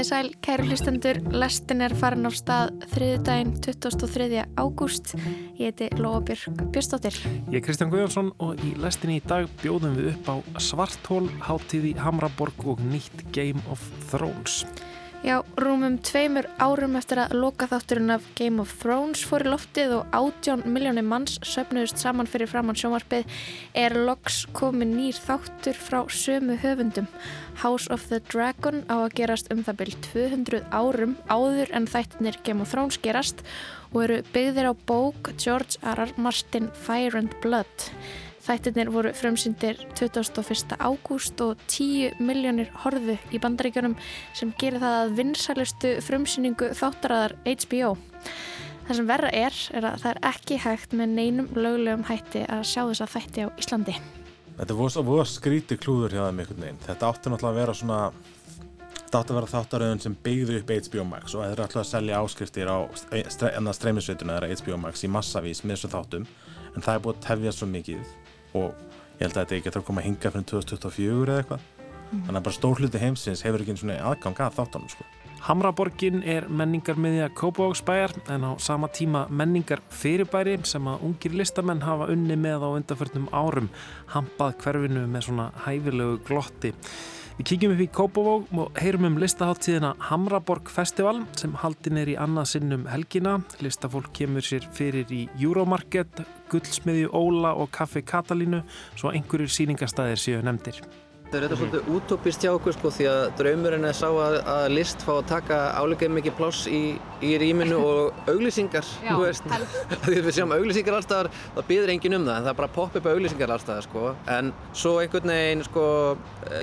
Komið 0.00 0.14
sæl, 0.14 0.28
kæru 0.40 0.64
hlustendur, 0.64 1.18
lestin 1.28 1.84
er 1.84 1.92
farin 1.92 2.24
á 2.24 2.32
stað 2.32 2.70
þriðdægin 2.94 3.50
23. 3.66 4.38
ágúst. 4.56 5.12
Ég 5.60 5.74
heiti 5.74 5.90
Lóabjörg 6.00 6.62
Björnstóttir. 6.72 7.18
Ég 7.52 7.58
er 7.60 7.66
Kristján 7.66 7.92
Guðjónsson 7.92 8.30
og 8.40 8.64
í 8.64 8.72
lestinni 8.80 9.18
í 9.20 9.26
dag 9.28 9.44
bjóðum 9.60 9.98
við 10.00 10.14
upp 10.14 10.30
á 10.32 10.36
Svartól, 10.56 11.26
Háttíði 11.44 11.92
Hamraborg 12.00 12.64
og 12.64 12.80
nýtt 12.80 13.26
Game 13.36 13.60
of 13.68 13.84
Thrones. 14.08 14.62
Já, 15.20 15.42
rúmum 15.60 15.98
tveimur 16.00 16.46
árum 16.56 16.94
eftir 16.96 17.18
að 17.20 17.34
loka 17.36 17.66
þátturinn 17.68 18.14
af 18.14 18.24
Game 18.38 18.62
of 18.62 18.70
Thrones 18.80 19.20
fór 19.28 19.42
í 19.44 19.50
loftið 19.52 19.90
og 19.98 20.14
átjón 20.16 20.62
miljónir 20.64 21.04
manns 21.04 21.34
söpnuðust 21.44 22.00
saman 22.00 22.30
fyrir 22.30 22.48
framann 22.48 22.78
sjónvarpið 22.80 23.28
er 23.76 23.98
loks 24.08 24.46
komin 24.56 24.94
nýr 24.96 25.18
þáttur 25.20 25.76
frá 25.76 25.98
sömu 26.08 26.56
höfundum. 26.62 27.10
House 27.60 27.92
of 27.92 28.08
the 28.08 28.22
Dragon 28.32 28.80
á 28.88 29.04
að 29.04 29.18
gerast 29.20 29.52
um 29.52 29.60
það 29.66 29.82
byrj 29.82 29.98
200 30.08 30.64
árum 30.72 31.14
áður 31.28 31.76
en 31.76 31.90
þættinir 31.92 32.40
Game 32.40 32.64
of 32.64 32.72
Thrones 32.72 32.96
gerast 33.04 33.44
og 33.92 34.06
eru 34.06 34.22
byggðir 34.32 34.72
á 34.72 34.74
bók 34.88 35.34
George 35.36 35.76
R. 35.84 36.00
R. 36.00 36.16
Martin 36.16 36.72
Fire 36.72 37.20
and 37.20 37.36
Blood. 37.44 37.90
Þættirnir 38.50 38.88
voru 38.90 39.10
frumsyndir 39.14 39.76
21. 39.94 40.72
ágúst 40.82 41.38
og 41.44 41.60
10 41.70 42.16
miljónir 42.18 42.72
horðu 42.82 43.14
í 43.30 43.38
bandaríkjunum 43.38 43.92
sem 44.34 44.50
gerir 44.58 44.82
það 44.82 44.94
að 44.96 45.12
vinsælustu 45.20 45.92
frumsynningu 46.02 46.72
þáttaraðar 46.74 47.36
HBO. 47.46 47.92
Það 48.88 48.98
sem 48.98 49.06
verra 49.06 49.28
er, 49.30 49.60
er 49.70 49.86
að 49.92 50.00
það 50.02 50.10
er 50.10 50.20
ekki 50.32 50.58
hægt 50.64 50.96
með 50.98 51.14
neinum 51.20 51.52
lögulegum 51.54 52.02
hætti 52.08 52.42
að 52.50 52.64
sjá 52.72 52.80
þessa 52.88 53.06
þætti 53.12 53.44
á 53.46 53.48
Íslandi. 53.54 53.94
Þetta 54.58 54.78
voru 54.80 55.26
skríti 55.30 55.78
klúður 55.78 56.16
hjá 56.16 56.24
þeim 56.24 56.42
einhvern 56.42 56.64
veginn. 56.66 56.80
Þetta 56.88 57.12
átti 57.12 57.30
náttúrulega 57.30 57.54
að 57.54 57.60
vera 57.60 57.76
svona 57.78 58.00
þetta 58.96 59.20
átti 59.20 59.30
að 59.36 59.38
vera 59.38 59.52
þáttaröðun 59.52 60.02
sem 60.02 60.16
byggði 60.26 60.58
upp 60.64 60.74
HBO 60.88 61.06
Max 61.12 61.36
og 61.36 61.44
það 61.44 61.54
er 61.54 61.62
alltaf 61.68 61.84
að 61.84 61.92
selja 61.92 62.18
áskriftir 62.24 62.74
á 62.74 62.78
streymisveituna 63.78 64.40
eða 64.40 64.58
HBO 64.58 64.82
Max 64.88 65.06
í 65.06 65.12
massavís 65.14 65.62
með 65.62 65.76
þessu 65.76 65.92
þáttum 65.94 66.26
en 66.74 66.82
það 66.82 66.92
er 66.96 67.06
búið 67.06 67.16
að 67.16 67.24
tefja 67.28 67.54
svo 67.54 67.70
mikið 67.70 68.12
og 68.54 68.74
ég 69.18 69.26
held 69.26 69.36
að 69.36 69.40
þetta 69.40 69.58
ekki 69.58 69.72
að 69.74 69.86
koma 69.86 70.02
að 70.02 70.08
hinga 70.08 70.34
fyrir 70.34 70.50
2024 70.52 71.30
eða 71.30 71.40
eitthvað 71.42 71.64
mm. 71.66 72.20
þannig 72.26 72.40
að 72.40 72.44
bara 72.48 72.58
stór 72.58 72.82
hluti 72.82 73.02
heimsins 73.02 73.44
hefur 73.46 73.64
ekki 73.64 73.74
eins 73.76 73.86
og 73.86 73.96
aðgang 73.96 74.44
að 74.46 74.60
þáttanum 74.60 74.92
sko. 74.92 75.08
Hamraborgin 75.40 76.18
er 76.28 76.44
menningarmiðja 76.52 77.30
Kópavóksbæjar 77.32 78.12
en 78.28 78.42
á 78.44 78.52
sama 78.60 78.90
tíma 78.92 79.22
menningar 79.32 79.80
fyrirbæri 79.88 80.58
sem 80.68 80.84
að 80.84 81.06
ungir 81.06 81.32
listamenn 81.32 81.80
hafa 81.80 82.10
unni 82.12 82.36
með 82.36 82.66
á 82.66 82.68
undarförnum 82.76 83.30
árum 83.32 83.70
hampað 84.12 84.58
hverfinu 84.60 85.06
með 85.08 85.30
svona 85.30 85.46
hæfilegu 85.64 86.18
glotti 86.28 86.74
Við 87.40 87.46
kíkjum 87.54 87.70
upp 87.72 87.80
í 87.80 87.84
Kópavóg 87.96 88.50
og 88.60 88.74
heyrum 88.76 89.06
um 89.08 89.14
listaháttíðina 89.16 89.94
Hamraborg 90.10 90.68
Festival 90.68 91.22
sem 91.40 91.54
haldin 91.56 91.96
er 91.96 92.10
í 92.12 92.16
annað 92.20 92.50
sinnum 92.50 92.84
helgina. 92.92 93.38
Listafólk 93.64 94.12
kemur 94.12 94.44
sér 94.44 94.66
fyrir 94.76 95.08
í 95.08 95.22
Euromarket, 95.40 96.20
Gullsmiðju 96.52 97.08
Óla 97.16 97.54
og 97.56 97.72
Kaffi 97.72 98.04
Katalínu 98.04 98.60
svo 98.92 99.14
einhverjur 99.16 99.56
síningastæðir 99.56 100.20
séu 100.20 100.42
nefndir. 100.44 100.84
Það 101.30 101.44
er 101.46 101.52
svolítið 101.54 101.88
útópist 101.94 102.42
hjá 102.42 102.50
okkur 102.50 102.74
sko 102.74 102.90
því 102.90 103.04
að 103.06 103.20
draumurinn 103.38 103.86
er 103.86 103.94
sá 103.94 104.08
að, 104.08 104.36
að 104.50 104.64
list 104.72 105.02
fá 105.06 105.12
að 105.14 105.28
taka 105.30 105.58
álegum 105.78 106.16
mikið 106.18 106.34
pláss 106.40 106.64
í, 106.66 106.80
í 107.22 107.30
rýminu 107.38 107.76
og 107.78 108.30
auglýsingar, 108.32 108.88
Já, 109.06 109.12
þú 109.12 109.18
veist. 109.22 109.46
Því 110.08 110.16
við 110.26 110.34
sjáum 110.34 110.54
auglýsingar 110.56 110.96
allstaðar, 110.98 111.28
það 111.54 111.68
býður 111.68 111.92
engin 111.94 112.16
um 112.18 112.26
það 112.26 112.34
en 112.34 112.48
það 112.48 112.50
er 112.50 112.58
bara 112.58 112.70
að 112.72 112.74
poppa 112.80 112.98
upp 112.98 113.06
auglýsingar 113.12 113.52
allstaðar 113.54 113.86
sko. 113.86 114.02
En 114.38 114.50
svo 114.82 114.96
einhvern 115.04 115.32
veginn 115.34 115.62
sko 115.68 115.84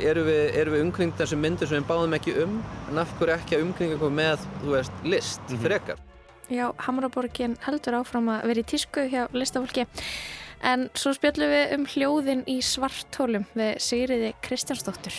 eru 0.02 0.26
við, 0.28 0.44
eru 0.60 0.76
við 0.76 0.84
umkringd 0.90 1.16
þessum 1.22 1.42
myndir 1.46 1.72
sem 1.72 1.80
við 1.80 1.88
báðum 1.94 2.18
ekki 2.20 2.36
um 2.44 2.58
en 2.90 3.00
af 3.06 3.14
hverju 3.22 3.38
ekki 3.38 3.56
að 3.56 3.64
umkringja 3.70 4.00
okkur 4.02 4.18
með, 4.20 4.44
þú 4.66 4.76
veist, 4.76 5.00
list 5.08 5.48
mm 5.48 5.56
-hmm. 5.56 5.64
frekar. 5.64 6.04
Já, 6.48 6.72
Hamraborgin 6.80 7.58
heldur 7.64 8.02
áfram 8.02 8.28
að 8.32 8.46
vera 8.52 8.60
í 8.60 8.68
tísku 8.68 9.08
hjá 9.12 9.28
listafólki. 9.32 9.88
En 10.66 10.88
svo 10.98 11.14
spjöllum 11.14 11.52
við 11.54 11.74
um 11.78 11.86
hljóðin 11.92 12.46
í 12.50 12.60
svartólum 12.66 13.46
við 13.58 13.76
Sigriði 13.84 14.32
Kristjánsdóttur. 14.46 15.18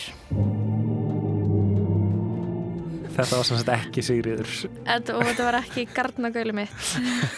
Þetta 3.19 3.34
var 3.34 3.47
sem 3.49 3.59
sagt 3.59 3.71
ekki 3.75 4.03
Sigriður. 4.06 4.50
Þetta, 4.87 5.15
og 5.19 5.25
þetta 5.26 5.47
var 5.49 5.56
ekki 5.59 5.84
gardnagölu 5.91 6.54
mitt. 6.54 6.91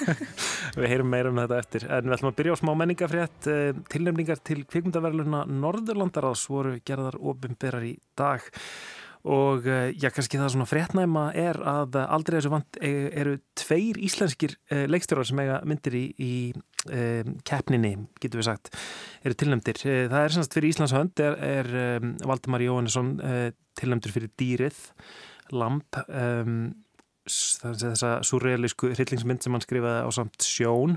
við 0.81 0.89
heyrum 0.93 1.09
meira 1.09 1.33
um 1.33 1.41
þetta 1.41 1.61
eftir. 1.63 1.87
En 1.89 2.05
við 2.05 2.17
ætlum 2.19 2.31
að 2.33 2.39
byrja 2.41 2.57
á 2.57 2.61
smá 2.61 2.73
menningafrétt. 2.77 3.49
Eh, 3.49 3.71
tilnefningar 3.93 4.43
til 4.45 4.59
kvikmyndaverluna 4.69 5.47
Norðurlandaráðs 5.49 6.45
voru 6.53 6.75
gerðar 6.85 7.17
ofinberar 7.33 7.87
í 7.89 7.95
dag 8.19 8.45
og 9.29 9.67
eh, 9.69 9.93
já, 10.01 10.09
kannski 10.15 10.39
það 10.41 10.55
svona 10.55 10.69
fréttnæma 10.69 11.25
er 11.37 11.59
að 11.69 11.99
aldrei 12.07 12.39
þessu 12.39 12.53
vant 12.55 12.79
e, 12.81 12.93
eru 13.21 13.37
tveir 13.59 13.99
íslenskir 14.01 14.55
e, 14.73 14.87
leikstjórar 14.89 15.29
sem 15.29 15.43
eiga 15.43 15.59
myndir 15.69 15.97
í, 15.99 16.05
í 16.17 16.35
e, 16.89 17.03
keppninni, 17.45 17.93
getur 18.23 18.41
við 18.41 18.49
sagt 18.49 18.71
eru 19.21 19.37
tilnæmdir. 19.37 19.83
Það 19.85 20.21
er 20.23 20.37
semst 20.37 20.57
fyrir 20.57 20.73
Íslands 20.73 20.97
hönd 20.97 21.21
er, 21.21 21.37
er 21.45 21.73
Valdemar 22.25 22.65
Jóhannesson 22.65 23.19
tilnæmdur 23.77 24.15
fyrir 24.15 24.33
Dýrið 24.41 24.79
Lamp 25.53 25.99
um, 26.07 26.71
þessa 27.29 28.21
surrealísku 28.25 28.95
hryllingsmynd 28.95 29.45
sem 29.45 29.53
hann 29.53 29.63
skrifaði 29.63 30.07
á 30.07 30.11
samt 30.17 30.47
sjón 30.47 30.97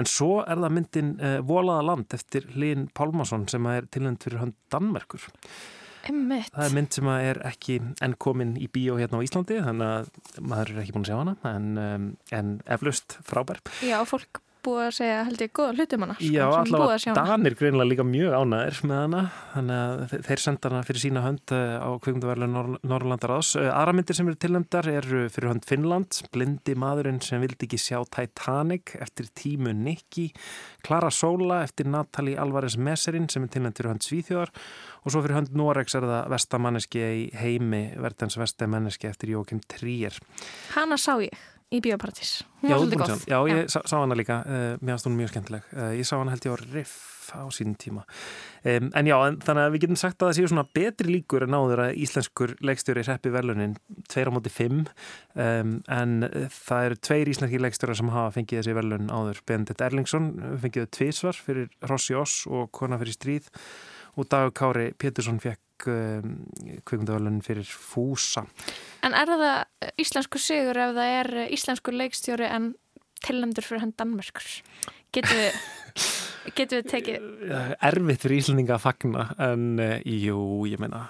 en 0.00 0.08
svo 0.08 0.38
er 0.40 0.62
það 0.62 0.74
myndin 0.74 1.10
Volaða 1.46 1.84
land 1.90 2.16
eftir 2.16 2.48
Linn 2.56 2.88
Pálmarsson 2.96 3.44
sem 3.52 3.68
er 3.68 3.90
tilnæmd 3.92 4.24
fyrir 4.24 4.40
hönd 4.46 4.56
Danmerkur 4.72 5.28
Einmitt. 6.06 6.50
Það 6.54 6.66
er 6.66 6.74
mynd 6.78 6.98
sem 6.98 7.12
er 7.14 7.40
ekki 7.48 7.78
enn 8.04 8.16
komin 8.20 8.56
í 8.60 8.68
bíó 8.72 8.98
hérna 9.00 9.20
á 9.20 9.26
Íslandi 9.26 9.58
þannig 9.64 9.94
að 9.94 10.42
maður 10.52 10.74
er 10.74 10.82
ekki 10.82 10.94
búin 10.96 11.06
að 11.06 11.10
sjá 11.10 11.18
hana 11.18 11.34
en, 11.50 11.70
um, 11.82 12.10
en 12.34 12.52
eflaust 12.70 13.18
frábær. 13.26 13.62
Já, 13.84 13.98
fólk 14.08 14.42
búið 14.68 14.84
að 14.84 14.94
segja 14.98 15.18
held 15.26 15.42
ég 15.42 15.52
goða 15.56 15.74
hlutum 15.74 16.04
hana. 16.04 16.16
Sko, 16.18 16.30
Já, 16.34 16.44
allavega 16.58 17.14
Danir 17.16 17.56
greinlega 17.58 17.88
líka 17.88 18.06
mjög 18.06 18.36
ánæðir 18.36 18.80
með 18.90 19.00
hana 19.02 19.22
þannig 19.54 19.80
að 19.80 20.14
þeir 20.28 20.42
senda 20.44 20.70
hana 20.70 20.82
fyrir 20.86 21.02
sína 21.02 21.24
hönd 21.24 21.54
eh, 21.56 21.74
á 21.80 21.90
kvöngduverlu 22.04 22.48
Nor 22.52 22.70
Norrlandar 22.82 23.34
ás. 23.38 23.52
Eh, 23.58 23.68
aðra 23.72 23.96
myndir 23.96 24.18
sem 24.18 24.30
eru 24.30 24.40
tilnæmdar 24.44 24.90
eru 24.92 25.24
fyrir 25.32 25.52
hönd 25.52 25.68
Finnland, 25.68 26.20
Blindi 26.34 26.76
maðurinn 26.78 27.20
sem 27.24 27.42
vildi 27.42 27.68
ekki 27.68 27.80
sjá 27.82 27.98
Titanic 28.14 28.94
eftir 29.00 29.32
tímu 29.38 29.74
Nicky, 29.76 30.28
Clara 30.86 31.10
Sola 31.14 31.62
eftir 31.66 31.90
Natalie 31.90 32.38
Alvarez 32.38 32.78
Messerin 32.78 33.28
sem 33.32 33.46
er 33.46 33.54
tilnæmt 33.56 33.80
fyrir 33.80 33.94
hönd 33.94 34.06
Svíþjóðar 34.06 34.54
og 35.04 35.12
svo 35.14 35.22
fyrir 35.24 35.40
hönd 35.40 35.54
Norex 35.56 35.96
er 35.98 36.08
það 36.08 36.32
vestamanniski 36.34 37.04
í 37.04 37.28
heimi 37.38 37.84
verðans 37.96 38.38
vestamanniski 38.40 39.08
eftir 39.10 39.32
Jókim 39.36 39.62
Tríer. 39.64 40.16
Hanna 40.76 40.98
sá 41.00 41.14
ég 41.22 41.32
í 41.68 41.82
Bíopartís. 41.84 42.42
Hún 42.62 42.72
var 42.72 42.80
svolítið 42.80 43.02
góð. 43.02 43.24
Já, 43.28 43.38
ég 43.50 43.68
sá, 43.70 43.78
sá 43.84 43.98
hana 44.00 44.16
líka, 44.16 44.40
uh, 44.46 44.74
mér 44.80 44.96
finnst 44.96 45.08
hún 45.08 45.18
mjög 45.18 45.32
skemmtileg. 45.34 45.70
Uh, 45.74 45.92
ég 45.98 46.08
sá 46.08 46.16
hana 46.16 46.32
held 46.32 46.46
ég 46.48 46.54
á 46.54 46.58
Riff 46.72 46.96
á 47.36 47.44
sínum 47.52 47.76
tíma. 47.76 48.06
Um, 48.64 48.88
en 48.96 49.08
já, 49.08 49.16
en, 49.28 49.36
þannig 49.44 49.66
að 49.66 49.74
við 49.74 49.82
getum 49.84 49.98
sagt 50.00 50.22
að 50.22 50.30
það 50.30 50.38
séu 50.38 50.48
svona 50.48 50.64
betri 50.78 51.12
líkur 51.12 51.44
en 51.44 51.56
áður 51.58 51.82
að 51.84 52.00
íslenskur 52.06 52.54
leikstjóri 52.64 53.04
reppi 53.04 53.32
velunin, 53.34 53.76
tveir 54.08 54.32
á 54.32 54.34
móti 54.34 54.52
fimm, 54.52 54.86
um, 55.36 55.76
en 55.92 56.16
það 56.56 56.88
eru 56.88 57.00
tveir 57.10 57.32
íslenski 57.34 57.60
leikstjóra 57.60 57.98
sem 58.00 58.14
hafa 58.16 58.32
fengið 58.38 58.62
þessi 58.62 58.78
velun 58.80 59.12
áður. 59.12 59.44
Bendit 59.44 59.84
Erlingsson 59.84 60.32
fengið 60.64 60.88
tvísvar 60.96 61.36
fyrir 61.36 61.68
Rossi 61.84 62.16
Oss 62.16 62.46
og 62.48 62.72
Kona 62.72 63.00
fyrir 63.00 63.18
stríð 63.18 63.52
og 64.18 64.28
Dag 64.30 64.52
Kári 64.56 64.90
Pétursson 64.98 65.38
fekk 65.42 65.86
um, 65.90 66.34
kvikmyndavalun 66.86 67.40
fyrir 67.46 67.68
Fúsa. 67.68 68.44
En 69.06 69.14
er 69.14 69.30
það 69.30 69.92
íslensku 70.02 70.40
sigur 70.42 70.78
ef 70.82 70.96
það 70.96 71.14
er 71.20 71.32
íslensku 71.54 71.94
leikstjóri 71.94 72.48
en 72.50 72.72
tilnæmdur 73.24 73.66
fyrir 73.66 73.84
hann 73.84 73.94
Danmörkur? 73.98 74.48
Getur 75.14 75.38
við, 75.38 75.62
getur 76.58 76.82
við 76.82 76.90
tekið... 76.92 77.30
Erfitt 77.78 78.26
fyrir 78.26 78.42
Íslandinga 78.42 78.76
að 78.78 78.84
fagna 78.88 79.30
en 79.48 79.70
uh, 79.78 79.96
jú, 80.02 80.42
ég 80.70 80.82
meina 80.82 81.06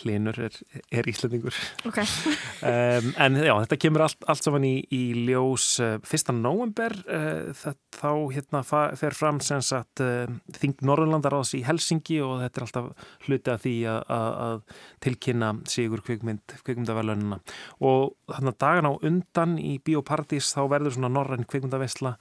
hlinur 0.00 0.38
er, 0.46 0.56
er 0.94 1.08
Íslandingur 1.10 1.56
okay. 1.88 2.06
um, 2.70 3.10
en 3.24 3.38
já, 3.40 3.52
þetta 3.64 3.78
kemur 3.84 4.04
allt, 4.06 4.26
allt 4.30 4.46
saman 4.46 4.66
í, 4.68 4.74
í 4.94 5.02
ljós 5.28 5.68
uh, 5.84 5.96
fyrsta 6.06 6.34
november 6.36 6.96
uh, 7.04 7.52
þá 7.94 8.10
hérna 8.34 8.62
fer 8.64 9.16
fram 9.16 9.40
sem 9.44 9.62
sagt 9.64 10.02
uh, 10.04 10.26
Þing 10.58 10.82
Norrlandaráðs 10.86 11.54
í 11.58 11.62
Helsingi 11.66 12.20
og 12.24 12.42
þetta 12.42 12.60
er 12.60 12.66
alltaf 12.68 13.08
hluti 13.26 13.54
af 13.54 13.62
því 13.64 13.76
að 13.90 14.60
tilkynna 15.04 15.52
sigur 15.70 16.02
kvikmynd, 16.04 16.58
kvikmyndavelunina 16.66 17.40
og 17.84 18.14
þannig 18.32 18.52
að 18.54 18.60
dagan 18.66 18.90
á 18.90 18.92
undan 18.94 19.56
í 19.60 19.78
Bíópartís 19.84 20.52
þá 20.54 20.62
verður 20.72 20.96
svona 20.96 21.12
norræn 21.12 21.48
kvikmyndavesla 21.48 22.16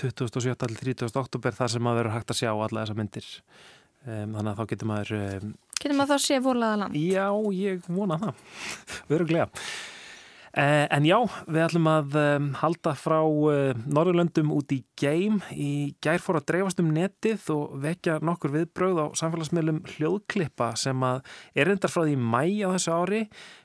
27. 0.00 0.54
til 0.58 0.76
30. 0.76 1.16
oktober 1.20 1.54
þar 1.54 1.72
sem 1.74 1.88
að 1.88 1.98
verður 2.00 2.16
hægt 2.16 2.32
að 2.32 2.40
sjá 2.40 2.50
alla 2.52 2.82
þessa 2.82 2.96
myndir 2.98 3.28
um, 4.06 4.34
þannig 4.34 4.50
að 4.50 4.58
þá 4.58 4.70
getur 4.72 4.90
maður 4.90 5.14
um, 5.20 5.52
Getur 5.80 5.96
maður 5.98 6.14
þá 6.14 6.26
sé 6.26 6.38
volaða 6.44 6.84
land? 6.84 7.00
Já, 7.00 7.26
ég 7.56 7.90
vona 7.90 8.20
það. 8.22 8.46
Öruglega. 9.14 9.50
Eh, 10.54 10.84
en 10.94 11.02
já, 11.02 11.16
við 11.50 11.64
ætlum 11.64 11.88
að 11.90 12.12
um, 12.20 12.44
halda 12.60 12.92
frá 12.94 13.16
uh, 13.26 13.72
Norðurlöndum 13.90 14.52
út 14.54 14.70
í 14.70 14.84
geim. 15.00 15.40
Í 15.50 15.96
gær 16.04 16.22
fór 16.22 16.38
að 16.38 16.46
dreifast 16.52 16.82
um 16.82 16.92
netið 16.94 17.48
og 17.56 17.74
vekja 17.82 18.20
nokkur 18.22 18.54
viðbröð 18.54 19.02
á 19.02 19.06
samfélagsmiðlum 19.18 19.82
hljóðklippa 19.96 20.70
sem 20.78 21.02
að 21.02 21.24
er 21.58 21.74
endar 21.74 21.90
frá 21.90 22.04
því 22.04 22.14
mæ 22.22 22.44
á 22.62 22.70
þessu 22.76 22.94
ári. 22.94 23.22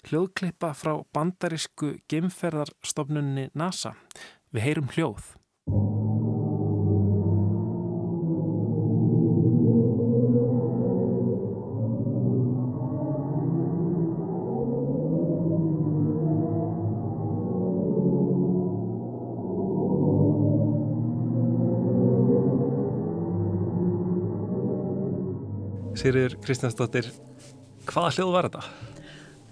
Hljóðklippa 0.09 0.73
frá 0.73 0.95
bandarísku 1.13 1.99
geimferðarstofnunni 2.09 3.51
NASA. 3.53 3.93
Við 4.49 4.65
heyrum 4.65 4.93
hljóð. 4.97 5.35
Sýriður 25.99 26.37
Kristjánsdóttir, 26.39 27.09
hvaða 27.89 28.11
hljóð 28.15 28.29
var 28.31 28.45
þetta? 28.47 28.59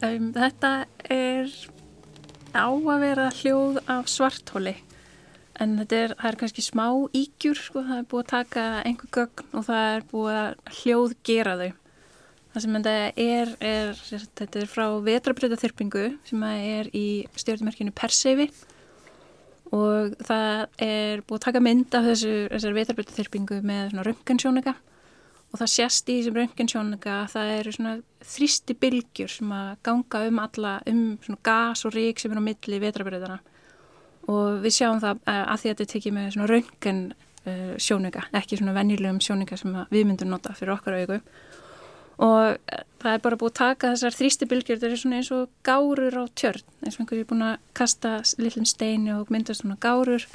Um, 0.08 0.30
þetta 0.32 0.70
er 1.12 1.50
á 2.56 2.72
að 2.72 3.02
vera 3.04 3.26
hljóð 3.36 3.80
af 3.92 4.08
svarthóli 4.08 4.78
en 5.60 5.74
þetta 5.82 6.00
er, 6.06 6.14
er 6.30 6.38
kannski 6.40 6.64
smá 6.64 6.86
ígjur 7.18 7.60
sko, 7.60 7.84
það 7.84 8.00
er 8.00 8.08
búið 8.08 8.24
að 8.24 8.32
taka 8.32 8.66
einhver 8.88 9.12
gögn 9.18 9.60
og 9.60 9.68
það 9.68 9.90
er 9.98 10.08
búið 10.14 10.40
að 10.40 10.80
hljóð 10.80 11.18
gera 11.28 11.58
þau. 11.60 11.68
Það 12.54 12.64
sem 12.64 12.80
þetta 12.80 12.96
er, 13.26 13.54
er 13.74 14.02
þetta 14.40 14.64
er 14.64 14.72
frá 14.72 14.88
vetrabröðaþyrpingu 15.12 16.08
sem 16.32 16.50
er 16.54 16.92
í 16.96 17.08
stjórnmerkinu 17.36 17.92
Perseifi 17.98 18.52
og 19.76 20.16
það 20.24 20.68
er 20.80 21.28
búið 21.28 21.42
að 21.42 21.48
taka 21.50 21.68
mynd 21.68 22.00
af 22.00 22.12
þessu, 22.14 22.36
þessar 22.56 22.84
vetrabröðaþyrpingu 22.84 23.64
með 23.68 23.98
röngensjónuga 24.08 24.80
og 25.52 25.60
það 25.62 25.74
sést 25.74 26.10
í 26.12 26.18
þessum 26.20 26.38
röntgensjónuga 26.38 27.14
að 27.22 27.30
það 27.34 27.52
eru 27.58 27.76
svona 27.76 27.94
þrýsti 28.28 28.76
bylgjur 28.82 29.32
sem 29.32 29.54
að 29.56 29.70
ganga 29.88 30.24
um 30.28 30.42
alla, 30.44 30.74
um 30.92 31.04
svona 31.24 31.44
gas 31.48 31.86
og 31.88 31.96
rík 31.96 32.20
sem 32.20 32.34
er 32.34 32.42
á 32.42 32.48
milli 32.48 32.82
vetrabröðana 32.84 33.38
og 34.28 34.60
við 34.66 34.76
sjáum 34.80 35.00
það 35.04 35.22
eh, 35.24 35.44
að 35.44 35.62
því 35.62 35.70
að 35.70 35.78
þetta 35.78 35.92
tekið 35.94 36.18
með 36.18 36.34
svona 36.36 36.50
röntgensjónuga, 36.52 38.26
ekki 38.42 38.60
svona 38.60 38.76
venjulegum 38.76 39.22
sjónuga 39.24 39.60
sem 39.60 39.80
við 39.94 40.10
myndum 40.10 40.34
nota 40.34 40.56
fyrir 40.58 40.76
okkar 40.76 41.00
auku 41.00 41.22
og 42.18 42.58
eh, 42.58 42.84
það 43.02 43.14
er 43.14 43.24
bara 43.24 43.40
búið 43.40 43.54
að 43.54 43.60
taka 43.62 43.94
þessar 43.94 44.18
þrýsti 44.18 44.50
bylgjur, 44.50 44.80
þetta 44.82 44.92
er 44.92 45.02
svona 45.02 45.20
eins 45.22 45.32
og 45.36 45.50
gárur 45.66 46.18
á 46.18 46.24
tjörn, 46.34 46.64
eins 46.84 46.98
og 46.98 47.04
einhverju 47.04 47.24
er 47.24 47.30
búin 47.32 47.46
að 47.46 47.58
kasta 47.78 48.14
lillum 48.42 48.68
steini 48.68 49.14
og 49.14 49.32
myndast 49.34 49.64
svona 49.64 49.78
gárur. 49.82 50.26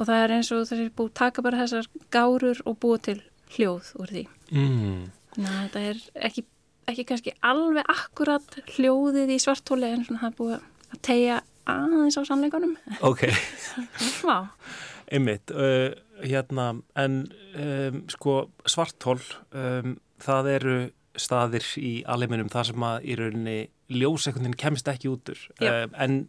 Og 0.00 0.08
það 0.08 0.22
er 0.22 0.34
eins 0.36 0.50
og 0.54 0.64
það 0.68 0.80
er 0.80 0.92
búið 0.96 1.10
að 1.10 1.18
taka 1.20 1.44
bara 1.44 1.62
þessar 1.62 1.88
gárur 2.12 2.62
og 2.68 2.78
búið 2.80 3.04
til 3.08 3.18
hljóð 3.56 3.92
úr 4.00 4.12
því. 4.12 4.24
Mm. 4.52 5.02
Þannig 5.34 5.52
að 5.52 5.62
þetta 5.62 5.84
er 5.90 6.02
ekki, 6.28 6.44
ekki 6.92 7.06
kannski 7.08 7.34
alveg 7.52 7.92
akkurat 7.92 8.58
hljóðið 8.74 9.34
í 9.34 9.40
svartóli 9.42 9.90
en 9.92 10.06
svona 10.06 10.24
það 10.24 10.30
er 10.30 10.38
búið 10.40 10.54
að 10.56 11.02
tegja 11.08 11.42
aðeins 11.72 12.18
á 12.18 12.22
sannleikunum. 12.26 12.74
Ok. 13.06 13.26
Svá. 14.18 14.36
Einmitt. 15.12 15.52
Uh, 15.52 15.92
hérna, 16.22 16.72
en 16.98 17.22
um, 17.58 18.02
sko 18.12 18.38
svartól, 18.68 19.20
um, 19.56 19.96
það 20.22 20.50
eru 20.56 20.76
staðir 21.20 21.66
í 21.76 21.92
alheiminum 22.08 22.48
þar 22.52 22.70
sem 22.70 22.84
að 22.88 23.04
í 23.04 23.16
rauninni 23.20 23.58
ljósekundin 23.92 24.56
kemst 24.56 24.88
ekki 24.88 25.10
útur. 25.12 25.40
Uh, 25.60 25.84
en 26.00 26.24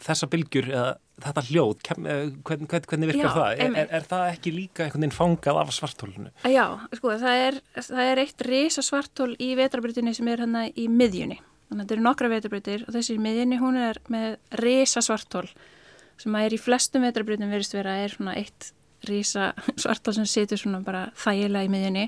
þessa 0.00 0.28
bylgjur 0.32 0.70
eða 0.72 0.94
þetta 1.22 1.44
hljóð, 1.46 1.74
eh, 1.94 2.22
hvern, 2.42 2.66
hvern, 2.70 2.86
hvernig 2.90 3.10
virkar 3.12 3.28
Já, 3.28 3.34
það? 3.36 3.62
Er, 3.64 3.88
er, 3.98 4.06
það 4.10 4.24
ekki 4.32 4.52
líka 4.54 4.84
einhvern 4.84 5.04
veginn 5.04 5.14
fangað 5.14 5.60
af 5.60 5.72
svartólunu? 5.76 6.32
Já, 6.50 6.64
sko, 6.98 7.14
það 7.22 7.42
er, 7.46 7.58
það 7.78 8.10
er 8.10 8.22
eitt 8.24 8.46
reysa 8.48 8.84
svartól 8.84 9.30
í 9.38 9.50
vetrabrytinni 9.58 10.14
sem 10.16 10.30
er 10.32 10.42
hérna 10.44 10.64
í 10.70 10.88
miðjunni. 10.90 11.38
Þannig 11.68 11.78
að 11.78 11.84
þetta 11.84 11.96
eru 11.96 12.06
nokkra 12.08 12.32
vetrabrytir 12.32 12.84
og 12.86 12.96
þessi 12.96 13.14
í 13.14 13.22
miðjunni 13.22 13.60
hún 13.62 13.78
er 13.80 14.00
með 14.12 14.36
reysa 14.60 15.02
svartól 15.04 15.46
sem 16.20 16.34
að 16.34 16.48
er 16.48 16.56
í 16.56 16.62
flestum 16.62 17.06
vetrabrytum 17.06 17.50
verist 17.50 17.74
vera 17.74 17.96
er 18.02 18.12
svona 18.14 18.36
eitt 18.38 18.70
reysa 19.08 19.52
svartól 19.82 20.14
sem 20.18 20.28
situr 20.28 20.60
svona 20.60 20.82
bara 20.84 21.08
þægilega 21.18 21.68
í 21.68 21.72
miðjunni 21.72 22.06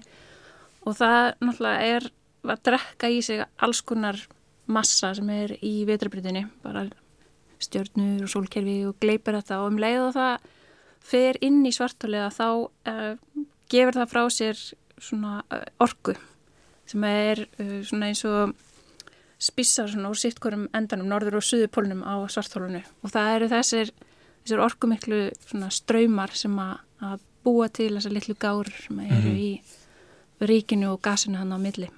og 0.87 0.99
það 0.99 1.33
náttúrulega 1.43 1.97
er 1.97 2.11
að 2.47 2.63
drekka 2.69 3.11
í 3.11 3.23
sig 3.27 3.43
alls 3.63 3.83
konar 3.87 4.21
massa 4.71 5.13
sem 5.15 5.29
er 5.31 5.55
í 5.65 5.81
vetrabrytinni, 5.87 6.47
bara 6.63 6.87
stjörnur 7.67 8.25
og 8.27 8.33
sólkerfi 8.33 8.79
og 8.89 8.97
gleipur 9.03 9.37
þetta 9.39 9.61
og 9.63 9.73
um 9.73 9.81
leið 9.83 10.05
og 10.07 10.15
það 10.17 10.49
fer 11.07 11.39
inn 11.45 11.61
í 11.67 11.75
svartálega 11.75 12.31
þá 12.35 12.49
uh, 12.91 13.45
gefur 13.71 13.99
það 14.01 14.13
frá 14.13 14.23
sér 14.33 14.63
svona 14.97 15.43
uh, 15.53 15.67
orgu 15.83 16.17
sem 16.87 17.05
er 17.09 17.45
uh, 17.61 17.81
svona 17.87 18.11
eins 18.11 18.25
og 18.27 18.55
spissar 19.43 19.91
svona 19.93 20.11
úr 20.11 20.19
sittkorum 20.19 20.67
endanum 20.77 21.11
norður 21.11 21.41
og 21.41 21.45
suðu 21.45 21.69
pólnum 21.73 22.03
á 22.07 22.25
svartálunu 22.33 22.81
og 23.05 23.13
það 23.13 23.33
eru 23.35 23.51
þessir, 23.53 23.93
þessir 24.43 24.63
orgumiklu 24.65 25.21
svona 25.45 25.71
ströymar 25.75 26.33
sem 26.39 26.55
að, 26.63 26.79
að 27.05 27.27
búa 27.47 27.69
til 27.69 27.93
þessar 27.99 28.17
litlu 28.17 28.37
gárur 28.41 28.73
sem 28.73 29.01
eru 29.05 29.21
mm 29.21 29.37
-hmm. 29.37 29.45
í 29.47 30.47
ríkinu 30.51 30.93
og 30.93 31.03
gasinu 31.03 31.39
hann 31.39 31.53
á 31.53 31.59
milli. 31.59 31.89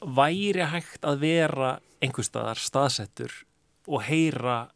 Væri 0.00 0.64
hægt 0.64 1.04
að 1.04 1.20
vera 1.20 1.78
einhverstaðar 2.00 2.60
staðsettur 2.60 3.32
og 3.86 4.02
heyra 4.02 4.68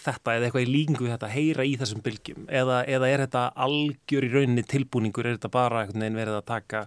þetta 0.00 0.36
eða 0.36 0.48
eitthvað 0.48 0.66
í 0.66 0.72
líkingu 0.72 1.10
þetta 1.10 1.30
heyra 1.32 1.66
í 1.66 1.76
þessum 1.80 2.02
bylgjum? 2.04 2.48
Eða, 2.48 2.82
eða 2.96 3.10
er 3.12 3.24
þetta 3.26 3.44
algjör 3.66 4.26
í 4.26 4.32
rauninni 4.34 4.66
tilbúningur, 4.66 5.28
er 5.28 5.38
þetta 5.38 5.52
bara 5.56 5.82
einhvern 5.82 6.04
veginn 6.04 6.20
verið 6.20 6.38
að 6.38 6.46
taka, 6.52 6.82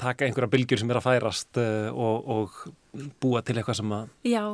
taka 0.00 0.26
einhverja 0.26 0.52
bylgjur 0.54 0.82
sem 0.82 0.92
er 0.92 1.00
að 1.00 1.06
færast 1.08 1.62
uh, 1.62 1.88
og, 1.92 2.30
og 2.34 3.08
búa 3.22 3.42
til 3.42 3.58
eitthvað 3.58 3.80
sem 3.80 3.96
að... 3.98 4.12
Já, 4.28 4.44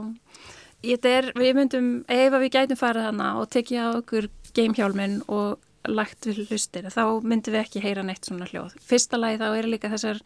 er, 0.92 1.30
við 1.38 1.52
myndum, 1.60 1.92
ef 2.12 2.38
við 2.38 2.50
gætum 2.56 2.80
farið 2.80 3.08
hana 3.10 3.34
og 3.40 3.50
tekið 3.54 3.84
á 3.84 3.88
okkur 3.92 4.30
geimhjálminn 4.54 5.20
og 5.32 5.60
lagt 5.90 6.26
við 6.28 6.46
hlustir, 6.48 6.88
þá 6.88 7.20
myndum 7.20 7.54
við 7.56 7.64
ekki 7.64 7.84
heyra 7.84 8.04
neitt 8.06 8.24
svona 8.24 8.48
hljóð. 8.48 8.76
Fyrsta 8.84 9.20
lagi 9.20 9.40
þá 9.42 9.48
er 9.50 9.68
líka 9.68 9.92
þessar 9.92 10.22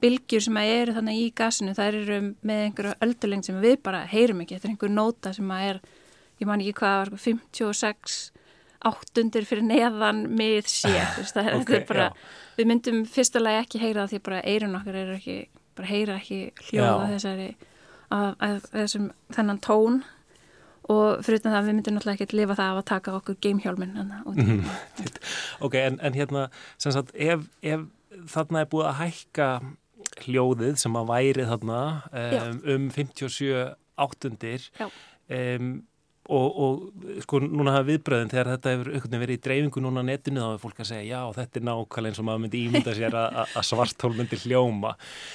bylgjur 0.00 0.44
sem 0.44 0.58
eru 0.62 0.94
þannig 0.96 1.18
í 1.20 1.30
gasinu, 1.36 1.74
það 1.76 1.98
eru 2.00 2.20
með 2.46 2.62
einhverju 2.66 2.92
ölduleng 3.06 3.44
sem 3.44 3.58
við 3.62 3.80
bara 3.84 4.04
heyrum 4.08 4.44
ekki, 4.44 4.56
þetta 4.56 4.68
er 4.68 4.74
einhver 4.74 4.94
nóta 4.94 5.32
sem 5.36 5.50
er 5.56 5.80
ég 6.40 6.48
man 6.48 6.62
ekki 6.64 6.76
hvað, 6.80 7.14
56 7.20 8.20
áttundir 8.90 9.44
fyrir 9.44 9.66
neðan 9.66 10.22
með 10.32 10.70
sér, 10.72 11.18
það 11.28 11.50
okay, 11.58 11.80
er 11.82 11.88
bara 11.88 12.06
já. 12.08 12.28
við 12.56 12.70
myndum 12.70 13.02
fyrstulega 13.08 13.64
ekki 13.66 13.80
heyra 13.82 14.06
það 14.06 14.14
því 14.14 14.20
bara 14.28 14.44
eirun 14.48 14.78
okkar 14.78 14.96
er 15.02 15.10
ekki, 15.18 15.36
bara 15.76 15.90
heyra 15.90 16.16
ekki 16.16 16.38
hljóða 16.70 17.10
þessari 17.10 17.50
að, 18.08 18.30
að 18.40 18.56
þessum 18.70 19.10
þennan 19.36 19.60
tón 19.66 20.00
og 20.90 21.20
fyrir 21.26 21.42
það 21.44 21.68
við 21.68 21.76
myndum 21.76 21.98
náttúrulega 21.98 22.16
ekki 22.16 22.28
að 22.30 22.38
lifa 22.40 22.56
það 22.58 22.72
af 22.72 22.80
að 22.80 22.88
taka 22.90 23.14
okkur 23.18 23.38
gamehjálmin 23.44 23.92
mm. 24.00 24.64
Ok, 25.66 25.76
en, 25.82 26.00
en 26.00 26.16
hérna 26.16 26.46
sagt, 26.80 27.12
ef, 27.14 27.44
ef 27.60 27.84
þarna 28.32 28.64
er 28.64 28.72
búið 28.72 28.88
að 28.88 28.98
hækka 29.04 29.50
hljóðið 30.24 30.80
sem 30.80 30.96
að 30.98 31.12
væri 31.12 31.46
þarna 31.52 31.82
um, 32.24 32.58
um 32.74 32.88
57 32.96 33.52
áttundir 34.00 34.66
um, 34.80 35.70
Og, 36.30 36.58
og 36.62 37.22
sko 37.24 37.40
núna 37.42 37.72
hafa 37.74 37.88
viðbröðin 37.88 38.28
þegar 38.30 38.52
þetta 38.52 38.72
hefur 38.74 38.88
aukvöldin 38.94 39.22
verið 39.24 39.34
í 39.34 39.42
dreifingu 39.42 39.80
núna 39.82 40.02
á 40.02 40.06
netinu 40.06 40.44
þá 40.44 40.50
er 40.52 40.60
fólk 40.62 40.78
að 40.84 40.90
segja 40.92 41.06
já 41.08 41.20
þetta 41.34 41.58
er 41.58 41.64
nákvæmlega 41.66 42.10
eins 42.12 42.20
og 42.22 42.26
maður 42.28 42.42
myndi 42.44 42.60
ímynda 42.68 42.94
sér 42.94 43.16
að 43.18 43.64
svartól 43.66 44.12
myndi 44.14 44.38
hljóma. 44.44 44.92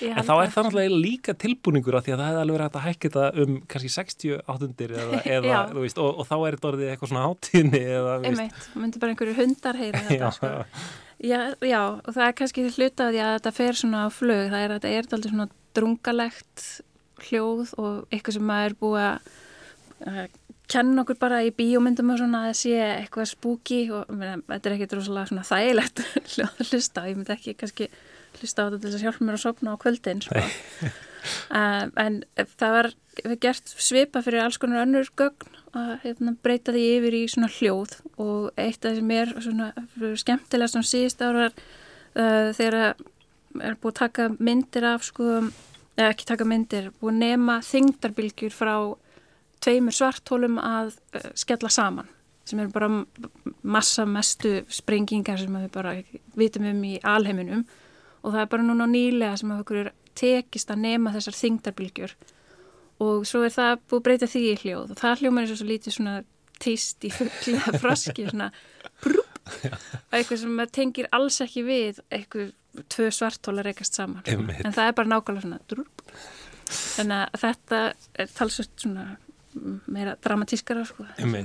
En 0.08 0.24
þá 0.24 0.34
er 0.38 0.54
það 0.54 0.70
náttúrulega 0.70 1.00
líka 1.04 1.36
tilbúningur 1.36 1.98
af 2.00 2.06
því 2.06 2.14
að 2.16 2.22
það 2.22 2.30
hefði 2.30 2.44
alveg 2.46 2.56
verið 2.56 2.68
að 2.80 2.86
hækja 2.86 3.10
þetta 3.10 3.26
um 3.44 3.52
kannski 3.74 3.92
60-80 3.96 4.96
eða, 4.96 5.20
eða 5.36 5.60
veist, 5.76 6.00
og, 6.00 6.10
og 6.22 6.30
þá 6.30 6.36
er 6.38 6.56
þetta 6.56 6.72
orðið 6.72 6.92
eitthvað 6.94 7.12
svona 7.12 7.26
hátíðni 7.26 7.84
Einmitt, 8.30 8.60
myndi 8.76 9.02
bara 9.02 9.12
einhverju 9.12 9.36
hundar 9.42 9.76
heyra 9.80 10.00
þetta 10.08 10.16
já, 10.16 10.30
sko. 10.38 10.48
já, 11.20 11.40
já 11.60 11.82
og 11.84 12.12
það 12.16 12.26
er 12.30 12.40
kannski 12.40 12.60
hluta 12.72 13.02
af 13.10 13.12
því 13.12 13.22
að 13.26 13.36
þetta 13.36 13.52
fer 13.60 13.74
svona 13.84 14.00
á 14.08 14.10
flög 14.16 14.46
það 14.54 14.64
er 14.64 14.72
að 20.16 20.36
kenn 20.72 21.00
okkur 21.02 21.18
bara 21.22 21.42
í 21.46 21.52
bíómyndum 21.56 22.14
og 22.14 22.20
svona 22.22 22.46
að 22.50 22.58
sé 22.62 22.76
eitthvað 22.82 23.32
spúki 23.32 23.80
og 23.94 24.10
meni, 24.10 24.42
þetta 24.50 24.70
er 24.70 24.76
ekkert 24.78 24.96
rosalega 24.98 25.32
svona 25.32 25.48
þægilegt 25.50 26.04
að 26.46 26.70
hlusta 26.70 27.08
ég 27.10 27.20
myndi 27.20 27.36
ekki 27.36 27.56
kannski 27.60 27.90
hlusta 28.40 28.66
á 28.66 28.68
þetta 28.68 28.80
til 28.80 28.90
þess 28.90 29.00
að 29.00 29.06
hjálpa 29.06 29.28
mér 29.28 29.38
að 29.38 29.44
sopna 29.46 29.76
á 29.76 29.82
kvöldin 29.82 30.24
sko. 30.26 30.44
um, 31.56 31.94
en 32.06 32.22
það 32.58 32.78
var 32.78 32.92
gert 33.44 33.76
svipa 33.78 34.24
fyrir 34.26 34.44
alls 34.44 34.60
konar 34.62 34.86
önnur 34.86 35.10
gögn 35.18 35.62
að 35.76 35.92
hérna, 36.06 36.36
breyta 36.44 36.74
því 36.76 36.84
yfir 36.98 37.18
í 37.18 37.24
svona 37.32 37.52
hljóð 37.52 37.98
og 38.22 38.60
eitt 38.60 38.86
af 38.88 38.96
sem 38.96 39.12
er 39.12 39.34
svona 39.44 39.72
skemmtilega 40.22 40.72
svona 40.72 40.88
síðust 40.88 41.24
ára 41.26 41.50
uh, 41.52 42.52
þegar 42.56 42.78
er 43.64 43.78
búið 43.80 43.94
að 43.94 44.00
taka 44.02 44.28
myndir 44.40 44.88
af 44.88 45.06
sko, 45.08 45.42
eða 45.96 46.12
ekki 46.12 46.28
taka 46.28 46.48
myndir, 46.48 46.92
búið 47.00 47.14
að 47.14 47.22
nema 47.24 47.58
þingdarbilgjur 47.64 48.56
frá 48.56 48.76
tveimur 49.66 49.96
svartólum 49.96 50.60
að 50.62 50.94
uh, 51.18 51.32
skella 51.38 51.72
saman 51.74 52.12
sem 52.46 52.62
eru 52.62 52.70
bara 52.70 52.90
massa 53.66 54.06
mestu 54.06 54.60
sprengingar 54.70 55.40
sem 55.42 55.56
við 55.58 55.70
bara 55.74 55.96
vitum 56.38 56.68
um 56.70 56.84
í 56.86 56.94
alheiminum. 57.02 57.66
Og 58.22 58.34
það 58.34 58.42
er 58.44 58.52
bara 58.52 58.66
núna 58.66 58.88
nýlega 58.90 59.40
sem 59.42 59.54
að 59.54 59.64
okkur 59.64 59.92
tekist 60.18 60.72
að 60.72 60.84
nema 60.86 61.14
þessar 61.16 61.38
þingdarbilgjur 61.40 62.14
og 63.04 63.26
svo 63.28 63.42
er 63.44 63.52
það 63.52 63.82
búið 63.90 63.98
að 63.98 64.06
breyta 64.06 64.30
því 64.32 64.44
í 64.48 64.60
hljóð. 64.62 64.94
Og 64.94 65.00
það 65.02 65.24
hljómar 65.24 65.46
er 65.46 65.52
svo 65.52 65.68
lítið 65.68 65.98
svona 65.98 66.16
tíst 66.64 67.04
í 67.04 67.12
fugglega 67.12 67.82
froski 67.82 68.28
svona 68.30 68.52
brúpp 69.04 69.34
eitthvað 70.16 70.40
sem 70.42 70.64
tengir 70.74 71.10
alls 71.14 71.42
ekki 71.44 71.66
við 71.66 72.00
eitthvað 72.14 72.54
tvö 72.94 73.10
svartólar 73.14 73.68
rekast 73.68 73.98
saman. 73.98 74.24
En 74.26 74.74
það 74.74 74.88
er 74.88 74.98
bara 74.98 75.12
nákvæmlega 75.12 75.46
svona 75.46 75.62
drúpp 75.70 76.06
þannig 76.66 77.20
að 77.26 77.42
þetta 77.44 77.82
er 78.22 78.32
talsvöld 78.38 78.74
svona 78.82 79.06
meira 79.88 80.16
dramatískara 80.24 80.86
sko. 80.88 81.06
En, 81.22 81.36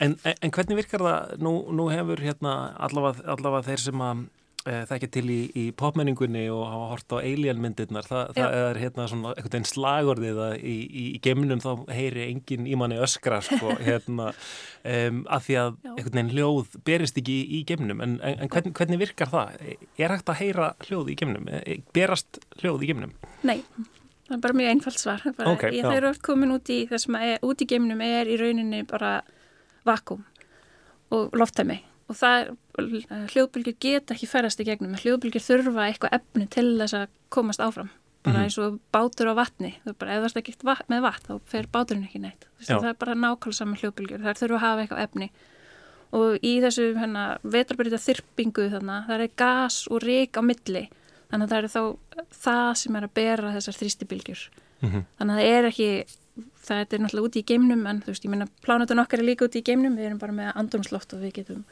en, 0.00 0.16
en 0.34 0.54
hvernig 0.54 0.80
virkar 0.82 1.04
það, 1.04 1.36
nú, 1.42 1.58
nú 1.74 1.90
hefur 1.92 2.22
hérna 2.22 2.56
allavega, 2.88 3.24
allavega 3.36 3.68
þeir 3.70 3.84
sem 3.86 4.02
að 4.06 4.24
e, 4.66 4.74
þekkja 4.90 5.10
til 5.14 5.24
í, 5.30 5.38
í 5.56 5.64
popmenningunni 5.78 6.44
og 6.52 6.64
hafa 6.70 6.88
hort 6.92 7.14
á 7.14 7.18
alien 7.20 7.62
myndirnar, 7.62 8.06
Þa, 8.08 8.22
það 8.36 8.56
er 8.60 8.80
hérna 8.82 9.08
svona 9.10 9.32
einhvern 9.34 9.54
veginn 9.54 9.68
slagorðið 9.70 10.40
að 10.46 10.54
í, 10.58 10.76
í, 10.86 11.04
í 11.16 11.20
geminum 11.24 11.62
þá 11.64 11.70
heyri 11.94 12.26
engin 12.26 12.68
í 12.68 12.78
manni 12.78 13.00
öskra 13.02 13.40
sko, 13.46 13.76
hérna 13.88 14.30
um, 14.32 15.22
að 15.24 15.48
því 15.48 15.58
að 15.62 15.72
Já. 15.72 15.90
einhvern 15.94 16.20
veginn 16.20 16.32
hljóð 16.34 16.78
berist 16.88 17.20
ekki 17.22 17.36
í, 17.42 17.60
í 17.60 17.64
geminum, 17.68 18.02
en, 18.04 18.16
en 18.20 18.52
hvernig, 18.52 18.74
hvernig 18.78 19.02
virkar 19.06 19.32
það? 19.32 19.60
Er 19.98 20.16
hægt 20.16 20.32
að 20.34 20.42
heyra 20.42 20.72
hljóð 20.88 21.12
í 21.14 21.20
geminum? 21.22 21.52
E, 21.62 21.78
berast 21.96 22.42
hljóð 22.60 22.86
í 22.86 22.90
geminum? 22.92 23.14
Nei 23.46 23.60
Það 24.26 24.36
er 24.36 24.42
bara 24.42 24.58
mjög 24.58 24.72
einfalt 24.72 25.00
svar. 25.00 25.26
Bara, 25.36 25.52
okay, 25.52 25.74
ég, 25.76 25.86
þeir 25.86 26.00
eru 26.00 26.08
oft 26.10 26.22
komin 26.26 26.54
út 26.54 26.70
í 26.72 26.80
það 26.90 27.02
sem 27.04 27.18
er 27.20 27.44
út 27.46 27.62
í 27.62 27.68
geimnum 27.70 28.00
er 28.02 28.30
í 28.30 28.38
rauninni 28.40 28.82
bara 28.88 29.20
vakum 29.86 30.24
og 31.14 31.36
lofttæmi 31.38 31.78
og 32.06 32.18
það, 32.18 32.50
hljóðbylgjur 33.32 33.76
geta 33.82 34.14
ekki 34.14 34.28
ferast 34.30 34.60
í 34.62 34.66
gegnum. 34.66 34.94
Hljóðbylgjur 35.00 35.42
þurfa 35.42 35.86
eitthvað 35.88 36.18
efni 36.20 36.46
til 36.54 36.68
þess 36.78 36.98
að 37.00 37.06
komast 37.34 37.62
áfram. 37.62 37.90
Bara 38.26 38.40
mhm. 38.40 38.44
eins 38.46 38.58
og 38.62 38.78
bátur 38.94 39.30
á 39.30 39.34
vatni. 39.38 39.72
Bara, 39.86 40.16
ef 40.16 40.26
það 40.26 40.28
er 40.30 40.42
ekki 40.42 40.54
vat, 40.66 40.86
með 40.90 41.02
vatn 41.06 41.26
þá 41.30 41.50
fer 41.50 41.68
báturinn 41.74 42.06
ekki 42.06 42.22
neitt. 42.22 42.46
Það 42.62 42.90
er 42.90 43.00
bara 43.00 43.18
nákvæmlega 43.18 43.58
saman 43.58 43.80
hljóðbylgjur. 43.82 44.22
Það 44.26 44.40
þurfa 44.42 44.58
að 44.58 44.64
hafa 44.66 44.84
eitthvað 44.84 45.04
efni. 45.06 45.30
Og 46.16 46.46
í 46.46 46.52
þessu 46.62 46.86
hérna, 46.94 47.24
vetrabyrita 47.42 47.98
þyrpingu 48.02 48.68
þannig, 48.74 49.08
það 49.10 49.26
er 49.26 49.34
gas 49.42 49.80
og 49.90 50.06
rík 50.06 50.38
á 50.38 50.42
milli 50.46 50.86
þannig 51.30 51.46
að 51.46 51.50
það 51.52 51.58
eru 51.58 51.72
þá 51.74 51.82
það 52.44 52.70
sem 52.82 52.96
er 52.96 53.08
að 53.08 53.16
bera 53.18 53.56
þessar 53.56 53.78
þrýstibilgjur 53.80 54.46
mm 54.80 54.88
-hmm. 54.88 55.04
þannig 55.18 55.34
að 55.34 55.40
það 55.40 55.56
er 55.56 55.68
ekki 55.70 55.90
það 56.66 56.80
er 56.80 57.02
náttúrulega 57.02 57.28
úti 57.28 57.40
í 57.40 57.48
geimnum 57.48 57.86
en 57.88 58.00
þú 58.04 58.12
veist, 58.12 58.24
ég 58.26 58.32
minna 58.32 58.48
plánutun 58.64 59.02
okkar 59.02 59.22
er 59.22 59.28
líka 59.30 59.46
úti 59.46 59.62
í 59.62 59.66
geimnum 59.66 59.96
við 59.96 60.10
erum 60.10 60.20
bara 60.20 60.36
með 60.36 60.52
andrumslótt 60.60 61.14
og 61.16 61.22
við 61.24 61.38
getum 61.40 61.64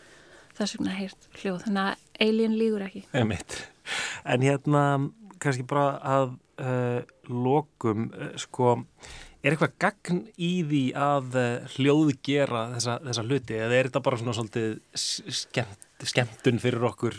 þess 0.55 0.77
vegna 0.79 0.95
heyrt 0.95 1.29
hljóð, 1.41 1.61
þannig 1.67 1.83
að 1.85 2.27
alien 2.29 2.57
lígur 2.59 2.87
ekki. 2.87 3.05
En 4.25 4.45
hérna, 4.47 4.83
kannski 5.43 5.67
bara 5.69 5.99
að 6.01 6.37
uh, 6.63 7.01
lokum, 7.29 8.09
uh, 8.15 8.31
sko 8.41 8.77
er 9.45 9.53
eitthvað 9.53 9.75
gagn 9.83 10.23
í 10.41 10.53
því 10.65 10.85
að 10.97 11.41
uh, 11.41 11.73
hljóðgera 11.75 12.69
þessa, 12.77 13.01
þessa 13.09 13.27
hluti 13.27 13.59
eða 13.59 13.81
er 13.81 13.91
þetta 13.91 14.05
bara 14.07 14.21
svona 14.21 14.37
svolítið 14.39 14.79
skemmt 15.43 15.84
skemmtun 16.03 16.59
fyrir 16.63 16.85
okkur, 16.89 17.17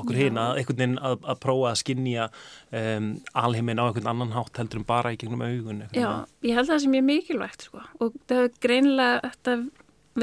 okkur 0.00 0.16
hýna, 0.18 0.46
einhvern 0.58 0.78
veginn 0.78 0.98
að, 0.98 1.18
að 1.28 1.40
prófa 1.44 1.70
að 1.70 1.80
skinja 1.82 2.28
um, 2.72 3.10
alheimin 3.36 3.82
á 3.82 3.84
einhvern 3.84 4.10
annan 4.14 4.34
hátt 4.34 4.60
heldur 4.60 4.80
en 4.80 4.86
bara 4.88 5.12
í 5.14 5.18
gegnum 5.20 5.44
augun. 5.44 5.84
Já, 5.92 6.24
ég 6.46 6.56
held 6.56 6.68
að 6.68 6.72
það 6.72 6.84
sem 6.86 6.98
er 6.98 7.08
mikilvægt 7.08 7.66
sko 7.68 7.82
og 8.00 8.16
það 8.30 8.46
er 8.46 8.54
greinlega 8.64 9.20
þetta 9.28 9.56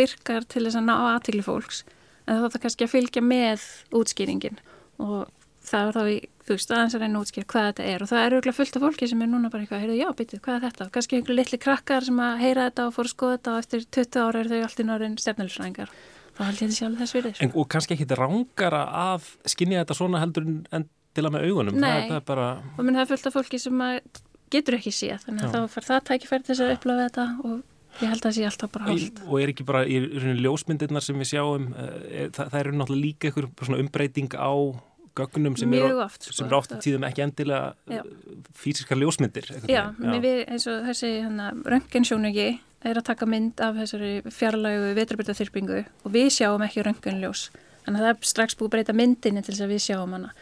virkar 0.02 0.48
til 0.48 0.66
þess 0.66 0.80
að 0.80 0.88
ná 0.88 0.96
aðtili 1.12 1.46
fólks 1.46 1.84
en 2.26 2.38
það 2.38 2.48
þarf 2.48 2.66
kannski 2.66 2.88
að 2.88 2.94
fylgja 2.96 3.24
með 3.26 3.68
útskýringin 4.02 4.62
og 5.02 5.30
það 5.68 5.88
er 5.88 5.98
þá 5.98 6.04
í, 6.10 6.18
þú 6.46 6.56
veist, 6.56 6.72
aðeins 6.74 6.96
að 6.96 7.04
reyna 7.04 7.20
að 7.20 7.26
útskýra 7.26 7.50
hvað 7.54 7.68
þetta 7.68 7.90
er 7.92 8.04
og 8.04 8.10
það 8.12 8.24
er 8.24 8.36
auðvitað 8.36 8.58
fullt 8.58 8.78
af 8.78 8.86
fólki 8.86 9.10
sem 9.12 9.22
er 9.22 9.30
núna 9.30 9.52
bara 9.52 9.66
eitthvað, 9.66 9.84
heyrðu, 9.84 9.98
já, 10.00 10.08
býtu, 10.18 10.40
hvað 10.42 10.58
er 10.58 10.64
þetta? 10.66 10.88
Kannski 10.96 11.18
einhverju 11.18 11.38
litli 11.38 11.60
krakkar 11.62 12.08
sem 12.08 12.22
að 12.24 12.42
heyra 12.42 12.66
þetta 12.70 12.88
og 12.88 12.96
fóru 12.96 13.12
að 13.12 13.14
skoða 13.14 13.38
þetta 13.38 13.54
og 13.54 13.62
eftir 13.62 13.86
20 14.00 14.26
ára 14.26 14.42
eru 14.42 14.52
þau 14.52 14.66
allt 14.66 14.82
í 14.82 14.88
norðin 14.90 15.20
þá 16.42 16.48
held 16.50 16.58
ég 16.58 16.72
þetta 16.72 16.80
sjálf 16.80 17.02
þess 17.04 17.18
virðis. 17.18 17.44
Og 17.54 17.70
kannski 17.72 17.96
ekki 17.96 18.08
þetta 18.08 18.20
rángara 18.20 18.82
að 19.04 19.30
skinja 19.54 19.84
þetta 19.84 19.98
svona 20.02 20.22
heldur 20.24 20.50
en 20.50 20.90
til 21.12 21.26
að 21.28 21.34
með 21.36 21.48
augunum. 21.50 21.80
Nei, 21.80 21.90
það, 21.90 22.06
það 22.08 22.18
er 22.18 22.28
bara... 22.30 22.48
og 22.76 22.86
minn 22.86 22.98
það 22.98 23.04
er 23.04 23.10
fullt 23.12 23.28
af 23.28 23.36
fólki 23.36 23.60
sem 23.62 23.84
getur 24.52 24.78
ekki 24.78 24.94
síðan, 24.96 25.22
þannig 25.26 25.44
að 25.44 25.52
Já. 25.52 25.54
þá 25.54 25.76
far 25.76 25.88
það 25.88 26.06
tækifæri 26.10 26.46
til 26.46 26.54
þess 26.54 26.64
að 26.66 26.74
upplafa 26.76 27.08
þetta 27.08 27.26
og 27.48 28.00
ég 28.02 28.12
held 28.12 28.22
að 28.22 28.26
það 28.28 28.38
sé 28.38 28.46
alltaf 28.48 28.72
bara 28.72 28.88
hálft. 28.88 29.22
Og 29.28 29.36
er 29.42 29.52
ekki 29.52 29.68
bara 29.68 29.84
í 29.84 30.00
ljósmyndirnar 30.42 31.06
sem 31.06 31.20
við 31.20 31.30
sjáum, 31.34 31.68
eh, 31.76 31.92
er, 32.24 32.32
það, 32.36 32.54
það 32.54 32.58
eru 32.62 32.74
náttúrulega 32.80 33.06
líka 33.06 33.32
einhver 33.32 33.84
umbreyting 33.84 34.36
á 34.40 34.54
gögnum 35.20 35.58
sem 35.60 35.74
eru 35.76 36.00
oft, 36.06 36.24
sko. 36.24 36.46
er 36.48 36.56
ofta 36.56 36.80
tíðum 36.80 37.06
ekki 37.10 37.26
endilega 37.26 37.74
Já. 37.92 38.04
fysiskar 38.56 39.00
ljósmyndir. 39.00 39.52
Já. 39.68 39.84
Við, 40.00 40.46
eins 40.48 40.68
og 40.72 40.86
þessi 40.88 41.12
röngensjónugi 41.68 42.50
er 42.90 43.00
að 43.00 43.08
taka 43.12 43.28
mynd 43.30 43.62
af 43.62 43.78
þessari 43.78 44.14
fjarlægu 44.34 44.94
vetrabyrtaþyrpingu 44.98 45.82
og 45.82 46.16
við 46.16 46.32
sjáum 46.38 46.64
ekki 46.66 46.86
röngunljós 46.88 47.50
þannig 47.86 48.00
að 48.00 48.06
það 48.06 48.12
er 48.14 48.32
strax 48.32 48.58
búið 48.58 48.70
að 48.70 48.74
breyta 48.76 48.98
myndinni 48.98 49.44
til 49.46 49.54
þess 49.54 49.66
að 49.66 49.74
við 49.74 49.84
sjáum 49.86 50.18
hana. 50.18 50.34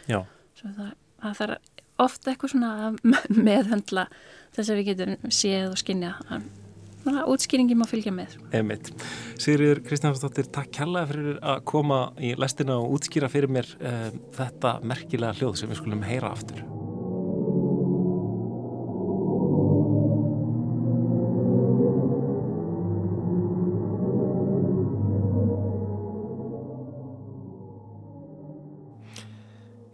Það, 0.60 0.80
það 1.22 1.36
þarf 1.40 1.84
ofta 2.00 2.32
eitthvað 2.32 2.54
svona 2.54 2.72
að 2.86 2.98
meðhandla 3.48 4.08
þess 4.56 4.66
að 4.66 4.80
við 4.80 4.90
getum 4.92 5.30
séð 5.34 5.70
og 5.74 5.80
skinja 5.80 6.16
útskýringin 7.00 7.78
má 7.80 7.86
fylgja 7.88 8.12
með. 8.12 8.36
Emitt. 8.56 8.90
Sigriður 9.40 9.80
Kristjánsdóttir 9.86 10.50
takk 10.52 10.68
kærlega 10.76 11.08
fyrir 11.08 11.40
að 11.40 11.62
koma 11.70 12.02
í 12.20 12.34
lestina 12.36 12.76
og 12.80 12.98
útskýra 12.98 13.30
fyrir 13.32 13.52
mér 13.52 13.72
um, 13.80 14.20
þetta 14.36 14.76
merkilega 14.84 15.40
hljóð 15.40 15.62
sem 15.62 15.72
við 15.72 15.80
skulum 15.80 16.04
heyra 16.04 16.34
aftur 16.36 16.60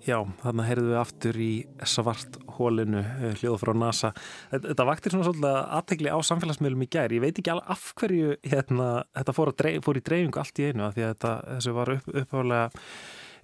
Já, 0.06 0.20
þannig 0.44 0.68
heyrðum 0.68 0.90
við 0.92 0.98
aftur 1.00 1.36
í 1.42 1.52
svart 1.90 2.36
hólinu 2.56 3.00
eh, 3.02 3.32
hljóðu 3.40 3.58
frá 3.58 3.72
NASA. 3.75 4.12
Þetta 4.52 4.86
vaktir 4.86 5.14
svona 5.14 5.26
svolítið 5.26 5.56
aðtegli 5.78 6.12
á 6.14 6.18
samfélagsmiðlum 6.28 6.84
í 6.86 6.88
gær. 6.94 7.14
Ég 7.16 7.25
veit 7.25 7.40
ekki 7.40 7.50
alveg 7.50 7.72
af 7.75 7.88
hverju 7.98 8.36
hérna, 8.46 8.90
þetta 9.18 9.34
fór, 9.34 9.50
dreif, 9.58 9.80
fór 9.82 9.98
í 9.98 10.04
dreifingu 10.06 10.42
allt 10.42 10.62
í 10.62 10.68
einu 10.70 10.86
að 10.86 10.94
því 10.94 11.06
að 11.06 11.14
þetta, 11.16 11.32
þessu 11.50 11.75
var 11.80 11.92
upp, 11.96 12.10
uppháðlega 12.22 12.84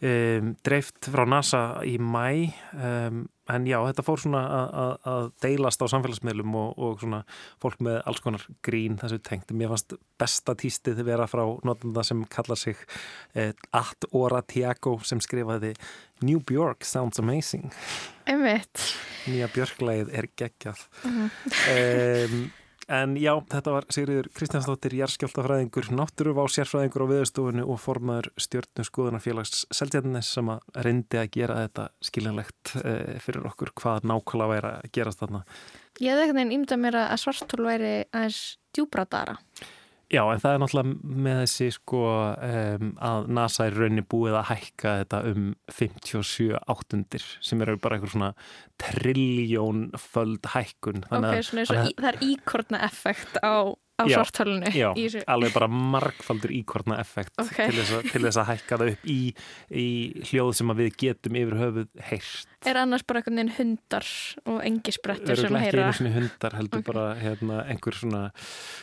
um, 0.02 0.52
dreift 0.64 1.11
frá 1.12 1.25
NASA 1.28 1.62
í 1.87 1.97
mæ 1.99 2.50
um, 2.75 3.25
en 3.50 3.66
já, 3.66 3.76
þetta 3.88 4.04
fór 4.06 4.21
svona 4.23 4.42
að 5.09 5.26
deilast 5.42 5.82
á 5.82 5.87
samfélagsmiðlum 5.90 6.54
og, 6.56 6.78
og 6.78 7.02
svona 7.02 7.23
fólk 7.62 7.82
með 7.85 7.99
alls 8.09 8.23
konar 8.23 8.44
grín 8.64 8.99
þessu 9.00 9.18
tengt. 9.26 9.50
Mér 9.56 9.73
fannst 9.73 9.97
besta 10.21 10.54
týstið 10.59 11.02
vera 11.06 11.26
frá 11.30 11.42
notanda 11.66 12.04
sem 12.06 12.23
kallar 12.32 12.61
sig 12.61 12.78
eh, 13.35 13.52
At 13.75 14.06
Ora 14.14 14.42
Tiago 14.47 14.99
sem 15.04 15.21
skrifaði 15.23 15.75
New 16.23 16.40
Björk 16.47 16.87
sounds 16.87 17.21
amazing. 17.23 17.75
Einmitt. 18.30 18.87
Nýja 19.26 19.50
Björklæðið 19.52 20.14
er 20.18 20.30
geggjað. 20.38 20.87
Uh 21.02 21.18
-huh. 21.18 21.30
um, 22.30 22.50
En 22.93 23.15
já, 23.17 23.33
þetta 23.49 23.73
var 23.73 23.87
Sigriður 23.95 24.27
Kristjánsdóttir, 24.37 24.93
jærskjáltafræðingur, 24.99 25.87
náttúruvá 25.97 26.45
sérfræðingur 26.53 27.07
á 27.09 27.13
viðstofunni 27.13 27.65
og 27.65 27.79
formaður 27.81 28.29
stjórnum 28.37 28.85
skoðunarfélags 28.85 29.63
Seltjarnis 29.73 30.29
sem 30.37 30.51
að 30.53 30.67
reyndi 30.85 31.21
að 31.23 31.31
gera 31.39 31.57
þetta 31.63 31.87
skiljanlegt 32.05 32.75
eh, 32.83 33.15
fyrir 33.25 33.49
okkur 33.49 33.73
hvað 33.81 34.09
nákvæmlega 34.11 34.53
væri 34.53 34.73
að 34.75 34.91
gerast 34.99 35.23
þarna. 35.25 35.41
Ég 36.05 36.13
hef 36.13 36.27
ekkert 36.27 36.43
einn 36.43 36.57
ímdað 36.59 36.83
mér 36.85 36.99
að 37.07 37.23
svartól 37.25 37.65
væri 37.71 37.95
aðeins 38.13 38.43
djúbratara. 38.77 39.39
Já, 40.12 40.23
en 40.28 40.40
það 40.42 40.54
er 40.54 40.61
náttúrulega 40.61 41.19
með 41.25 41.38
þessi 41.42 41.69
sko 41.73 42.00
um, 42.37 42.90
að 43.09 43.28
NASA 43.38 43.66
er 43.69 43.78
rauninni 43.81 44.04
búið 44.12 44.37
að 44.42 44.49
hækka 44.50 44.97
þetta 45.02 45.21
um 45.31 45.47
57 45.73 46.50
áttundir 46.75 47.28
sem 47.40 47.64
eru 47.64 47.78
bara 47.81 47.97
einhver 47.97 48.12
svona 48.12 48.33
trilljón 48.83 49.87
föld 50.00 50.50
hækkun. 50.52 51.07
Ok, 51.09 51.16
svona 51.47 51.64
eins 51.64 51.73
og 51.73 51.88
það 51.97 52.11
er 52.12 52.21
íkortna 52.28 52.83
effekt 52.85 53.40
á 53.40 53.73
á 54.02 54.06
svartölunni 54.11 54.73
Já, 54.75 54.90
alveg 55.30 55.54
bara 55.54 55.68
margfaldur 55.71 56.52
íkortna 56.54 56.99
effekt 57.02 57.35
okay. 57.40 57.71
til, 57.71 57.78
þess 57.80 57.94
að, 57.97 58.09
til 58.11 58.23
þess 58.26 58.40
að 58.42 58.49
hækka 58.50 58.78
það 58.82 58.92
upp 58.94 59.09
í, 59.12 59.18
í 59.82 59.87
hljóð 60.30 60.52
sem 60.59 60.75
við 60.82 60.90
getum 61.04 61.38
yfir 61.42 61.59
höfuð 61.61 62.04
heyrst. 62.11 62.50
Er 62.68 62.78
annars 62.82 63.06
bara 63.06 63.23
einhvern 63.23 63.40
veginn 63.40 63.54
hundar 63.56 64.11
og 64.44 64.61
engisbrettur 64.66 65.40
sem 65.40 65.59
heyra? 65.59 65.66
Öruglega 65.66 65.94
ekki 65.94 66.06
einu 66.06 66.14
hundar 66.18 66.59
heldur 66.59 66.82
okay. 66.82 66.88
bara 66.92 67.06
hérna, 67.18 67.62
einhver 67.73 67.99
svona 67.99 68.23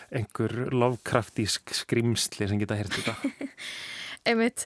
einhver 0.10 0.58
lovkraftísk 0.74 1.76
skrimsli 1.84 2.50
sem 2.50 2.62
geta 2.62 2.80
heyrt 2.80 2.96
þetta. 2.98 3.16
Einmitt, 4.30 4.66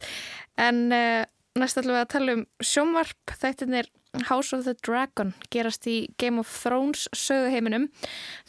en 0.60 0.88
uh, 0.95 1.24
næst 1.60 1.77
ætlum 1.77 1.93
við 1.93 2.01
að 2.01 2.12
tala 2.13 2.33
um 2.38 2.43
sjónvarp. 2.65 3.33
Þættin 3.39 3.77
er 3.77 3.89
House 4.29 4.53
of 4.53 4.65
the 4.65 4.74
Dragon 4.86 5.33
gerast 5.53 5.88
í 5.89 5.95
Game 6.22 6.41
of 6.41 6.50
Thrones 6.50 7.07
söguheiminum. 7.17 7.88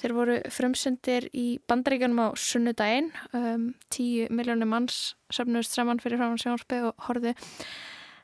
Þeir 0.01 0.15
voru 0.17 0.37
frumsyndir 0.53 1.29
í 1.33 1.47
bandaríkanum 1.69 2.21
á 2.21 2.29
sunnudaginn. 2.37 3.11
Um, 3.37 3.71
tíu 3.93 4.29
miljónir 4.33 4.69
manns 4.69 5.15
söfnust 5.33 5.77
saman 5.77 6.01
fyrir 6.05 6.21
fram 6.21 6.37
á 6.37 6.41
sjónvarpi 6.41 6.81
og 6.89 7.09
horfið. 7.09 7.49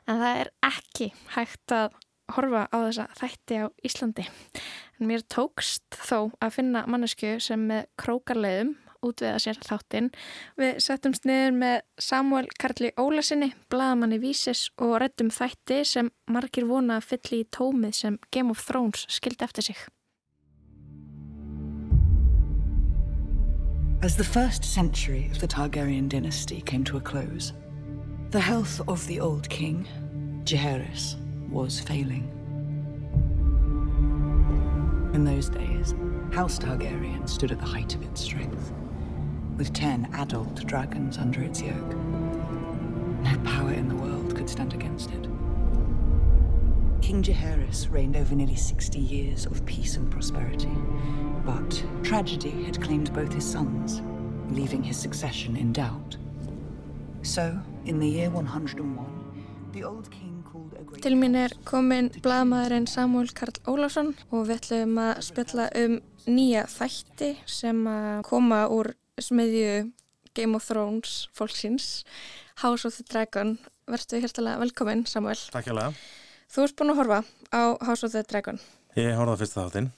En 0.09 0.21
það 0.21 0.43
er 0.43 0.53
ekki 0.71 1.11
hægt 1.35 1.75
að 1.77 1.97
horfa 2.35 2.67
á 2.69 2.77
þessa 2.87 3.09
þætti 3.19 3.59
á 3.61 3.65
Íslandi. 3.85 4.27
En 4.99 5.09
mér 5.09 5.25
tókst 5.29 5.97
þó 5.97 6.31
að 6.41 6.55
finna 6.57 6.85
mannesku 6.89 7.35
sem 7.43 7.69
með 7.69 7.89
krókarleiðum 8.01 8.75
útviða 9.05 9.39
sér 9.41 9.61
þáttinn. 9.65 10.11
Við 10.59 10.81
settumst 10.83 11.25
niður 11.27 11.55
með 11.57 11.77
Samuel 12.01 12.47
Karli 12.61 12.91
Ólasinni, 12.99 13.51
bladamanni 13.69 14.21
Vísis 14.21 14.67
og 14.81 14.99
reddum 15.03 15.31
þætti 15.33 15.81
sem 15.87 16.11
margir 16.31 16.67
vona 16.69 16.99
að 16.99 17.09
fylli 17.13 17.41
í 17.43 17.49
tómið 17.51 17.97
sem 17.97 18.19
Game 18.31 18.53
of 18.53 18.61
Thrones 18.65 19.07
skildi 19.09 19.47
eftir 19.47 19.71
sig. 19.71 19.81
As 24.03 24.15
the 24.17 24.23
first 24.23 24.65
century 24.65 25.29
of 25.31 25.39
the 25.39 25.47
Targaryen 25.47 26.09
dynasty 26.09 26.61
came 26.61 26.83
to 26.85 26.97
a 26.97 27.01
close, 27.01 27.53
the 28.31 28.39
health 28.39 28.81
of 28.87 29.05
the 29.05 29.19
old 29.19 29.47
king, 29.47 29.87
Jaehaerys, 30.43 31.17
was 31.51 31.79
failing. 31.79 32.27
In 35.13 35.23
those 35.23 35.49
days, 35.49 35.93
House 36.31 36.57
Targaryen 36.57 37.29
stood 37.29 37.51
at 37.51 37.59
the 37.59 37.65
height 37.65 37.93
of 37.93 38.01
its 38.01 38.21
strength, 38.21 38.73
with 39.61 39.73
ten 39.73 40.09
adult 40.13 40.65
dragons 40.65 41.19
under 41.19 41.39
its 41.43 41.61
yoke. 41.61 41.95
No 43.21 43.37
power 43.43 43.71
in 43.71 43.87
the 43.87 43.93
world 43.93 44.35
could 44.35 44.49
stand 44.49 44.73
against 44.73 45.11
it. 45.11 45.29
King 46.99 47.21
Jaehaerys 47.21 47.85
reigned 47.91 48.15
over 48.15 48.33
nearly 48.33 48.55
60 48.55 48.97
years 48.97 49.45
of 49.45 49.63
peace 49.67 49.97
and 49.97 50.09
prosperity, 50.09 50.75
but 51.45 51.85
tragedy 52.01 52.63
had 52.63 52.81
claimed 52.81 53.13
both 53.13 53.31
his 53.31 53.45
sons, 53.45 54.01
leaving 54.49 54.81
his 54.81 54.97
succession 54.97 55.55
in 55.55 55.71
doubt. 55.73 56.17
So, 57.21 57.55
in 57.85 57.99
the 57.99 58.07
year 58.07 58.31
101, 58.31 59.05
the 59.73 59.83
old 59.83 60.09
king 60.09 60.31
Til 61.01 61.15
mín 61.15 61.35
er 61.35 61.53
komin 61.65 62.09
bladamæðurinn 62.21 62.87
Samuel 62.89 63.29
Karl 63.33 63.55
Ólásson 63.69 64.11
og 64.31 64.49
við 64.49 64.57
ætlum 64.57 64.97
að 64.99 65.21
spilla 65.23 65.69
um 65.79 65.99
nýja 66.27 66.65
þætti 66.69 67.29
sem 67.49 67.85
að 67.87 68.25
koma 68.27 68.65
úr 68.67 68.91
smiðju 69.25 69.73
Game 70.37 70.55
of 70.55 70.65
Thrones 70.67 71.27
fólksins 71.35 72.03
House 72.61 72.87
of 72.87 72.97
the 72.97 73.05
Dragon. 73.07 73.57
Verðstu 73.91 74.21
hérstalega 74.21 74.61
velkomin 74.61 75.05
Samuel. 75.09 75.39
Takk 75.51 75.67
hjá 75.67 75.75
lega. 75.75 75.95
Þú 76.51 76.65
erst 76.65 76.77
búin 76.79 76.93
að 76.93 77.01
horfa 77.01 77.23
á 77.51 77.61
House 77.87 78.05
of 78.07 78.13
the 78.13 78.23
Dragon. 78.27 78.61
Ég 78.99 79.15
horfaði 79.15 79.43
fyrsta 79.43 79.65
þáttinn. 79.65 79.91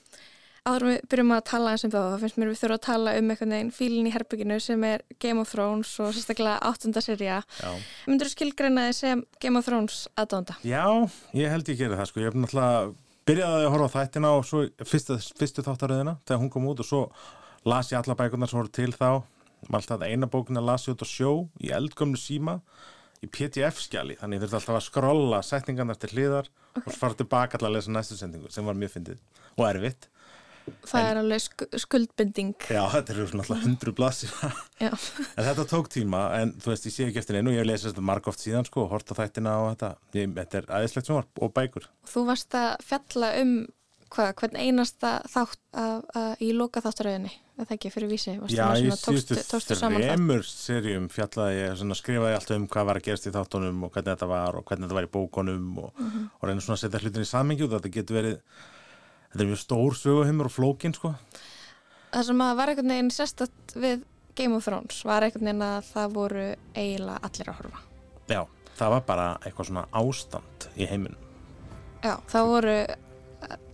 Áður 0.64 0.86
við 0.88 1.02
byrjum 1.12 1.32
að 1.36 1.40
tala 1.50 1.72
eins 1.74 1.82
um 1.84 1.90
það 1.92 2.06
þá 2.08 2.22
finnst 2.22 2.36
mér 2.40 2.48
við 2.48 2.60
þurfum 2.62 2.74
að 2.78 2.84
tala 2.86 3.12
um 3.18 3.32
einhvern 3.34 3.50
veginn 3.52 3.72
fílin 3.76 4.06
í 4.08 4.12
herbygginu 4.14 4.56
sem 4.64 4.84
er 4.88 5.02
Game 5.20 5.42
of 5.42 5.50
Thrones 5.52 5.90
og 6.00 6.14
sérstaklega 6.16 6.54
áttunda 6.64 7.02
serja. 7.04 7.42
Myndur 8.08 8.30
þú 8.30 8.32
skilgreina 8.32 8.86
þið 8.86 8.96
sem 8.96 9.24
Game 9.44 9.60
of 9.60 9.68
Thrones 9.68 9.98
aðdónda? 10.16 10.56
Já, 10.64 10.86
ég 11.36 11.52
held 11.52 11.68
ég 11.68 11.82
gerir 11.82 12.00
það 12.00 12.08
sko. 12.08 12.22
Ég 12.22 12.32
hef 12.32 12.38
náttúrulega 12.40 12.94
byrjaði 13.28 13.66
að 13.66 13.74
horfa 13.74 13.90
á 13.92 13.94
þættina 13.98 14.30
og 14.38 14.48
svo 14.48 14.64
fyrstu, 14.88 15.18
fyrstu 15.36 15.66
þáttaröðina 15.68 16.16
þegar 16.24 16.40
hún 16.46 16.52
kom 16.56 16.70
út 16.72 16.80
og 16.80 16.88
svo 16.88 17.02
las 17.68 17.92
ég 17.92 18.00
alla 18.00 18.16
bækunar 18.18 18.50
sem 18.50 18.60
voru 18.60 18.72
til 18.72 18.92
þá. 18.94 19.24
Alltaf 19.72 20.04
eina 20.04 20.28
bókuna 20.28 20.60
las 20.64 20.88
ég 20.88 20.96
út 20.96 21.04
á 21.04 21.08
sjó 21.08 21.32
í 21.62 21.72
eldgömlu 21.72 22.20
síma 22.20 22.58
í 23.24 23.30
PDF-skjali 23.32 24.18
þannig 24.20 24.42
þurfti 24.42 24.58
alltaf 24.60 24.78
að 24.80 24.88
skrolla 24.88 25.38
setningarnar 25.44 25.96
til 26.00 26.10
hliðar 26.12 26.50
okay. 26.74 26.84
og 26.84 26.98
fara 26.98 27.16
tilbaka 27.16 27.56
alltaf 27.56 27.70
að 27.70 27.78
lesa 27.78 27.94
næstu 27.94 28.18
sendingu 28.18 28.52
sem 28.52 28.66
var 28.68 28.76
mjög 28.76 28.98
fyndið 28.98 29.22
og 29.56 29.64
erfitt 29.70 30.10
Það 30.64 31.00
en, 31.00 31.06
er 31.10 31.18
alveg 31.20 31.42
sk 31.44 31.64
skuldbinding. 31.82 32.52
Já, 32.72 32.80
þetta 32.94 33.12
er 33.12 33.28
svona 33.28 33.44
alltaf 33.44 33.64
hundru 33.66 33.92
blassir. 33.96 34.32
en 34.80 35.44
þetta 35.44 35.66
tók 35.68 35.90
tíma, 35.92 36.22
en 36.40 36.54
þú 36.56 36.72
veist, 36.72 36.86
ég 36.88 36.94
sé 36.94 37.08
ekki 37.08 37.20
eftir 37.20 37.36
einu, 37.36 37.52
ég 37.52 37.60
hef 37.60 37.68
lesið 37.68 37.90
þetta 37.90 38.04
marg 38.08 38.28
oft 38.32 38.40
síðan, 38.40 38.64
sko, 38.68 38.86
og 38.86 38.94
horta 38.94 39.16
þættina 39.18 39.58
og 39.60 39.74
þetta. 39.74 39.90
Ég, 40.16 40.32
þetta 40.38 40.60
er 40.60 40.68
aðeinslegt 40.78 41.10
sem 41.10 41.18
var, 41.18 41.28
og 41.36 41.52
bækur. 41.58 41.88
Þú 42.08 42.24
varst 42.30 42.56
að 42.56 42.70
fjalla 42.88 43.30
um 43.42 43.54
hvað, 44.14 44.32
hvern 44.40 44.60
einasta 44.60 45.14
þátt 45.34 45.60
að, 45.84 45.96
að, 46.22 46.30
í 46.46 46.50
loka 46.56 46.84
þáttaröðinni, 46.84 47.34
þetta 47.58 47.76
ekki 47.76 47.90
fyrir 47.94 48.10
vísi. 48.10 48.34
Já, 48.50 48.64
ég 48.80 48.96
síðustu 48.98 49.76
þreymur 49.78 50.44
serjum 50.48 51.08
fjallaði 51.12 51.58
ég, 51.60 51.74
svona, 51.80 51.98
skrifaði 51.98 52.38
alltaf 52.38 52.58
um 52.58 52.68
hvað 52.70 52.88
var 52.88 53.00
að 53.00 53.06
gerast 53.08 53.28
í 53.30 53.34
þáttunum 53.34 53.84
og 53.86 53.92
hvernig 53.94 54.10
þetta 54.10 54.30
var 54.30 54.58
og 54.58 54.64
hvernig 54.68 54.88
þetta 54.88 54.98
var 54.98 55.08
í 55.08 55.12
bókonum 55.14 55.68
og, 55.84 55.92
mm 55.94 56.08
-hmm. 56.10 56.24
og 56.38 56.48
reyna 56.48 56.64
svona 56.64 56.78
að 56.78 56.82
setja 56.82 57.02
hlutin 57.04 57.26
í 57.26 57.30
samengju 57.30 57.68
og 57.68 57.76
þetta 57.76 57.94
getur 57.98 58.18
verið 58.18 58.40
þetta 59.30 59.44
er 59.44 59.50
mjög 59.52 59.62
stór 59.62 59.98
söguhymur 60.00 60.50
og 60.50 60.56
flókin 60.56 60.94
sko. 60.94 61.14
Það 62.14 62.26
sem 62.26 62.44
að 62.46 62.56
var 62.56 62.68
einhvern 62.68 62.92
veginn 62.94 63.14
sérstatt 63.14 63.74
við 63.74 64.04
Game 64.34 64.56
of 64.56 64.64
Thrones 64.66 65.04
var 65.06 65.22
einhvern 65.22 65.46
veginn 65.46 65.62
að 65.62 65.90
það 65.92 66.14
voru 66.14 66.46
eiginlega 66.74 67.18
allir 67.22 67.50
að 67.50 67.58
horfa. 67.60 67.82
Já, 68.26 68.42
það 68.74 68.94
var 68.94 69.02
bara 69.06 69.26
eitthvað 69.44 69.66
svona 69.70 69.86
ástand 69.92 70.68
í 70.74 70.86
heiminum. 70.90 71.20
Já, 72.04 72.18
það 72.28 72.48
voru, 72.50 72.78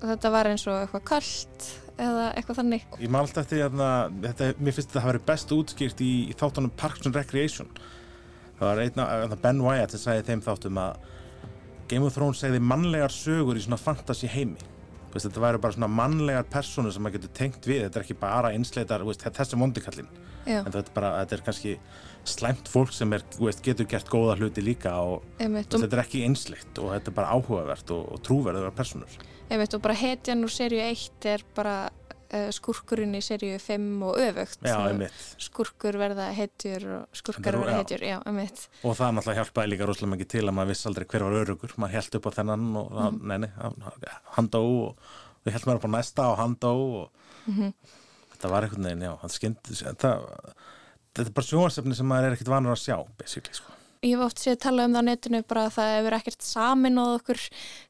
þetta 0.05 0.31
var 0.31 0.51
eins 0.51 0.67
og 0.69 0.83
eitthvað 0.83 1.07
kallt 1.11 1.69
eða 2.01 2.27
eitthvað 2.35 2.61
þannig. 2.63 2.89
Ég 3.03 3.13
málst 3.13 3.39
eftir 3.41 3.63
hérna, 3.65 3.89
þetta, 4.25 4.51
mér 4.59 4.77
finnst 4.77 4.91
þetta 4.91 5.01
að 5.01 5.05
hafa 5.05 5.13
verið 5.13 5.27
best 5.31 5.55
útskýrt 5.57 6.05
í, 6.05 6.11
í 6.31 6.37
þáttunum 6.41 6.75
Parks 6.81 7.09
and 7.09 7.19
Recreation. 7.19 7.71
Það 8.59 8.67
var 8.69 8.83
einna, 8.85 9.39
Ben 9.41 9.63
Wyatt 9.65 9.95
sem 9.95 10.05
sagði 10.05 10.27
þeim 10.29 10.45
þáttum 10.45 10.83
að 10.83 11.09
Game 11.91 12.07
of 12.07 12.15
Thrones 12.15 12.43
segði 12.43 12.61
mannlegar 12.63 13.13
sögur 13.15 13.59
í 13.59 13.65
svona 13.65 13.81
fantasy 13.81 14.29
heimi 14.31 14.71
veist, 15.11 15.27
þetta 15.27 15.43
væri 15.43 15.61
bara 15.63 15.75
svona 15.75 15.91
mannlegar 15.91 16.47
persónu 16.51 16.93
sem 16.95 17.03
maður 17.03 17.19
getur 17.19 17.33
tengt 17.39 17.67
við, 17.67 17.85
þetta 17.87 18.01
er 18.01 18.05
ekki 18.07 18.19
bara 18.21 18.53
einsleitar, 18.55 19.05
veist, 19.07 19.25
þessi 19.27 19.59
mondikallin 19.59 20.11
en 20.47 20.71
þetta 20.71 20.85
er 20.85 20.95
bara, 20.95 21.11
þetta 21.21 21.37
er 21.37 21.43
kannski 21.47 21.75
slæmt 22.29 22.71
fólk 22.71 22.95
sem 22.95 23.13
er, 23.17 23.25
veist, 23.41 23.63
getur 23.65 23.89
gert 23.91 24.11
góða 24.13 24.37
hluti 24.41 24.65
líka 24.65 24.95
og 25.03 25.27
þetta 25.41 25.91
er 25.91 26.05
ekki 26.05 26.25
einsleitt 26.27 26.81
og 26.83 26.95
þetta 26.95 27.13
er 27.13 27.19
bara 27.19 27.35
áhugavert 27.37 27.93
og, 27.97 28.07
og 28.15 28.23
trúverður 28.27 28.71
af 28.71 28.79
personur. 28.79 29.19
Veit 29.51 29.75
og 29.75 29.83
bara 29.83 29.97
hetjan 29.99 30.45
úr 30.47 30.53
serju 30.53 30.79
1 30.85 31.27
er 31.27 31.43
bara 31.57 31.75
uh, 32.31 32.51
skurkurinn 32.55 33.17
í 33.19 33.23
serju 33.25 33.59
5 33.63 33.89
og 34.07 34.21
öfugt. 34.23 34.61
Já, 34.67 35.09
skurkur 35.43 35.99
verða 36.01 36.29
hetjur 36.37 36.87
og 37.01 37.19
skurkar 37.19 37.59
verða 37.59 37.81
hetjur 37.81 38.05
já, 38.07 38.19
og 38.21 38.95
það 38.99 39.17
náttúrulega 39.17 39.39
hjálpaði 39.41 39.73
líka 39.73 39.89
rosalega 39.91 40.13
mikið 40.15 40.31
til 40.37 40.45
að 40.45 40.55
maður 40.59 40.73
viss 40.73 40.91
aldrei 40.91 41.09
hver 41.11 41.27
var 41.27 41.39
örugur 41.41 41.75
maður 41.77 41.97
held 41.99 42.21
upp 42.21 42.31
á 42.31 42.37
þennan 42.39 42.69
og 42.83 42.95
mm. 43.01 43.19
neini, 43.33 43.51
hann 44.37 44.53
dó 44.53 44.63
og 44.63 45.11
við 45.45 45.57
heldum 45.57 45.73
að 45.73 45.75
vera 45.75 45.85
på 45.87 45.93
næsta 45.97 46.29
og 46.31 46.39
hann 46.41 46.57
dó 46.61 46.73
og 46.77 47.35
mm 47.47 47.59
-hmm. 47.59 47.75
þetta 48.37 48.55
var 48.55 48.63
einhvern 48.63 48.89
veginn, 48.89 49.07
já 49.09 49.29
skint, 49.29 49.63
þetta, 49.67 50.15
þetta 51.17 51.29
er 51.29 51.35
bara 51.35 51.51
sjóarsefni 51.51 51.95
sem 51.95 52.07
maður 52.07 52.31
er 52.31 52.39
ekkert 52.39 52.55
vanur 52.55 52.77
að 52.77 52.85
sjá 52.87 52.97
basically 53.19 53.55
sko 53.55 53.80
Ég 54.01 54.15
hef 54.17 54.23
oft 54.25 54.39
séð 54.41 54.55
að 54.55 54.61
tala 54.65 54.85
um 54.89 54.95
það 54.95 55.03
á 55.05 55.09
netinu 55.11 55.39
bara 55.45 55.63
að 55.67 55.75
það 55.75 55.91
hefur 55.93 56.15
ekkert 56.17 56.45
samin 56.47 56.97
á 56.97 57.05
okkur 57.05 57.41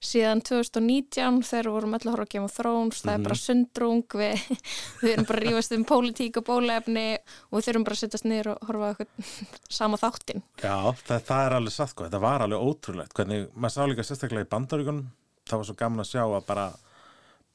síðan 0.03 0.41
2019 0.49 1.37
þegar 1.47 1.69
vorum 1.71 1.93
að 1.95 2.07
horfa 2.11 2.25
að 2.25 2.33
gema 2.33 2.49
þróns, 2.51 3.03
það 3.05 3.05
mm 3.05 3.13
-hmm. 3.13 3.21
er 3.21 3.29
bara 3.29 3.37
mhm. 3.37 3.43
sundrung, 3.45 4.17
við, 4.19 4.65
við 5.05 5.13
erum 5.13 5.29
bara 5.29 5.39
að 5.39 5.45
rífast 5.45 5.77
um 5.77 5.85
pólitík 5.87 6.41
og 6.41 6.47
bólefni 6.49 7.05
og 7.21 7.55
við 7.55 7.69
þurfum 7.69 7.85
bara 7.87 7.95
að 7.95 8.03
sittast 8.03 8.27
niður 8.27 8.51
og 8.57 8.67
horfa 8.67 8.89
okkur 8.97 9.07
sama 9.79 10.01
þáttin. 10.03 10.43
Já, 10.59 10.77
það, 11.07 11.23
það 11.31 11.45
er 11.45 11.57
alveg 11.61 11.77
satt, 11.77 11.95
þetta 12.03 12.23
var 12.27 12.43
alveg 12.43 12.67
ótrúlegt, 12.67 13.15
hvernig 13.15 13.47
maður 13.55 13.77
sá 13.77 13.83
líka 13.87 14.09
sérstaklega 14.11 14.49
í 14.49 14.51
bandaríkunum, 14.51 15.07
það 15.47 15.63
var 15.63 15.71
svo 15.71 15.79
gaman 15.79 16.03
að 16.03 16.11
sjá 16.11 16.25
að 16.27 16.45
bara 16.51 16.67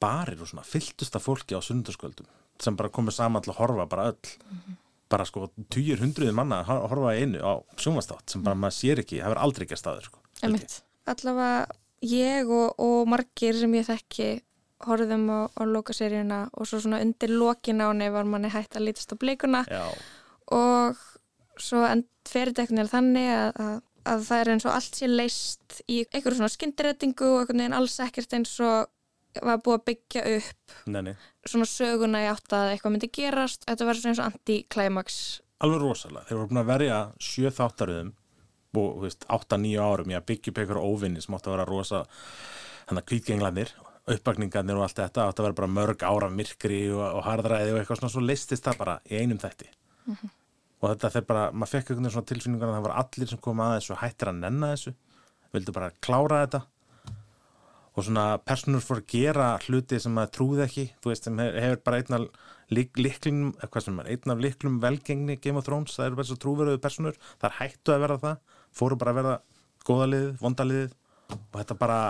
barir 0.00 0.40
og 0.40 0.48
svona 0.48 0.64
fylltust 0.64 1.20
af 1.20 1.28
fólki 1.28 1.52
á 1.52 1.60
sundarskvöldum 1.60 2.32
sem 2.56 2.76
bara 2.76 2.88
komið 2.88 3.18
saman 3.20 3.44
til 3.44 3.52
að 3.52 3.60
horfa 3.60 3.84
bara 3.84 4.08
öll. 4.14 4.32
Mm 4.48 4.64
-hmm 4.64 4.82
bara 5.12 5.26
sko 5.28 5.48
týjur 5.72 6.02
hundruði 6.02 6.34
manna 6.34 6.62
að 6.64 6.86
horfa 6.90 7.14
einu 7.14 7.40
á 7.42 7.52
sjónvastátt 7.78 8.32
sem 8.32 8.44
bara 8.46 8.58
maður 8.58 8.78
sér 8.78 9.02
ekki, 9.02 9.20
það 9.22 9.32
verður 9.32 9.44
aldrei 9.46 9.66
ekki 9.66 9.76
að 9.76 9.82
staður 9.82 10.08
sko. 10.08 10.22
Allavega 11.06 11.50
ég 12.06 12.50
og, 12.50 12.74
og 12.82 13.08
margir 13.08 13.56
sem 13.60 13.74
ég 13.78 13.86
þekki 13.86 14.28
horfðum 14.86 15.28
á, 15.32 15.40
á 15.56 15.62
lokaseríuna 15.64 16.40
og 16.52 16.68
svo 16.68 16.80
svona 16.82 17.00
undir 17.04 17.32
lokina 17.32 17.88
áni 17.90 18.10
var 18.12 18.28
manni 18.28 18.50
hægt 18.52 18.76
að 18.76 18.88
lítast 18.90 19.14
á 19.14 19.16
bleikuna 19.16 19.62
Já. 19.70 19.86
og 20.52 20.98
svo 21.56 21.86
fyrirteknir 22.28 22.90
þannig 22.90 23.30
að, 23.32 23.60
að, 23.62 23.78
að 24.12 24.26
það 24.28 24.42
er 24.42 24.50
eins 24.52 24.66
og 24.66 24.74
allt 24.74 24.98
sé 24.98 25.08
leist 25.08 25.78
í 25.88 26.02
einhverju 26.10 26.40
svona 26.40 26.52
skindirettingu 26.52 27.30
og 27.30 27.38
einhvern 27.40 27.62
veginn 27.62 27.78
alls 27.78 27.96
ekkert 28.04 28.36
eins 28.36 28.52
og 28.60 28.90
var 29.42 29.62
búið 29.64 29.78
að 29.78 29.86
byggja 29.90 30.22
upp 30.36 30.76
Nei, 30.92 31.14
svona 31.46 31.66
söguna 31.70 32.22
í 32.24 32.28
átt 32.30 32.54
að 32.56 32.74
eitthvað 32.74 32.94
myndi 32.94 33.10
gerast. 33.12 33.66
Þetta 33.66 33.88
var 33.88 33.98
svona 33.98 34.12
eins 34.12 34.22
og 34.22 34.30
anti-climax. 34.30 35.18
Alveg 35.64 35.82
rosalega, 35.82 36.26
þeir 36.28 36.38
voru 36.38 36.50
búin 36.52 36.62
að 36.62 36.70
verja 36.70 37.00
sjö 37.22 37.52
þáttaröðum 37.56 38.14
og 38.76 39.06
8-9 39.08 39.80
árum 39.80 40.10
í 40.12 40.16
að 40.18 40.26
byggja 40.28 40.52
upp 40.52 40.58
einhverju 40.60 40.88
óvinni 40.92 41.22
sem 41.24 41.36
átt 41.36 41.46
að 41.48 41.54
vera 41.56 41.68
rosa 41.68 42.02
þannig 42.86 43.02
að 43.02 43.08
kvítgenglanir 43.08 43.72
uppbakningarnir 44.06 44.78
og 44.78 44.86
allt 44.86 45.00
þetta. 45.00 45.26
Átt 45.26 45.40
að 45.40 45.48
vera 45.48 45.58
bara 45.60 45.72
mörg 45.72 46.04
ára 46.06 46.28
myrkri 46.30 46.84
og, 46.92 47.02
og 47.02 47.24
harðræði 47.26 47.72
og 47.72 47.80
eitthvað 47.80 48.02
svona 48.02 48.12
svo 48.14 48.22
listist 48.22 48.66
það 48.66 48.80
bara 48.82 48.98
í 49.08 49.18
einum 49.18 49.40
þætti. 49.42 49.70
Mm 50.06 50.14
-hmm. 50.14 50.34
og 50.80 50.88
þetta 50.92 51.10
þeir 51.16 51.26
bara, 51.26 51.50
maður 51.50 51.72
fekk 51.72 51.90
veginn 51.90 52.10
svona 52.14 52.30
tilsynningar 52.30 52.68
að 52.68 52.76
það 52.76 52.86
var 52.86 52.96
allir 53.02 53.28
sem 53.28 53.40
kom 53.42 53.60
að 53.60 53.74
þessu 53.78 53.98
hættir 54.02 54.28
að 54.30 54.60
þessu. 54.62 54.94
Vildu 55.52 55.72
bara 55.72 55.90
klára 56.00 56.44
þetta 56.44 56.60
og 57.96 58.04
svona 58.04 58.26
personur 58.44 58.84
fór 58.84 59.00
að 59.00 59.08
gera 59.14 59.48
hluti 59.64 59.98
sem 60.02 60.12
maður 60.12 60.32
trúði 60.36 60.64
ekki 60.66 60.84
þú 61.00 61.10
veist, 61.12 61.26
sem 61.26 61.40
hefur, 61.40 61.80
bara 61.86 62.00
einn 62.02 62.16
af 62.18 62.26
lík, 62.76 63.00
líklum, 63.00 63.42
eitthvað 63.62 63.86
sem 63.86 64.00
er, 64.02 64.10
einn 64.12 64.34
af 64.34 64.42
líklum 64.44 64.78
velgengni 64.82 65.38
Game 65.40 65.60
of 65.60 65.66
Thrones, 65.66 65.96
það 65.96 66.10
eru 66.10 66.20
bara 66.20 66.30
svo 66.30 66.38
trúveröðu 66.42 66.82
personur 66.84 67.18
það 67.24 67.48
er 67.50 67.58
hættu 67.60 67.94
að 67.94 68.02
verða 68.04 68.22
það 68.24 68.56
fóru 68.76 69.00
bara 69.00 69.14
að 69.14 69.20
verða 69.22 69.36
góðaliðið, 69.86 70.32
vondaliðið 70.42 70.96
og 71.36 71.56
þetta 71.56 71.78
bara, 71.80 72.00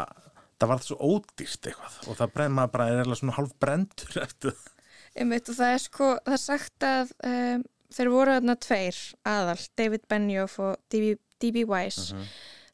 það 0.56 0.72
var 0.72 0.84
svo 0.88 0.98
ódýrt 1.12 1.70
eitthvað 1.70 2.00
og 2.10 2.18
það 2.18 2.34
brenn 2.34 2.56
maður 2.56 2.74
bara 2.74 2.88
er 2.90 3.04
eða 3.04 3.20
svona 3.20 3.38
hálf 3.38 3.54
brendur 3.62 4.20
eftir 4.26 4.56
það 4.56 4.72
Einmitt, 5.16 5.48
og 5.48 5.56
það 5.56 5.72
er 5.72 5.80
sko, 5.80 6.10
það 6.26 6.34
er 6.36 6.42
sagt 6.42 6.84
að 6.84 7.12
um, 7.24 7.62
þeir 7.96 8.10
voru 8.12 8.34
þarna 8.36 8.56
tveir 8.60 8.98
aðal, 9.30 9.62
David 9.78 10.04
Benioff 10.10 10.58
og 10.60 10.74
D.B. 10.92 11.14
D.B. 11.40 11.62
Weiss 11.68 12.10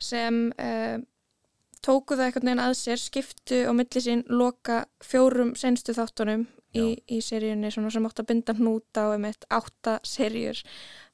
sem 0.02 0.48
um, 0.50 1.04
tóku 1.84 2.16
það 2.16 2.26
einhvern 2.28 2.48
veginn 2.50 2.64
að 2.64 2.74
sér, 2.78 3.00
skiptu 3.00 3.62
á 3.66 3.72
milli 3.76 4.02
sín 4.02 4.24
loka 4.30 4.84
fjórum 5.04 5.54
senstu 5.58 5.94
þáttunum 5.96 6.46
í, 6.74 6.86
í 7.10 7.20
seríunni 7.24 7.72
sem 7.72 8.06
átt 8.08 8.22
að 8.22 8.28
binda 8.30 8.56
hnúta 8.58 9.08
á 9.10 9.14
einmitt 9.14 9.46
átta 9.50 9.98
seríur 10.06 10.62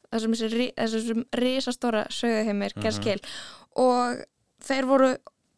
þessum 0.09 0.37
þessum 0.37 1.25
risastóra 1.37 2.07
söguheimir 2.11 2.77
mm 2.77 2.83
-hmm. 2.83 2.97
skil 2.97 3.21
og 3.77 4.23
þeir 4.65 4.89
voru 4.89 5.11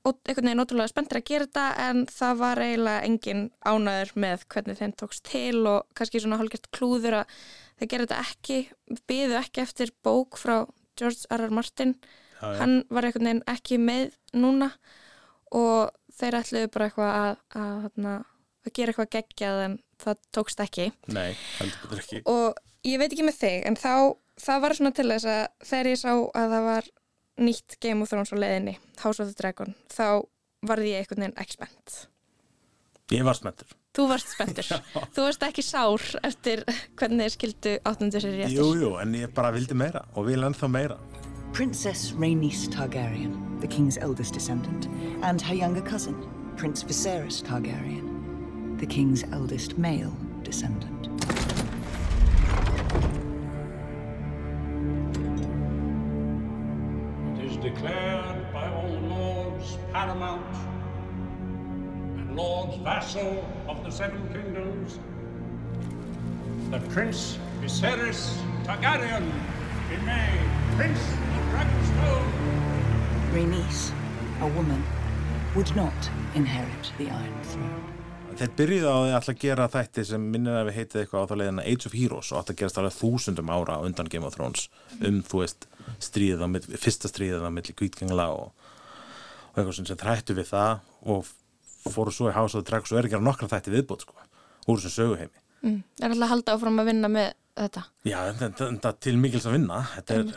einhvern 0.05 0.49
veginn 0.49 0.63
ótrúlega 0.63 0.89
spenntir 0.89 1.21
að 1.21 1.29
gera 1.29 1.47
þetta 1.47 1.65
en 1.89 2.07
það 2.09 2.39
var 2.41 2.63
eiginlega 2.65 3.05
engin 3.05 3.43
ánæður 3.67 4.13
með 4.25 4.47
hvernig 4.49 4.79
þeim 4.79 4.95
tókst 4.97 5.25
til 5.29 5.67
og 5.69 5.85
kannski 5.95 6.23
svona 6.23 6.39
hálfgert 6.41 6.71
klúður 6.73 7.21
að 7.21 7.35
þeir 7.79 7.91
gera 7.93 8.07
þetta 8.07 8.21
ekki, 8.25 8.59
byðu 9.11 9.37
ekki 9.43 9.61
eftir 9.61 9.93
bók 10.03 10.39
frá 10.41 10.67
George 10.97 11.29
R. 11.31 11.45
R. 11.45 11.51
Martin 11.51 11.95
Já, 12.41 12.53
já. 12.53 12.59
hann 12.63 12.85
var 12.89 13.05
einhvern 13.05 13.29
veginn 13.29 13.45
ekki 13.47 13.77
með 13.79 14.17
núna 14.33 14.71
og 15.57 15.91
þeir 16.21 16.39
ætluðu 16.41 16.71
bara 16.75 16.89
eitthvað 16.89 17.13
að, 17.21 17.31
að, 17.61 17.87
að, 17.91 18.11
að 18.67 18.75
gera 18.77 18.93
eitthvað 18.93 19.13
geggjað 19.17 19.63
en 19.67 19.77
það 20.01 20.25
tókst 20.37 20.65
ekki. 20.65 20.89
Nei, 21.13 21.31
heldur 21.59 22.03
ekki. 22.03 22.23
Og 22.31 22.61
ég 22.89 23.01
veit 23.01 23.11
ekki 23.11 23.27
með 23.27 23.41
þig 23.41 23.67
en 23.71 23.79
þá, 23.81 23.95
það 24.41 24.63
var 24.65 24.77
svona 24.79 24.95
til 24.97 25.09
þess 25.11 25.31
að 25.35 25.43
þegar 25.73 25.91
ég 25.93 26.01
sá 26.03 26.13
að 26.13 26.55
það 26.55 26.69
var 26.71 26.93
nýtt 27.41 27.77
Game 27.81 28.05
of 28.05 28.13
Thrones 28.13 28.33
á 28.33 28.37
leiðinni 28.37 28.77
House 29.03 29.23
of 29.23 29.31
the 29.31 29.37
Dragon, 29.37 29.75
þá 29.93 30.07
varði 30.67 30.95
ég 30.95 31.05
einhvern 31.05 31.25
veginn 31.25 31.39
ekki 31.41 31.57
spennt. 31.59 32.01
Ég 33.11 33.25
var 33.27 33.35
spenntur. 33.35 33.71
Þú 33.97 34.05
varst 34.07 34.29
spenntur, 34.31 34.69
þú 35.17 35.25
varst 35.25 35.43
ekki 35.43 35.65
sár 35.67 36.05
eftir 36.23 36.63
hvernig 37.01 37.27
þeir 37.27 37.35
skildu 37.35 37.73
áttundu 37.91 38.23
sér 38.23 38.37
eftir. 38.45 38.61
Jú, 38.61 38.69
jú, 38.79 38.93
en 39.03 39.17
ég 39.19 39.33
bara 39.35 39.51
vildi 39.55 39.75
meira 39.75 40.05
og 40.15 40.29
vil 40.29 40.39
ennþá 40.47 40.71
meira 40.71 41.01
Princess 41.53 42.13
Rhaenys 42.13 42.69
Targaryen, 42.69 43.61
the 43.61 43.67
king's 43.67 43.99
eldest 43.99 44.35
descendant, 44.35 44.87
and 45.23 45.43
her 45.43 45.55
younger 45.55 45.83
cousin, 45.83 46.15
Prince 46.57 46.85
Viserys 46.85 47.43
Targaryen, 47.43 48.79
the 48.79 48.87
king's 48.87 49.25
eldest 49.33 49.77
male 49.77 50.17
descendant. 50.43 51.09
It 57.39 57.45
is 57.45 57.57
declared 57.57 58.53
by 58.53 58.73
all 58.73 58.89
lords 58.89 59.77
paramount 59.93 60.57
and 62.17 62.37
lords 62.37 62.77
vassal 62.77 63.45
of 63.69 63.85
the 63.85 63.91
Seven 63.91 64.27
Kingdoms 64.33 65.01
that 66.71 66.89
Prince 66.91 67.39
Viserys 67.61 68.37
Targaryen 68.65 69.31
be 69.91 69.97
made 70.07 70.41
Prince 70.77 71.03
of 71.37 71.43
Dragonstone. 71.51 72.29
Rhaenys, 73.35 73.91
a 74.41 74.47
woman, 74.57 74.83
would 75.55 75.75
not 75.75 76.11
inherit 76.35 76.93
the 76.99 77.07
Iron 77.11 77.43
Throne. 77.43 77.87
Þeir 78.41 78.53
byrjuðu 78.57 78.89
á 78.89 78.97
því 78.97 79.15
alltaf 79.17 79.33
að 79.35 79.41
gera 79.43 79.65
þætti 79.69 80.03
sem 80.07 80.23
minnir 80.33 80.55
að 80.57 80.69
við 80.71 80.77
heitið 80.79 81.01
eitthvað 81.03 81.25
á 81.27 81.29
þá 81.29 81.35
leiðina 81.41 81.65
Age 81.67 81.89
of 81.91 81.97
Heroes 81.99 82.31
og 82.33 82.39
að 82.41 82.53
gerast 82.61 82.79
alveg 82.81 82.95
þúsundum 82.97 83.51
ára 83.53 83.75
á 83.77 83.85
undan 83.85 84.09
Game 84.09 84.25
of 84.29 84.37
Thrones 84.37 84.69
um, 85.03 85.19
þú 85.27 85.43
veist, 85.43 85.67
stríðið 86.01 86.45
á 86.47 86.49
milli, 86.55 86.81
fyrsta 86.81 87.11
stríðið 87.11 87.45
á 87.45 87.51
milli 87.53 87.75
kvítgengla 87.77 88.29
og, 88.33 88.71
og 89.51 89.59
eitthvað 89.59 89.77
sem 89.81 89.91
sem 89.91 90.01
þrættu 90.01 90.39
við 90.39 90.49
það 90.55 90.73
og 91.11 91.35
fóru 91.91 92.15
svo 92.15 92.31
í 92.31 92.37
House 92.39 92.57
of 92.57 92.63
the 92.65 92.71
Dragon 92.71 92.95
og 92.95 93.03
er 93.03 93.11
að 93.11 93.17
gera 93.17 93.27
nokkra 93.27 93.51
þætti 93.51 93.75
viðbót 93.75 94.07
sko, 94.07 94.17
úr 94.71 94.81
þessum 94.81 94.97
söguheimi. 94.97 95.45
mm, 95.67 95.79
Er 96.01 96.09
alltaf 96.09 96.25
að 96.31 96.33
halda 96.37 96.57
áfram 96.57 96.81
að 96.81 96.91
vinna 96.95 97.13
með 97.13 97.33
þetta 97.57 97.83
Já, 98.07 98.19
þetta 98.39 98.69
en, 98.69 98.79
til 99.03 99.15
mikils 99.21 99.47
að 99.49 99.57
vinna 99.57 99.81
þetta 99.95 100.19
er 100.19 100.33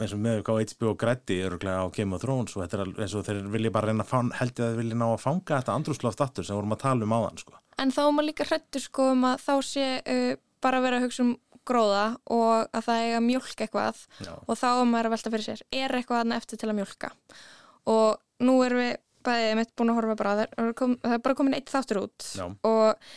eins 0.00 0.14
og 0.14 0.22
með 0.24 0.42
hvað 0.46 0.60
HBO 0.74 0.94
öruglega 0.94 1.84
á 1.84 1.86
Game 1.94 2.16
of 2.16 2.22
Thrones 2.22 2.56
og 2.56 2.64
þetta 2.64 2.80
er 2.80 2.92
eins 3.04 3.14
og 3.14 3.26
þeir 3.26 3.40
vilja 3.52 3.74
bara 3.74 3.90
reyna 3.90 4.06
að 4.06 4.32
held 4.38 4.54
ég 4.54 4.64
að 4.64 4.72
þeir 4.72 4.80
vilja 4.82 5.00
ná 5.00 5.06
að 5.10 5.22
fanga 5.24 5.60
þetta 5.60 5.78
andrúsloft 5.78 6.24
aftur 6.24 6.46
sem 6.46 6.58
vorum 6.58 6.76
að 6.76 6.84
tala 6.84 7.08
um 7.08 7.16
áðan 7.16 7.40
sko. 7.42 7.56
En 7.82 7.94
þá 7.94 8.02
er 8.04 8.12
maður 8.14 8.28
líka 8.30 8.48
hrættur 8.48 8.84
sko 8.84 9.08
um 9.12 9.26
að 9.28 9.42
þá 9.44 9.54
sé 9.66 9.88
uh, 10.00 10.36
bara 10.64 10.80
að 10.80 10.86
vera 10.86 11.00
að 11.00 11.08
hugsa 11.08 11.26
um 11.26 11.34
gróða 11.64 12.04
og 12.32 12.68
að 12.76 12.86
það 12.86 13.02
eiga 13.02 13.18
að 13.18 13.26
mjólka 13.28 13.64
eitthvað 13.64 14.00
Já. 14.20 14.32
og 14.36 14.58
þá 14.60 14.68
er 14.70 14.88
maður 14.90 15.08
að 15.08 15.14
velta 15.14 15.32
fyrir 15.34 15.46
sér 15.46 15.62
er 15.80 15.96
eitthvað 15.98 16.34
eftir 16.36 16.60
til 16.60 16.68
að 16.70 16.78
mjólka 16.80 17.10
og 17.90 18.44
nú 18.44 18.56
erum 18.66 18.82
við 18.82 18.92
bæðið 19.24 19.54
mitt 19.60 19.72
búin 19.78 19.92
að 19.92 19.98
horfa 19.98 20.18
bara 20.20 20.34
á 20.34 20.36
og 20.60 20.74
kom, 20.76 20.98
það 21.00 21.16
er 21.16 21.22
bara 21.24 21.38
komin 21.38 21.56
eitt 21.56 21.72
þáttur 21.72 22.02
út 22.02 22.26
Já. 22.36 22.44
og 22.68 23.08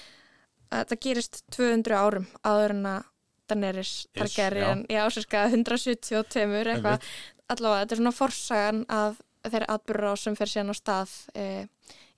þetta 0.71 0.99
gerist 1.03 1.41
200 1.55 1.99
árum 1.99 2.27
áður 2.47 2.75
en 2.77 2.89
að 2.93 3.11
Daenerys 3.47 3.93
Targaryen, 4.17 4.85
já, 4.91 5.03
sérska 5.13 5.47
172 5.49 6.73
eitthvað, 6.73 7.09
allavega 7.47 7.83
þetta 7.83 7.95
er 7.95 8.01
svona 8.01 8.15
forsagan 8.15 8.85
af 8.91 9.21
þeirri 9.47 9.69
atbyrra 9.71 10.15
sem 10.19 10.35
fer 10.35 10.51
síðan 10.51 10.73
á 10.73 10.75
stað 10.75 11.13
e, 11.37 11.45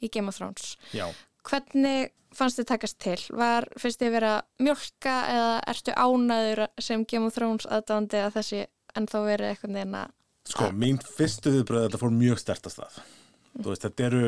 í 0.02 0.10
Game 0.10 0.32
of 0.32 0.40
Thrones. 0.40 0.76
Já. 0.96 1.06
hvernig 1.46 2.14
fannst 2.36 2.60
þið 2.60 2.70
takast 2.70 3.00
til? 3.02 3.20
Var, 3.34 3.68
finnst 3.82 4.02
þið 4.02 4.16
vera 4.18 4.34
mjölka 4.62 5.16
eða 5.34 5.56
ertu 5.74 5.96
ánæður 5.98 6.66
sem 6.82 7.06
Game 7.10 7.30
of 7.30 7.38
Thrones 7.38 7.70
aðdáðandi 7.70 8.24
að 8.26 8.36
þessi 8.38 8.64
ennþá 8.98 9.26
verið 9.26 9.54
eitthvað 9.54 9.76
neina 9.76 10.08
Sko, 10.50 10.72
mín 10.74 10.98
fyrstu 11.04 11.52
viðbröð 11.54 11.86
þetta 11.86 12.00
fór 12.02 12.14
mjög 12.16 12.40
stertast 12.42 12.82
að 12.82 13.02
þú 13.60 13.68
veist, 13.70 13.84
þetta 13.86 14.06
eru 14.08 14.24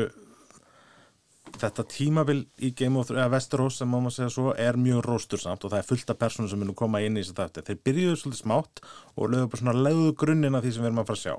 þetta 1.60 1.84
tímabil 1.92 2.40
í 2.62 2.72
Game 2.78 2.98
of 3.00 3.08
Thrones 3.08 3.22
eða 3.22 3.32
Westeros 3.36 3.78
sem 3.80 3.90
má 3.90 3.98
maður 3.98 4.16
segja 4.16 4.34
svo 4.34 4.52
er 4.56 4.78
mjög 4.80 5.04
róstursamt 5.06 5.64
og 5.64 5.72
það 5.72 5.82
er 5.82 5.88
fullt 5.88 6.12
af 6.12 6.20
personum 6.20 6.50
sem 6.50 6.62
munu 6.62 6.74
koma 6.78 7.02
inn 7.04 7.18
í 7.18 7.22
þessi 7.22 7.38
þætti. 7.38 7.66
Þeir 7.68 7.80
byrjuðu 7.88 8.20
svolítið 8.20 8.42
smátt 8.42 8.84
og 9.16 9.32
lögðu 9.32 9.52
bara 9.52 9.62
svona 9.62 9.78
lögðu 9.78 10.14
grunninn 10.22 10.58
af 10.58 10.64
því 10.64 10.74
sem 10.74 10.84
við 10.86 10.92
erum 10.92 11.02
að 11.04 11.10
fara 11.12 11.20
að 11.20 11.26
sjá 11.26 11.36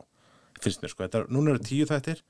finnst 0.63 0.83
mér 0.83 0.93
sko, 0.93 1.05
þetta 1.05 1.21
er, 1.21 1.29
núna 1.33 1.53
eru 1.53 1.63
tíu 1.63 1.87
þættir 1.89 2.23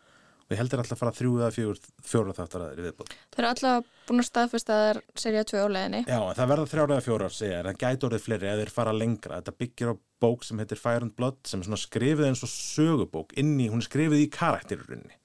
og 0.43 0.53
ég 0.53 0.59
held 0.59 0.73
er 0.75 0.81
alltaf 0.83 0.97
að 0.97 1.01
fara 1.01 1.15
þrjú 1.15 1.33
eða 1.39 1.51
fjögur 1.55 1.81
fjóra 2.03 2.35
þáttar 2.35 2.65
aðeir 2.65 2.81
í 2.81 2.85
viðbúð 2.87 3.11
Þeir 3.13 3.43
eru 3.43 3.49
alltaf 3.51 3.91
búin 4.09 4.23
að 4.23 4.27
staðfesta 4.27 4.75
að 4.75 4.81
það 4.83 4.91
er 4.91 4.99
serið 5.23 5.45
2 5.53 5.63
á 5.63 5.67
leiðinni. 5.75 6.01
Já, 6.03 6.19
það 6.39 6.51
verða 6.51 6.69
þrjára 6.73 6.97
eða 6.97 7.05
fjórar 7.07 7.35
segja, 7.37 7.59
en 7.59 7.69
það 7.69 7.79
gæti 7.83 8.07
orðið 8.09 8.25
fleiri 8.25 8.49
eða 8.49 8.63
þeir 8.63 8.73
fara 8.75 8.95
lengra. 8.97 9.39
Þetta 9.39 9.55
byggir 9.63 9.93
á 9.93 9.95
bók 10.23 10.47
sem 10.47 10.59
heitir 10.59 10.81
Fire 10.81 11.07
and 11.07 11.15
Blood 11.15 11.39
sem 11.47 11.63
er 11.63 11.83
skrifið 11.85 12.27
eins 12.27 12.43
og 12.43 12.51
sögubók 12.51 13.35
inn 13.39 13.55
í, 13.55 13.69
hún 13.71 13.79
er 13.79 13.87
skrifið 13.87 14.25
í 14.25 14.31
karakterurinni 14.33 15.22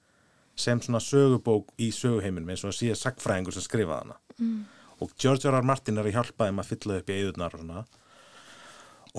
sem 0.59 0.81
svona 0.83 1.01
sögubók 1.03 1.71
í 1.81 1.91
söguheiminum 1.95 2.51
eins 2.53 2.65
og 2.65 2.73
að 2.73 2.79
síða 2.81 2.99
sagfræðingur 2.99 3.55
sem 3.55 3.65
skrifaði 3.65 4.05
hana. 4.05 4.19
Mm. 4.39 4.59
Og 4.99 5.15
George 5.19 5.47
R. 5.47 5.57
R. 5.61 5.65
Martin 5.65 5.99
er 5.99 6.09
að 6.09 6.17
hjálpa 6.17 6.49
þeim 6.49 6.61
að 6.61 6.69
fylla 6.73 6.99
upp 6.99 7.09
í 7.09 7.17
eðurnar 7.17 7.55
og 7.55 7.63
svona. 7.63 7.85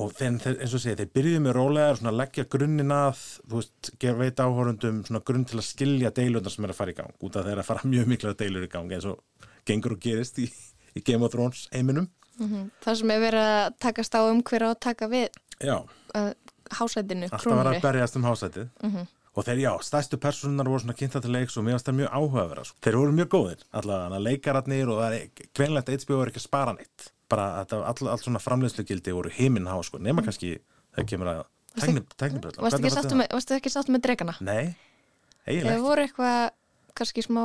Og 0.00 0.12
þeir, 0.14 0.36
eins 0.52 0.74
og 0.76 0.82
segja, 0.84 0.98
þeir 1.00 1.14
byrjuðu 1.16 1.42
með 1.42 1.56
rólega 1.56 1.94
að 2.06 2.18
leggja 2.20 2.44
grunnin 2.52 2.94
að, 2.94 3.22
veist, 3.50 3.90
veit 4.20 4.38
áhórundum 4.38 5.00
svona 5.08 5.22
grunn 5.26 5.46
til 5.50 5.58
að 5.58 5.66
skilja 5.66 6.12
deilundar 6.14 6.54
sem 6.54 6.66
er 6.66 6.74
að 6.74 6.78
fara 6.78 6.94
í 6.94 6.98
gang, 7.00 7.16
út 7.18 7.38
af 7.40 7.48
þeir 7.48 7.62
að 7.62 7.68
fara 7.72 7.88
mjög 7.94 8.12
mikla 8.12 8.36
deilur 8.38 8.68
í 8.68 8.70
gang 8.70 8.94
eins 8.94 9.08
og 9.10 9.48
gengur 9.66 9.96
og 9.96 10.02
gerist 10.04 10.38
í, 10.38 10.46
í 10.94 11.02
Game 11.02 11.26
of 11.26 11.34
Thrones 11.34 11.66
heiminum. 11.74 12.06
Það 12.84 13.00
sem 13.02 13.10
er 13.12 13.24
verið 13.24 13.48
að 13.50 13.72
takast 13.84 14.14
á 14.16 14.20
um 14.22 14.44
hver 14.46 14.64
á 14.64 14.68
að 14.70 14.78
taka 14.86 15.10
við 15.10 15.26
Já, 15.60 15.76
uh, 16.16 16.30
hásætinu, 16.72 17.28
alltaf 17.28 17.58
var 17.58 17.68
að 17.68 17.82
berjast 17.82 18.16
um 18.16 18.24
hásætið 18.24 18.70
og 19.36 19.46
þeir, 19.46 19.62
já, 19.62 19.70
stærstu 19.86 20.18
personar 20.20 20.68
voru 20.68 20.82
svona 20.82 20.96
kynnta 20.98 21.22
til 21.22 21.32
leiks 21.34 21.56
og 21.58 21.66
mér 21.66 21.76
varst 21.76 21.86
það 21.86 21.98
mjög 22.00 22.10
áhugaverða 22.18 22.66
sko. 22.66 22.80
þeir 22.82 22.98
voru 22.98 23.16
mjög 23.16 23.30
góðir, 23.34 23.64
allavega 23.80 24.20
leikararnir 24.26 24.90
og 24.90 25.00
það 25.00 25.16
er 25.16 25.46
greinlegt 25.56 25.92
að 25.92 26.04
HBO 26.04 26.20
er 26.20 26.32
ekki 26.32 26.42
að 26.42 26.46
spara 26.48 26.74
neitt. 26.76 27.06
Bara 27.30 27.46
þetta, 27.60 27.80
all, 27.92 28.10
allt 28.10 28.26
svona 28.26 28.42
framleiðslugildi 28.42 29.14
voru 29.14 29.32
heiminn 29.36 29.70
há, 29.70 29.76
sko, 29.86 30.02
nema 30.02 30.24
kannski 30.26 30.56
það 30.96 31.10
kemur 31.12 31.30
að 31.30 31.42
tækni, 31.78 32.04
tæknibröðla 32.18 32.64
Varstu 32.66 33.56
ekki, 33.56 33.70
sáttu 33.70 33.94
með, 33.94 34.04
dregana? 34.08 34.34
Nei, 34.42 34.72
eiginlega 35.46 35.76
Þeir 35.76 35.84
voru 35.84 36.06
eitthvað 36.08 36.38
kannski 36.98 37.24
smá 37.26 37.44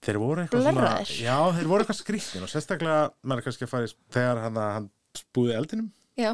Þeir 0.00 0.16
voru 0.16 0.42
eitthvað 0.42 0.64
svona, 0.64 0.92
já, 1.12 1.36
þeir 1.58 1.66
voru 1.68 1.84
eitthvað 1.84 1.98
skrýttin 1.98 2.44
og 2.46 2.50
sérstaklega, 2.50 3.00
maður 3.20 3.46
kannski 3.46 3.66
að 3.66 3.72
fara 3.74 3.88
í 3.88 3.90
þegar 4.16 4.38
hann, 4.46 4.60
hann 4.64 4.86
spúði 5.18 5.56
eldinum. 5.58 5.90
Já, 6.16 6.30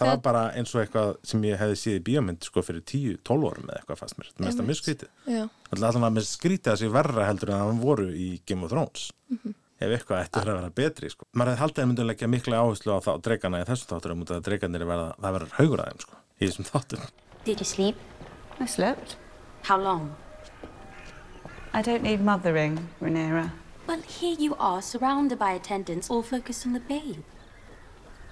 það 0.00 0.10
var 0.10 0.20
bara 0.24 0.42
eins 0.56 0.74
og 0.74 0.80
eitthvað 0.82 1.10
sem 1.30 1.42
ég 1.48 1.58
hefði 1.60 1.78
séð 1.80 1.96
í 1.98 2.02
bíómynd 2.08 2.46
sko 2.48 2.62
fyrir 2.66 2.82
10-12 2.90 3.48
árum 3.50 3.68
eða 3.70 3.78
eitthvað 3.82 4.00
fast 4.00 4.18
mér, 4.18 4.30
það 4.34 4.46
mest 4.46 4.60
að 4.62 4.68
mjög 4.70 4.78
skrítið 4.80 5.40
Alltaf 5.70 5.98
að 6.00 6.14
mér 6.16 6.26
skrítið 6.30 6.72
að 6.74 6.78
sér 6.82 6.94
verra 6.96 7.26
heldur 7.28 7.52
en 7.54 7.60
það 7.64 7.82
voru 7.84 8.06
í 8.10 8.28
Game 8.46 8.64
of 8.64 8.72
Thrones 8.74 9.10
Mhm. 9.30 9.54
ef 9.80 9.92
eitthvað 9.96 10.24
ætti 10.24 10.40
að 10.40 10.48
vera 10.50 10.70
betri 10.70 11.08
sko. 11.10 11.24
maður 11.36 11.52
hefði 11.54 11.60
haldið 11.62 11.82
að 11.84 11.88
myndu 11.90 12.04
leggja 12.08 12.28
mikla 12.28 12.56
áherslu 12.60 12.90
á 12.92 12.98
þá 13.00 13.12
dregana 13.22 13.60
í 13.62 13.68
þessum 13.68 13.88
þátturum 13.92 14.20
út 14.24 14.30
af 14.30 14.36
að 14.40 14.44
dreganir 14.48 14.84
verða, 14.84 15.14
það 15.22 15.34
verður 15.36 15.54
haugur 15.60 15.80
að 15.80 15.88
þeim 15.92 16.00
sko, 16.04 16.16
í 16.40 16.46
þessum 16.48 16.68
þáttum 16.72 17.06
Did 17.44 17.60
you 17.60 17.64
sleep? 17.64 17.96
I 18.60 18.66
slept. 18.66 19.16
How 19.62 19.78
long? 19.80 20.10
I 21.72 21.80
don't 21.82 22.02
need 22.02 22.20
mothering, 22.20 22.88
Rhaenyra. 23.00 23.52
Well, 23.86 24.02
here 24.02 24.36
you 24.38 24.54
are, 24.56 24.82
surrounded 24.82 25.38
by 25.38 25.52
attendants, 25.52 26.10
all 26.10 26.22
focused 26.22 26.66
on 26.66 26.72
the 26.74 26.80
babe. 26.80 27.22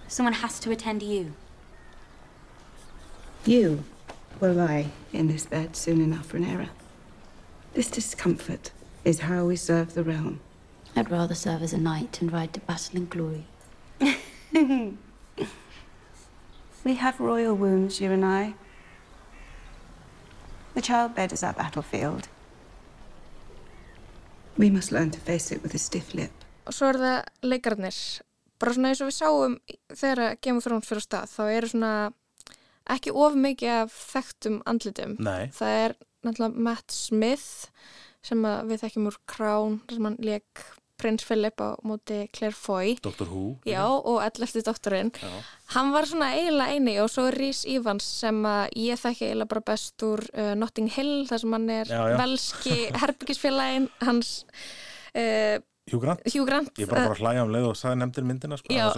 Someone 0.08 0.34
has 0.34 0.58
to 0.60 0.70
attend 0.70 1.00
to 1.00 1.06
you. 1.06 1.32
You 3.48 3.82
will 4.40 4.52
lie 4.52 4.90
in 5.10 5.28
this 5.28 5.46
bed 5.46 5.74
soon 5.74 6.02
enough, 6.02 6.32
Rhaenyra. 6.32 6.68
This 7.72 7.90
discomfort 7.90 8.72
is 9.06 9.20
how 9.20 9.46
we 9.46 9.56
serve 9.56 9.94
the 9.94 10.04
realm. 10.04 10.40
I'd 10.94 11.10
rather 11.10 11.34
serve 11.34 11.62
as 11.62 11.72
a 11.72 11.78
knight 11.78 12.20
and 12.20 12.30
ride 12.30 12.52
to 12.52 12.60
battle 12.60 12.98
in 12.98 13.06
glory. 13.06 13.46
We 16.84 16.94
have 16.96 17.20
royal 17.20 17.54
wounds, 17.54 18.02
you 18.02 18.12
and 18.12 18.24
I. 18.24 18.54
The 20.74 20.82
childbed 20.82 21.32
is 21.32 21.42
our 21.42 21.54
battlefield. 21.54 22.28
We 24.58 24.68
must 24.68 24.92
learn 24.92 25.10
to 25.12 25.20
face 25.20 25.50
it 25.50 25.62
with 25.62 25.74
a 25.74 25.78
stiff 25.78 26.12
lip. 26.14 26.32
Og 26.66 26.76
svo 26.76 26.92
er 26.92 27.00
það 27.00 27.48
leikararnir. 27.48 27.98
Bara 28.60 28.76
svona 28.76 28.92
eins 28.92 29.00
og 29.00 29.08
við 29.08 29.18
sáum 29.18 29.58
þegar 29.88 30.24
að 30.28 30.40
Game 30.44 30.60
of 30.60 30.68
Thrones 30.68 30.88
fyrir 30.88 31.00
á 31.00 31.08
stað, 31.08 31.32
þá 31.32 31.44
eru 31.56 31.72
svona 31.72 31.92
ekki 32.88 33.14
of 33.14 33.36
mikið 33.38 33.74
af 33.82 33.94
þekktum 34.14 34.60
andlitum. 34.68 35.16
Nei. 35.22 35.48
Það 35.56 35.78
er 35.84 35.96
náttúrulega 36.26 36.66
Matt 36.68 36.92
Smith 36.94 37.68
sem 38.24 38.42
við 38.68 38.82
þekkjum 38.82 39.08
úr 39.10 39.16
Crown, 39.30 39.80
sem 39.92 40.04
hann 40.08 40.18
leik 40.24 40.64
Prins 40.98 41.22
Philip 41.22 41.60
á 41.62 41.78
móti 41.86 42.24
Claire 42.34 42.56
Foy. 42.58 42.96
Dr. 42.98 43.28
Who. 43.30 43.42
Já, 43.68 43.84
og 43.86 44.18
11. 44.24 44.64
doktorinn. 44.66 45.12
Já. 45.14 45.30
Hann 45.76 45.92
var 45.94 46.08
svona 46.10 46.32
eiginlega 46.34 46.74
eini 46.74 46.96
og 46.98 47.06
svo 47.12 47.28
Rhys 47.30 47.60
Evans 47.70 48.08
sem 48.24 48.40
ég 48.74 48.98
þekki 48.98 49.28
eiginlega 49.28 49.52
bara 49.52 49.62
best 49.70 50.02
úr 50.02 50.24
uh, 50.32 50.56
Notting 50.58 50.90
Hill 50.96 51.22
þar 51.30 51.44
sem 51.44 51.54
hann 51.54 51.70
er 51.70 51.92
Já, 51.94 52.02
já. 52.10 52.16
velski 52.18 52.76
herbyggisfélagin 53.04 53.86
hans 54.02 54.32
uh, 55.14 55.62
Hugh 55.88 56.02
Grant. 56.02 56.26
Hugh 56.26 56.44
Grant. 56.50 56.74
Ég 56.82 56.90
bara 56.90 57.06
bara 57.06 57.14
að 57.14 57.22
hlæja 57.22 57.46
um 57.46 57.54
leið 57.54 57.70
og 57.70 57.78
sagði 57.78 58.02
nefndir 58.02 58.26
myndina 58.28 58.58
sko. 58.58 58.74
Já, 58.74 58.90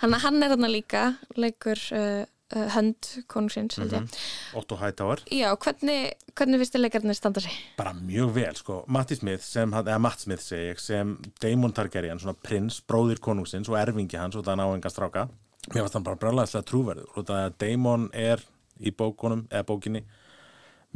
hann, 0.00 0.16
hann 0.24 0.42
er 0.42 0.54
þarna 0.56 0.70
líka, 0.72 1.04
leikur 1.36 1.78
uh, 1.94 2.24
hönd 2.50 3.08
konungsins, 3.30 3.76
held 3.78 3.94
ég. 3.94 4.16
Otto 4.58 4.78
Hightower. 4.80 5.22
Já, 5.30 5.48
hvernig, 5.62 6.14
hvernig 6.34 6.62
finnst 6.62 6.74
þið 6.74 6.82
leikarnir 6.84 7.18
standa 7.18 7.42
sig? 7.44 7.54
bara 7.78 7.92
mjög 7.96 8.32
vel 8.34 8.56
sko 8.58 8.80
Matti 8.90 9.16
Smith 9.18 9.44
sem, 9.46 9.72
eða 9.80 9.98
Matt 10.02 10.24
Smith 10.24 10.42
segi 10.44 10.72
ég 10.72 10.82
sem 10.82 11.14
Daemon 11.42 11.74
Targaryen, 11.76 12.20
svona 12.20 12.36
prins, 12.36 12.80
bróðir 12.82 13.22
konungsins 13.22 13.70
og 13.70 13.78
erfingi 13.80 14.18
hans 14.18 14.38
og 14.38 14.44
það 14.46 14.60
ná 14.60 14.66
enga 14.68 14.92
stráka 14.92 15.28
mér 15.70 15.84
varst 15.84 15.96
hann 15.98 16.06
bara 16.06 16.20
brjálæðislega 16.20 16.68
trúverður 16.68 17.10
og 17.14 17.26
það 17.28 17.44
að 17.46 17.56
Daemon 17.62 18.08
er 18.16 18.44
í 18.80 18.92
bókunum 18.96 19.46
eða 19.50 19.66
bókinni 19.68 20.04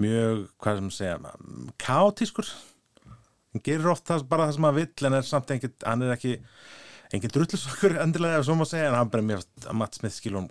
mjög, 0.01 0.47
hvað 0.59 0.81
sem 0.81 0.95
segja 0.99 1.35
kaotískur 1.81 2.49
hann 3.55 3.65
gerir 3.65 3.93
oft 3.93 4.09
það, 4.09 4.27
bara 4.31 4.49
það 4.49 4.57
sem 4.57 4.69
hann 4.69 4.79
vill 4.81 5.09
en 5.09 5.19
er 5.21 5.29
samt 5.29 5.55
engin, 5.55 5.77
hann 5.85 6.03
er 6.03 6.17
ekki 6.17 6.39
engin 7.17 7.33
drullusokkur 7.35 7.97
endilega 8.05 8.41
ef 8.41 8.47
svo 8.49 8.57
má 8.59 8.65
segja 8.69 8.91
en 8.91 8.99
hann 8.99 9.11
bara 9.13 9.25
mér 9.27 9.41
að 9.45 9.79
Matt 9.81 9.99
Smith 9.99 10.17
skilur 10.19 10.45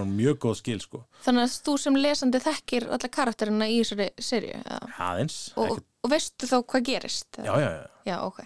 hún, 0.00 0.14
mjög 0.18 0.38
góð 0.44 0.56
skil 0.60 0.78
sko 0.84 1.02
Þannig 1.24 1.46
að 1.48 1.58
þú 1.66 1.74
sem 1.82 1.98
lesandi 2.00 2.40
þekkir 2.44 2.88
alla 2.96 3.10
karakterina 3.18 3.68
í 3.70 3.80
þessari 3.82 4.08
serju 4.30 4.54
eða? 4.62 4.80
aðeins, 5.10 5.40
og, 5.56 5.66
ekkert, 5.74 5.88
og 6.04 6.14
veistu 6.14 6.50
þá 6.50 6.56
hvað 6.62 6.86
gerist? 6.92 7.40
já, 7.44 7.52
já, 7.64 7.68
já, 7.76 7.84
Já, 8.10 8.16
ok, 8.26 8.40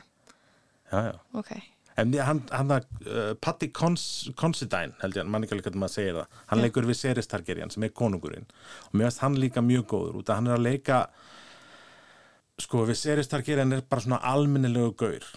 já, 0.92 0.98
já. 1.10 1.14
ok. 1.40 1.54
En 1.94 2.10
hann, 2.26 2.40
hann 2.50 2.70
það, 2.72 2.86
uh, 3.06 3.34
Patti 3.38 3.68
Cons, 3.70 4.04
Considine, 4.34 4.96
held 4.98 5.14
ég, 5.14 5.28
mann 5.30 5.44
ekki 5.46 5.54
alveg 5.54 5.68
hvernig 5.68 5.78
maður 5.84 5.92
segir 5.94 6.16
það, 6.18 6.40
hann 6.50 6.58
Já. 6.58 6.64
leikur 6.66 6.88
við 6.88 6.96
Seris 6.98 7.30
Targaryen 7.30 7.70
sem 7.70 7.84
er 7.86 7.92
konungurinn 7.94 8.48
og 8.88 8.96
mér 8.98 9.06
finnst 9.06 9.22
hann 9.22 9.36
líka 9.38 9.62
mjög 9.62 9.84
góður 9.92 10.16
út 10.18 10.32
að 10.32 10.40
hann 10.40 10.50
er 10.50 10.56
að 10.56 10.64
leika, 10.66 10.98
sko 12.66 12.82
við 12.90 12.98
Seris 12.98 13.30
Targaryen 13.30 13.76
er 13.78 13.84
bara 13.86 14.02
svona 14.02 14.18
almennilegu 14.26 14.90
gaur 15.04 15.28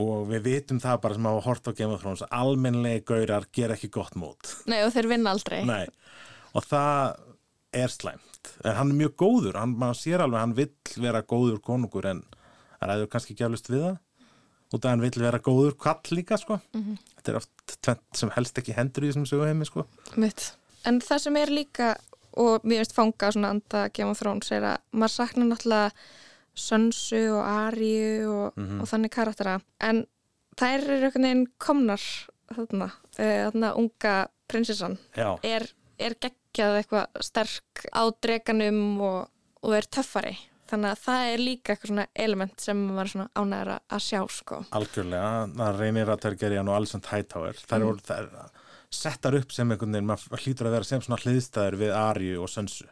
og 0.00 0.28
við 0.30 0.46
vitum 0.46 0.80
það 0.82 1.00
bara 1.02 1.18
sem 1.18 1.28
hafa 1.28 1.44
hort 1.46 1.68
á 1.68 1.72
Game 1.76 1.96
of 1.96 2.04
Thrones, 2.04 2.24
almennilegi 2.30 3.04
gaurar 3.08 3.48
ger 3.52 3.74
ekki 3.74 3.90
gott 3.92 4.16
mót. 4.18 4.54
Nei, 4.70 4.80
og 4.86 4.92
þeir 4.94 5.10
vinna 5.12 5.34
aldrei. 5.34 5.60
Nei, 5.68 5.86
og 6.56 6.64
það 6.68 7.18
er 7.82 7.92
slæmt, 7.92 8.54
en 8.64 8.76
hann 8.78 8.92
er 8.92 9.00
mjög 9.02 9.16
góður, 9.22 9.58
hann, 9.60 9.76
maður 9.80 10.00
sér 10.00 10.24
alveg, 10.24 10.40
hann 10.40 10.56
vill 10.56 11.02
vera 11.04 11.22
góður 11.24 11.60
konungur 11.64 12.08
en 12.10 12.24
það 12.78 12.90
ræður 12.90 13.12
kannski 13.12 13.36
ekki 13.36 13.46
alveg 13.48 13.70
við 13.72 13.86
það 13.86 14.00
út 14.72 14.86
að 14.86 14.94
hann 14.94 15.04
vill 15.04 15.20
vera 15.20 15.40
góður 15.44 15.76
kall 15.80 16.16
líka 16.16 16.38
sko. 16.40 16.58
Mhm. 16.72 16.96
þetta 17.18 17.32
er 17.32 17.38
oft 17.42 17.76
tvent 17.84 18.16
sem 18.16 18.30
helst 18.36 18.58
ekki 18.58 18.76
hendur 18.76 19.04
í 19.04 19.12
þessum 19.12 19.28
söguheimi 19.28 19.68
sko. 19.68 19.86
En 20.84 21.00
það 21.00 21.18
sem 21.22 21.36
er 21.36 21.52
líka, 21.52 21.94
og 22.34 22.64
mér 22.64 22.82
finnst 22.82 22.96
fanga 22.96 23.30
svona 23.30 23.50
anda 23.54 23.88
Game 23.94 24.10
of 24.10 24.18
Thrones, 24.18 24.50
er 24.50 24.62
að 24.62 24.78
maður 24.92 25.14
saknar 25.14 25.46
náttúrulega 25.46 25.92
Sönsu 26.56 27.22
og 27.38 27.44
Arju 27.46 28.28
og, 28.30 28.56
Mhm. 28.58 28.80
og 28.82 28.88
þannig 28.88 29.10
karaktera. 29.10 29.60
En 29.80 30.06
þær 30.56 30.82
eru 30.82 31.06
einhvern 31.06 31.22
veginn 31.22 31.46
komnar 31.58 32.00
þarna, 32.52 32.90
uh, 33.18 33.50
þarna 33.50 33.76
unga 33.78 34.28
prinsessan. 34.48 34.98
Er, 35.16 35.66
er 35.98 36.14
geggjað 36.20 36.82
eitthvað 36.82 37.06
sterk 37.24 37.86
á 37.94 38.02
dreganum 38.20 39.00
og, 39.00 39.28
og 39.62 39.72
er 39.74 39.82
töffari. 39.88 40.36
Þannig 40.68 40.90
að 40.92 41.00
það 41.04 41.34
er 41.34 41.38
líka 41.38 41.72
eitthvað 41.74 41.88
svona 41.90 42.06
element 42.16 42.60
sem 42.60 42.76
maður 42.88 43.10
svona 43.12 43.28
ánæður 43.36 43.80
að 43.92 44.00
sjá 44.00 44.20
sko. 44.30 44.64
algjörlega, 44.72 45.54
það 45.56 45.78
reynir 45.78 46.06
að 46.08 46.20
Targaryen 46.20 46.68
og 46.68 46.76
Alicent 46.76 47.06
Hightower, 47.06 47.52
það 47.52 47.78
Mhm. 47.78 47.88
eru 47.88 48.28
mm. 48.32 48.50
settar 48.90 49.34
upp 49.34 49.52
sem 49.52 49.70
einhvern 49.70 49.92
veginn, 49.92 50.06
maður 50.06 50.40
hlýtur 50.44 50.66
að 50.68 50.70
vera 50.72 50.84
sem 50.84 51.00
svona 51.00 51.20
hliðstæður 51.20 51.76
við 51.80 51.92
Arju 51.96 52.42
og 52.42 52.48
Sönsu 52.48 52.84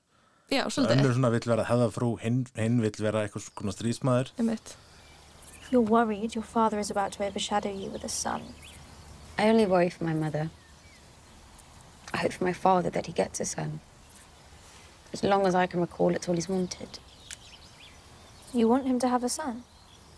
Já, 0.51 0.65
svolítið. 0.71 0.97
önnur 0.97 1.13
svona 1.15 1.31
vill 1.31 1.47
vera 1.47 1.65
hefðafrú 1.65 2.09
hinn, 2.21 2.47
hinn 2.57 2.81
vill 2.83 2.97
vera 2.99 3.23
eitthvað 3.25 3.45
svona 3.51 3.73
strísmaður 3.75 4.33
Einmitt. 4.39 4.75
If 5.61 5.71
you're 5.73 5.87
worried 5.87 6.35
your 6.35 6.45
father 6.45 6.79
is 6.79 6.91
about 6.91 7.13
to 7.13 7.25
overshadow 7.25 7.71
you 7.71 7.91
with 7.91 8.05
a 8.05 8.09
son, 8.09 8.43
I 9.39 9.49
only 9.49 9.67
worry 9.67 9.91
for 9.91 10.05
my 10.05 10.15
mother. 10.15 10.51
I 12.13 12.19
hope 12.19 12.33
for 12.33 12.45
my 12.45 12.53
father 12.53 12.91
that 12.91 13.07
he 13.07 13.13
gets 13.13 13.39
a 13.41 13.45
son. 13.45 13.81
As 15.13 15.23
long 15.23 15.47
as 15.47 15.55
I 15.55 15.67
can 15.67 15.81
recall, 15.81 16.15
it's 16.15 16.29
all 16.29 16.35
he's 16.35 16.49
wanted. 16.49 16.99
you 18.53 18.67
want 18.69 18.87
him 18.87 18.99
to 18.99 19.09
have 19.09 19.23
a 19.23 19.29
son. 19.29 19.63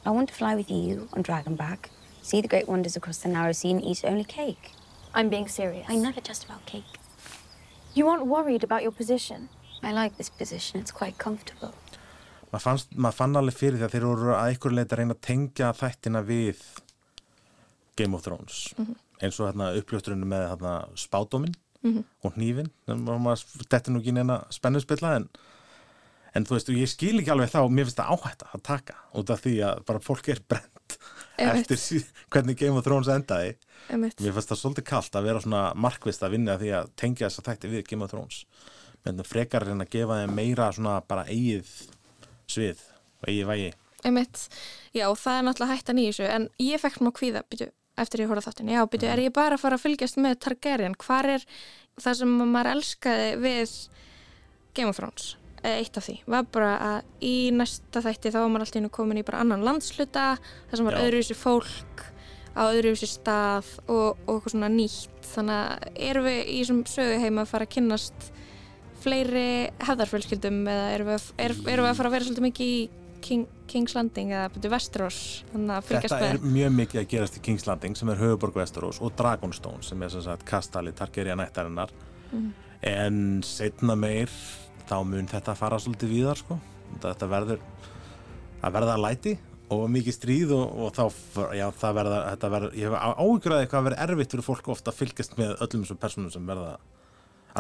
I 0.07 0.11
want 0.11 0.29
to 0.29 0.35
fly 0.35 0.55
with 0.55 0.71
you 0.71 1.09
on 1.13 1.23
Dragonback, 1.23 1.91
see 2.23 2.41
the 2.41 2.49
great 2.49 2.67
wonders 2.67 2.97
across 2.97 3.19
the 3.19 3.29
narrow 3.29 3.53
sea, 3.53 3.71
and 3.71 3.85
eat 3.85 4.05
only 4.05 4.25
cake. 4.25 4.73
I'm 5.15 5.29
being 5.29 5.49
serious. 5.49 5.87
I 5.89 5.97
never 5.97 6.21
just 6.21 6.45
about 6.45 6.65
cake. 6.65 6.97
You 7.95 8.09
aren't 8.09 8.27
worried 8.27 8.65
about 8.65 8.83
your 8.83 8.93
position. 8.93 9.51
I 9.83 9.93
like 9.93 10.17
this 10.17 10.31
position, 10.31 10.81
it's 10.81 10.93
quite 10.93 11.19
comfortable. 11.19 11.73
maður, 12.53 12.63
fannst, 12.67 12.91
maður 12.95 13.15
fann 13.17 13.37
alveg 13.41 13.55
fyrir 13.57 13.79
því 13.81 13.87
að 13.87 13.95
þeir 13.97 14.05
voru 14.11 14.33
að 14.37 14.49
einhver 14.51 14.75
leita 14.77 14.95
að 14.95 14.99
reyna 15.01 15.15
að 15.17 15.23
tengja 15.27 15.71
þættina 15.79 16.21
við 16.29 16.59
Game 17.97 18.15
of 18.15 18.23
Thrones 18.23 18.75
Mhm. 18.79 18.95
eins 19.23 19.41
og 19.41 19.49
hérna 19.53 19.71
uppljósturinn 19.81 20.25
með 20.29 20.45
hérna, 20.51 20.75
spádóminn 20.97 21.55
Mhm. 21.85 22.05
og 22.25 22.35
hnífin 22.37 22.71
þetta 22.87 23.89
er 23.89 23.93
nú 23.93 24.01
ekki 24.03 24.13
neina 24.13 24.45
spennusbylla 24.51 25.17
en, 25.17 25.29
en 26.35 26.45
þú 26.45 26.51
veist, 26.59 26.69
ég 26.69 26.89
skil 26.89 27.19
ekki 27.21 27.33
alveg 27.33 27.51
þá 27.51 27.69
mér 27.71 27.85
finnst 27.89 27.97
það 27.97 28.13
áhætta 28.19 28.47
að 28.55 28.63
taka 28.63 28.95
út 29.15 29.31
af 29.31 29.41
því 29.43 29.55
að 29.65 29.85
bara 29.87 29.99
fólk 29.99 30.29
er 30.29 30.41
brent 30.49 30.99
eftir 31.39 31.77
sí- 31.77 32.05
hvernig 32.31 32.57
Game 32.59 32.77
of 32.77 32.85
Thrones 32.85 33.09
endaði 33.09 33.57
Einmitt. 33.91 34.17
mér 34.21 34.33
finnst 34.35 34.49
það 34.53 34.61
svolítið 34.61 34.85
kalt 34.85 35.11
að 35.13 35.25
vera 35.25 35.41
svona 35.41 35.75
markvist 35.75 36.21
að 36.23 36.31
vinna 36.37 36.59
því 36.59 36.71
að 36.83 36.91
tengja 36.97 37.27
þess 37.29 37.41
að 37.41 37.49
þætti 37.57 37.71
við 37.73 37.89
Game 37.89 38.03
of 38.05 38.11
Thrones 38.11 38.45
menn 39.07 39.23
frekar 39.27 39.67
en 39.73 39.85
að 39.85 39.93
gefa 39.97 40.21
þeim 40.23 40.35
meira 40.39 40.71
svona 40.73 40.97
bara 41.09 41.27
eigið 41.31 41.71
svið 42.51 42.83
og 43.23 43.29
eigið 43.31 43.49
vægi 43.53 43.71
Einmitt. 44.03 44.49
Já, 44.91 45.07
það 45.15 45.37
er 45.39 45.45
náttúrulega 45.47 45.77
hættan 45.77 46.01
í 46.03 46.09
þessu 46.09 46.25
en 46.27 46.49
ég 46.59 46.81
fekk 46.83 46.97
smá 46.99 47.13
kvíða 47.15 47.45
byrju, 47.47 47.69
eftir 48.03 48.25
ég 48.25 48.33
horfði 48.33 48.49
þáttin. 48.49 48.73
Já, 48.75 48.81
byrju, 48.91 49.11
er 49.13 49.23
ég 49.23 49.35
bara 49.37 49.55
að 49.55 49.63
fara 49.63 49.79
að 49.79 49.85
fylgjast 49.85 50.19
með 50.19 50.41
Targaryen? 50.43 50.97
Hvar 50.99 51.29
er 51.37 51.45
það 52.03 52.19
sem 52.19 52.33
maður 52.41 52.73
elskaði 52.73 53.29
við 53.45 53.77
Game 54.75 54.91
of 54.91 54.99
Thrones? 54.99 55.29
Eh, 55.63 55.79
Eitt 55.79 55.97
af 55.97 56.09
því 56.09 56.17
var 56.27 56.47
bara 56.51 56.73
að 56.83 57.23
í 57.23 57.35
næsta 57.55 58.03
þætti 58.03 58.33
þá 58.35 58.41
var 58.41 58.49
maður 58.51 58.65
alltaf 58.67 58.81
innu 58.81 58.91
komin 58.91 59.21
í 59.21 59.27
bara 59.27 59.45
annan 59.45 59.63
landsluta 59.63 60.25
það 60.41 60.81
sem 60.81 60.89
var 60.89 60.99
öðruvísi 60.99 61.37
fólk 61.39 62.03
á 62.59 62.63
öðruvísi 62.67 63.07
stað 63.07 63.69
og, 63.87 64.19
og 64.27 64.41
eitthvað 64.41 64.57
svona 64.57 64.71
nýtt 64.73 65.29
þannig 65.31 65.61
að 65.61 66.01
erum 66.09 66.27
við 66.27 66.41
í 66.43 66.57
þessum 66.57 66.81
söguheima 66.91 67.45
að 67.45 67.53
fara 67.53 67.69
að 67.69 67.75
kynnast 67.77 68.33
fleiri 69.03 69.45
hefðarfjölskyldum 69.87 70.59
eða 70.73 70.89
erum 70.97 71.11
við, 71.13 71.17
að- 71.19 71.33
er, 71.47 71.55
erum 71.73 71.87
við 71.87 71.91
að 71.93 71.97
fara 72.01 72.11
að 72.13 72.17
vera 72.17 72.25
svolítið 72.29 72.47
mikið 72.49 72.73
í 72.73 72.83
King, 73.23 73.45
King's 73.71 73.93
Landing 73.95 74.33
eða 74.35 74.49
betur 74.51 74.73
að 75.77 75.85
fylgjast 75.87 76.15
Þetta 76.17 76.31
er 76.33 76.41
mjög 76.57 76.73
mikið 76.81 77.01
að 77.03 77.09
gerast 77.13 77.37
í 77.39 77.43
King's 77.47 77.67
Landing 77.69 77.95
sem 77.99 78.09
er 78.11 78.19
höfuborg 78.19 78.57
Westeros 78.59 78.99
og 79.01 79.13
Dragonstone 79.21 79.83
sem 79.87 80.03
er 80.03 80.11
sem 80.11 80.25
sagt 80.27 80.43
kastali 80.49 80.91
Targaryen 80.99 81.39
ættarinnar 81.45 81.93
Mhm. 82.33 82.49
en 82.83 83.43
setna 83.47 83.95
meir 83.95 84.29
þá 84.89 84.97
mun 85.07 85.27
þetta 85.31 85.55
fara 85.55 85.77
svolítið 85.79 86.11
víðar 86.17 86.37
sko. 86.41 86.59
þetta 87.01 87.29
verður 87.31 87.61
að 88.63 88.73
verða 88.73 88.97
læti 89.01 89.39
og 89.73 89.87
mikið 89.89 90.17
stríð 90.17 90.51
og, 90.57 90.75
og 90.85 90.93
þá, 90.93 91.05
já, 91.57 91.69
verða, 91.97 92.19
þetta 92.35 92.51
verða 92.51 92.73
ég 92.77 92.91
hef 92.91 92.97
að 92.99 93.23
eitthvað 93.63 93.87
verður 93.87 94.03
erfitt 94.09 94.35
fyrir 94.35 94.45
fólk 94.49 94.69
ofta 94.75 94.91
að 94.93 94.99
fylgjast 94.99 95.39
með 95.39 95.55
öllum 95.65 95.85
þessum 95.87 96.01
personum 96.03 96.31
sem 96.35 96.47
verða 96.47 96.75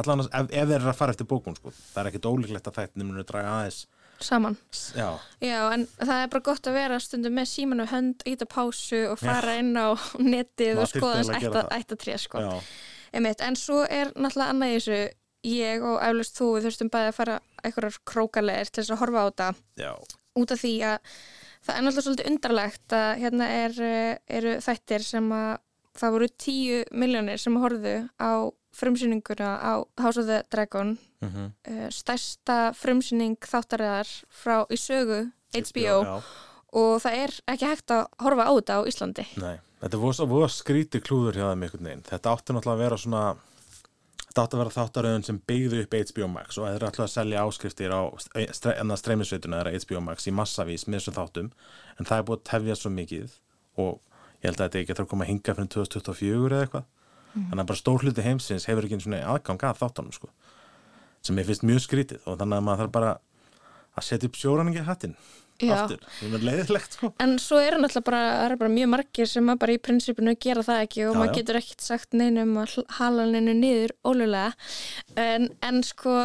allan 0.00 0.22
ef, 0.24 0.46
ef 0.50 0.68
þeir 0.68 0.78
eru 0.78 0.90
að 0.92 0.98
fara 0.98 1.14
eftir 1.14 1.28
bókun 1.30 1.56
sko. 1.58 1.72
það 1.92 2.00
er 2.02 2.10
ekkit 2.12 2.28
ólíklegt 2.30 2.70
að 2.70 2.78
þættin 2.80 3.06
munu 3.08 3.24
draga 3.28 3.56
aðeins. 3.58 3.82
Saman. 4.22 4.54
Já, 4.94 5.08
Já, 5.42 5.58
en 5.74 5.86
það 5.98 6.20
er 6.22 6.28
bara 6.30 6.44
gott 6.46 6.68
að 6.70 6.76
vera 6.78 6.98
stundum 7.02 7.34
með 7.34 7.48
símanu 7.50 7.86
hönd, 7.90 8.22
íta 8.30 8.46
pásu 8.46 9.00
og 9.10 9.18
fara 9.18 9.56
inn 9.58 9.72
á 9.74 9.90
netið 10.34 10.76
Maður 10.76 10.82
og 10.84 10.92
skoða 10.92 11.16
eiginlega 11.24 11.64
að 11.64 11.74
ættatré 11.80 12.18
sko. 12.22 12.44
já, 12.44 12.52
Einmitt, 13.12 13.42
en 13.44 13.58
svo 13.58 13.80
er 13.84 14.12
náttúrulega 14.14 14.54
annað 14.54 14.70
í 14.70 14.76
þessu 14.78 15.00
ég 15.42 15.82
og 15.82 15.98
eflust 16.06 16.38
þú 16.38 16.50
við 16.54 16.68
þurftum 16.68 16.92
bæði 16.94 17.10
að 17.10 17.16
fara 17.18 17.40
einhverjar 17.66 17.98
krókaleir 18.12 18.70
til 18.70 18.84
þess 18.84 18.94
að 18.94 19.02
horfa 19.02 19.18
á 19.18 19.26
þetta. 19.26 19.48
Já, 19.82 19.92
út 20.38 20.54
af 20.54 20.62
því 20.62 20.72
að 20.86 21.10
það 21.66 21.74
er 21.74 21.82
náttúrulega 21.82 22.06
svolítið 22.06 22.30
undarlegt 22.30 22.94
að 23.00 23.10
hérna 23.24 23.48
er, 23.58 23.76
eh, 23.90 24.16
eru 24.38 24.54
þættir 24.62 25.04
sem 25.10 25.28
að 25.34 25.52
það 25.98 26.14
voru 26.14 26.28
tíu 26.46 26.78
miljónir 26.94 27.42
sem 27.42 27.58
horfðu 27.60 27.96
á 28.22 28.32
frumsýninguna 28.76 29.50
á 29.60 29.72
House 30.00 30.20
of 30.20 30.26
the 30.30 30.42
Dragon 30.52 30.96
mhm. 31.20 31.52
uh, 31.68 31.88
stærsta 31.92 32.72
frumsýning 32.78 33.36
þáttariðar 33.40 34.08
frá 34.32 34.62
í 34.72 34.80
sögu 34.80 35.26
HBO 35.52 35.98
já. 36.00 36.14
og 36.72 36.92
það 37.04 37.18
er 37.26 37.38
ekki 37.52 37.68
hægt 37.68 37.92
að 37.92 38.06
horfa 38.24 38.48
á 38.48 38.52
þetta 38.56 38.80
á 38.80 38.80
Íslandi 38.88 39.26
Nei, 39.36 39.56
þetta 39.84 40.02
voru 40.02 40.48
skríti 40.48 41.02
klúður 41.04 41.40
hjá 41.40 41.48
þeim 41.50 41.66
einhvern 41.66 41.88
veginn. 41.90 42.06
Þetta 42.08 42.32
átti 42.32 42.56
náttúrulega 42.56 42.78
að 42.78 42.84
vera 42.86 43.00
svona 43.02 43.24
þetta 44.32 44.44
átti 44.46 44.56
að 44.56 44.62
vera 44.62 44.74
þáttaröðun 44.76 45.26
sem 45.26 45.40
byggði 45.50 45.82
upp 45.84 45.96
HBO 45.98 46.28
Max 46.32 46.56
og 46.56 46.64
þeir 46.66 46.78
eru 46.78 46.88
alltaf 46.88 47.04
að 47.04 47.12
selja 47.12 47.44
áskriftir 47.44 47.92
á 47.92 48.00
stre, 48.24 48.72
streymisveituna 49.02 49.60
þeirra 49.60 49.82
HBO 49.84 50.02
Max 50.06 50.28
í 50.28 50.32
massavís 50.36 50.86
með 50.86 50.98
þessum 51.00 51.16
þáttum 51.18 51.50
en 51.98 52.08
það 52.08 52.16
er 52.16 52.26
búið 52.28 52.40
að 52.40 52.46
tefja 52.48 52.78
svo 52.80 52.92
mikið 52.96 53.36
og 53.82 53.92
ég 54.40 54.48
held 54.48 54.56
að 54.56 54.64
þetta 54.64 54.80
ekki 54.80 54.96
þarf 54.96 55.04
að 55.04 55.10
koma 55.12 55.26
að 55.26 55.32
hinga 55.32 55.56
fyrir 55.58 55.70
2024 55.76 56.48
eða 56.48 56.62
eitthvað 56.64 56.88
þannig 57.34 57.62
að 57.62 57.68
bara 57.72 57.80
stór 57.80 58.04
hluti 58.04 58.24
heimsins 58.26 58.66
hefur 58.68 58.86
ekki 58.86 58.98
einu 58.98 59.06
svona 59.06 59.22
aðgang 59.34 59.66
að 59.68 59.78
þáttunum 59.82 60.16
sko 60.16 60.32
sem 61.22 61.38
ég 61.38 61.48
finnst 61.48 61.66
mjög 61.66 61.84
skrítið 61.86 62.26
og 62.26 62.40
þannig 62.40 62.58
að 62.58 62.66
maður 62.66 62.82
þarf 62.82 62.96
bara 62.96 63.12
að 63.92 64.08
setja 64.08 64.28
upp 64.28 64.40
sjóraningi 64.40 64.84
hattinn 64.86 65.16
Já. 65.62 65.76
aftur, 65.76 66.00
það 66.18 66.36
er 66.38 66.44
leiðilegt 66.48 66.96
sko 66.96 67.12
en 67.22 67.36
svo 67.38 67.60
eru 67.62 67.78
náttúrulega 67.78 68.08
bara, 68.08 68.56
bara 68.58 68.72
mjög 68.72 68.88
margir 68.96 69.28
sem 69.30 69.50
bara 69.60 69.76
í 69.76 69.78
prinsipinu 69.78 70.34
gera 70.42 70.64
það 70.66 70.84
ekki 70.88 71.04
og 71.06 71.12
Já, 71.12 71.18
maður 71.20 71.30
já. 71.30 71.36
getur 71.38 71.58
ekkert 71.60 71.84
sagt 71.86 72.16
neinum 72.18 72.56
að 72.58 72.78
hala 72.98 73.26
neinu 73.30 73.54
niður 73.60 73.94
ólulega 74.02 74.52
en, 75.20 75.50
en 75.62 75.82
sko 75.86 76.16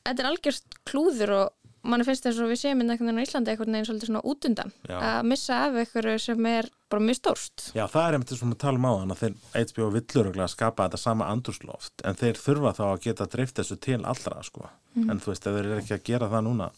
þetta 0.00 0.24
er 0.24 0.30
algjörst 0.32 0.80
klúður 0.88 1.34
og 1.36 1.52
mann 1.82 2.04
finnst 2.04 2.26
þess 2.26 2.42
að 2.42 2.52
við 2.52 2.60
séum 2.60 2.82
inn 2.82 2.92
einhvern 2.92 3.08
veginn 3.10 3.22
á 3.22 3.26
Íslandi 3.26 3.52
einhvern 3.54 3.76
veginn 3.76 3.88
svolítið 3.88 4.10
svona 4.10 4.24
út 4.32 4.48
undan 4.50 4.74
Já. 4.84 4.96
að 4.98 5.30
missa 5.30 5.60
af 5.66 5.78
einhverju 5.80 6.18
sem 6.20 6.50
er 6.50 6.68
bara 6.92 7.06
mjög 7.06 7.20
stórst 7.20 7.70
Já, 7.76 7.84
það 7.86 8.04
er 8.04 8.18
einmitt 8.18 8.34
sem 8.34 8.52
við 8.52 8.60
talum 8.64 8.88
á 8.88 8.92
þann 8.98 9.14
að 9.14 9.22
þeir 9.22 9.70
HBO 9.70 9.88
villur 9.96 10.30
að 10.36 10.52
skapa 10.52 10.88
þetta 10.88 11.00
sama 11.00 11.30
andurslóft 11.32 12.04
en 12.04 12.20
þeir 12.20 12.42
þurfa 12.42 12.74
þá 12.76 12.84
að 12.90 13.02
geta 13.06 13.28
dreift 13.32 13.56
þessu 13.60 13.80
til 13.80 14.00
allra 14.02 14.44
sko. 14.44 14.68
en 15.00 15.22
þú 15.22 15.32
veist, 15.32 15.48
þeir 15.48 15.64
eru 15.64 15.80
ekki 15.80 15.96
að 15.96 16.06
gera 16.10 16.30
það 16.32 16.46
núna 16.50 16.70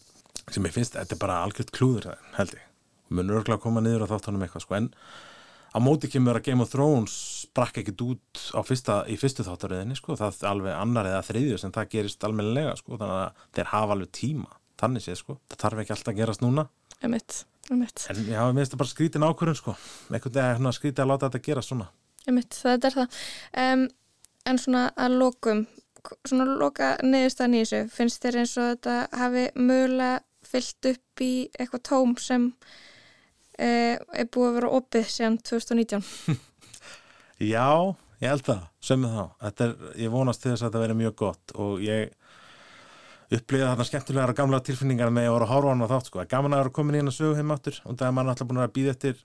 sem 0.51 0.65
ég 0.67 0.75
finnst, 0.75 0.97
þetta 0.97 1.15
er 1.15 1.21
bara 1.21 1.41
algjört 1.45 1.71
klúður 1.75 2.09
það, 2.09 2.25
held 2.37 2.55
ég, 2.57 2.65
og 3.07 3.17
mun 3.17 3.31
örgulega 3.31 3.59
að 3.59 3.63
koma 3.63 3.83
niður 3.83 4.05
á 4.07 4.11
þáttunum 4.11 4.43
eitthvað, 4.45 4.65
sko, 4.65 4.79
en 4.79 4.89
á 5.73 5.77
móti 5.81 6.09
kemur 6.11 6.39
að 6.39 6.47
Game 6.49 6.65
of 6.65 6.73
Thrones 6.73 7.13
sprakk 7.45 7.79
ekkit 7.81 8.03
út 8.05 8.43
fyrsta, 8.67 9.03
í 9.07 9.15
fyrstu 9.19 9.45
þáttaröðinni 9.47 9.97
sko, 9.97 10.17
það 10.19 10.41
er 10.41 10.49
alveg 10.51 10.75
annar 10.77 11.09
eða 11.13 11.23
þriðju 11.29 11.61
sem 11.61 11.73
það 11.75 11.93
gerist 11.95 12.27
almennilega, 12.27 12.75
sko, 12.79 12.99
þannig 12.99 13.21
að 13.21 13.47
þeir 13.57 13.71
hafa 13.71 13.97
alveg 13.97 14.13
tíma, 14.19 14.51
þannig 14.83 15.05
séð, 15.05 15.19
sko. 15.19 15.37
Það 15.51 15.63
þarf 15.65 15.83
ekki 15.83 15.95
alltaf 15.95 16.13
að 16.13 16.21
gerast 16.21 16.45
núna. 16.45 16.67
Einmitt, 17.03 17.39
einmitt, 17.69 18.05
en 18.11 18.23
já, 18.29 18.39
mér 18.45 18.61
finnst 18.61 18.75
það 18.75 18.83
bara 18.83 18.93
skrítin 18.93 19.27
ákvörðun, 19.27 19.59
sko. 19.59 19.75
Veginn 20.13 20.69
að 20.69 20.77
skríti 20.77 21.03
að 21.03 21.09
láta 21.11 21.29
þetta 21.29 21.47
gerast 21.47 21.73
svona. 21.73 21.89
Einmitt, 22.23 22.59
þetta 22.59 22.89
er 22.89 22.97
það. 22.99 23.23
Um, 23.63 23.87
en 24.47 24.59
svona 24.59 24.83
að 24.99 25.17
lokum 25.19 25.65
svona 26.27 26.45
loka 26.59 26.93
neðurstaðan 27.03 27.57
í 27.57 27.63
þessu. 27.63 27.81
Finnst 27.93 28.23
þér 28.23 28.39
eins 28.41 28.55
og 28.59 28.71
þetta 28.73 28.95
hafi 29.19 29.43
mögulega 29.55 30.23
fyllt 30.47 30.89
upp 30.91 31.23
í 31.23 31.33
eitthvað 31.57 31.85
tóm 31.87 32.15
sem 32.21 32.49
uh, 32.51 33.95
er 33.95 34.27
búið 34.31 34.49
að 34.49 34.57
vera 34.59 34.71
opið 34.79 35.07
síðan 35.13 35.37
2019 35.47 36.03
Já, 37.53 37.69
ég 38.21 38.29
held 38.29 38.45
það, 38.47 38.65
sömmu 38.83 39.13
þá. 39.13 39.23
Er, 39.49 39.73
ég 40.03 40.13
vonast 40.13 40.43
til 40.43 40.51
þess 40.51 40.63
að 40.63 40.69
þetta 40.69 40.83
veri 40.83 40.99
mjög 40.99 41.15
gott 41.23 41.55
og 41.59 41.81
ég 41.83 42.13
upplýða 43.37 43.69
þarna 43.71 43.85
skemmtilegar 43.87 44.33
og 44.33 44.37
gamla 44.37 44.59
tilfinningar 44.65 45.13
með 45.13 45.29
að 45.29 45.33
voru 45.35 45.47
að 45.47 45.53
horfa 45.53 45.69
á 45.69 45.73
hana 45.73 45.89
þátt 45.91 46.09
sko. 46.09 46.25
Gaman 46.33 46.55
að 46.55 46.61
vera 46.63 46.73
komin 46.77 46.97
í 46.97 47.01
hennar 47.01 47.15
sögu 47.15 47.37
heim 47.39 47.53
áttur 47.55 47.79
og 47.83 47.97
það 47.97 48.07
er 48.07 48.15
mann 48.17 48.31
alltaf 48.33 48.49
búin 48.49 48.61
að 48.63 48.75
býða 48.75 48.93
eftir 48.93 49.23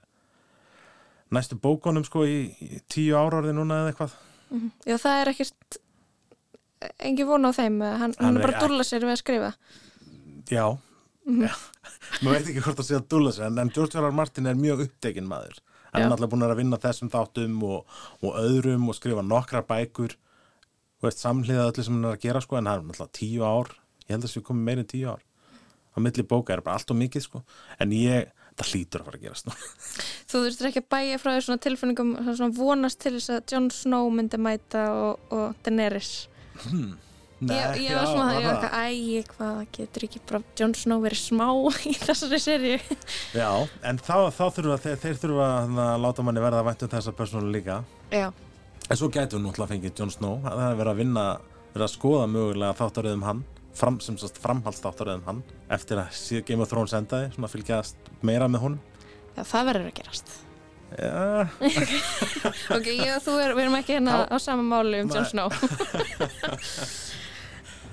næstu 1.35 1.59
bókonum 1.61 2.05
sko 2.07 2.25
í, 2.25 2.39
í 2.63 2.81
tíu 2.89 3.17
ára 3.19 3.41
orði 3.41 3.53
núna 3.57 3.83
eða 3.83 3.93
eitthvað. 3.93 4.17
Já, 4.89 4.95
það 4.97 5.21
er 5.21 5.31
ekkert 5.33 5.79
engin 7.05 7.29
von 7.29 7.45
á 7.45 7.51
þeim, 7.53 7.81
hann, 7.83 8.15
hann 8.17 8.37
er 8.39 8.45
bara 8.45 8.57
að 8.57 8.69
dúlla 8.69 8.85
sér 8.87 9.03
við 9.03 9.13
að 9.13 9.19
skrifa 9.21 9.49
Já, 10.49 10.63
já. 11.27 11.51
Nú 12.23 12.31
veit 12.31 12.47
ekki 12.47 12.63
hvort 12.63 12.79
að 12.81 12.87
segja 12.87 13.01
dúlla 13.11 13.33
sig 13.35 13.45
en, 13.45 13.59
en 13.61 13.71
George 13.75 13.99
R. 13.99 14.07
R. 14.07 14.15
Martin 14.15 14.49
er 14.49 14.57
mjög 14.57 14.87
upptekinn 14.87 15.27
maður. 15.29 15.59
Hann 15.91 16.03
Já. 16.03 16.07
er 16.07 16.15
alltaf 16.15 16.31
búin 16.31 16.45
að 16.47 16.55
vinna 16.57 16.79
þessum 16.81 17.11
þáttum 17.13 17.59
og, 17.67 17.99
og 18.23 18.39
öðrum 18.39 18.89
og 18.89 18.97
skrifa 18.97 19.25
nokkrar 19.25 19.65
bækur 19.69 20.15
veist 21.03 21.21
samhliða 21.23 21.69
öllu 21.69 21.85
sem 21.85 21.95
hann 21.95 22.09
er 22.09 22.17
að 22.17 22.25
gera 22.25 22.41
sko 22.43 22.57
en 22.59 22.69
hann 22.69 22.83
er 22.83 22.93
alltaf 22.93 23.11
tíu 23.15 23.45
ár 23.45 23.71
ég 24.09 24.15
held 24.15 24.23
að 24.25 24.29
þessu 24.31 24.45
komið 24.49 24.65
meira 24.67 24.83
en 24.83 24.89
tíu 24.89 25.09
ár. 25.13 25.23
Á 25.93 25.97
milli 26.01 26.23
bóka 26.25 26.53
er 26.55 26.61
bara 26.65 26.77
allt 26.79 26.91
og 26.93 26.97
mikið 26.99 27.25
sko. 27.25 27.41
En 27.81 27.93
ég, 27.95 28.29
það 28.59 28.71
hlýtur 28.73 29.01
að 29.03 29.09
fara 29.09 29.19
að 29.19 29.25
gerast 29.25 29.47
nú 29.49 29.53
Þú 30.29 30.41
þurftir 30.45 30.69
ekki 30.69 30.81
að 30.83 30.89
bæja 30.93 31.19
frá 31.21 31.29
því 31.33 31.43
svona 31.45 31.63
tilfinningum 31.65 32.11
svona 32.29 32.55
vonast 32.57 32.99
til 33.01 33.13
þess 33.17 33.33
að 33.33 33.53
Jon 33.53 33.69
Snow 33.73 34.09
myndi 34.13 34.39
mæta 34.41 34.83
og, 34.93 35.29
og 35.33 35.61
Daenerys. 35.65 36.11
Ég, 37.39 37.77
ég 37.85 37.95
var 37.95 38.03
svona 38.09 38.25
það, 38.27 38.35
ég 38.35 38.45
var 38.45 38.57
eitthvað, 38.59 38.73
æ, 38.75 39.27
hvað 39.31 39.59
getur 39.77 40.05
ekki 40.09 40.19
bara 40.27 40.41
Jon 40.59 40.73
Snow 40.75 40.99
verið 41.05 41.21
smá 41.21 41.45
í 41.87 41.93
þessari 41.95 42.39
serju 42.43 42.73
Já, 43.31 43.47
en 43.87 44.01
þá, 44.03 44.27
þá 44.35 44.43
þurfa 44.57 44.75
þeir, 44.83 44.97
þeir 45.05 45.21
þurfa 45.21 45.47
að 45.63 46.03
láta 46.03 46.25
manni 46.27 46.43
verða 46.43 46.65
vænt 46.67 46.83
um 46.83 46.91
þessa 46.91 47.13
persónu 47.15 47.53
líka. 47.55 47.79
Já, 48.11 48.27
En 48.89 48.97
svo 48.97 49.07
gætu 49.13 49.37
við 49.37 49.43
náttúrulega 49.45 49.69
fengið 49.69 49.99
Jon 50.01 50.11
Snow. 50.11 50.39
Það 50.41 50.61
er 50.65 50.77
verið 50.79 50.91
að 50.91 50.99
vinna, 51.03 51.23
verið 51.75 51.85
að 51.85 51.91
skoða 51.93 52.27
mögulega 52.33 52.77
þáttaröðum 52.79 53.25
hann, 53.27 53.41
fram, 53.77 53.99
sem 54.03 54.17
sagt 54.19 54.37
framhaldsþáttaröðum 54.43 55.25
hann, 55.27 55.43
eftir 55.71 55.97
að 56.01 56.09
sé- 56.15 56.43
Game 56.45 56.61
of 56.63 56.69
Thrones 56.71 56.93
endaði, 56.97 57.31
svona 57.35 57.49
fylgjast 57.51 57.95
meira 58.25 58.47
með 58.51 58.59
honum. 58.65 58.79
Já 59.37 59.43
það 59.47 59.65
verður 59.71 59.89
að 59.91 59.97
gerast. 60.01 60.31
Já, 60.89 61.45
Ok, 62.75 62.87
ég 62.89 63.11
og 63.13 63.21
þú 63.21 63.35
er, 63.43 63.51
við 63.53 63.61
erum 63.67 63.75
ekki 63.77 63.93
hérna 63.99 64.23
á 64.25 64.35
sama 64.41 64.63
máli 64.65 65.03
um 65.03 65.11
Jon. 65.13 65.25
Snow. 65.29 65.49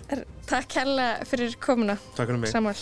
Er, 0.06 0.20
Takk 0.46 0.76
hella 0.78 1.06
fyrir 1.26 1.56
komuna 1.58 1.96
takk 2.14 2.28
fyrir 2.30 2.38
mig. 2.38 2.50
Samuel 2.52 2.78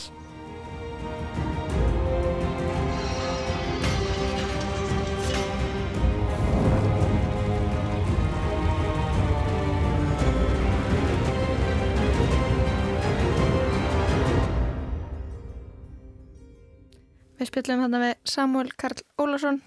Við 17.45 17.51
spjallum 17.51 17.81
þarna 17.83 17.99
við 18.01 18.13
Samuel 18.33 18.71
Karl 18.81 19.01
Ólason 19.21 19.59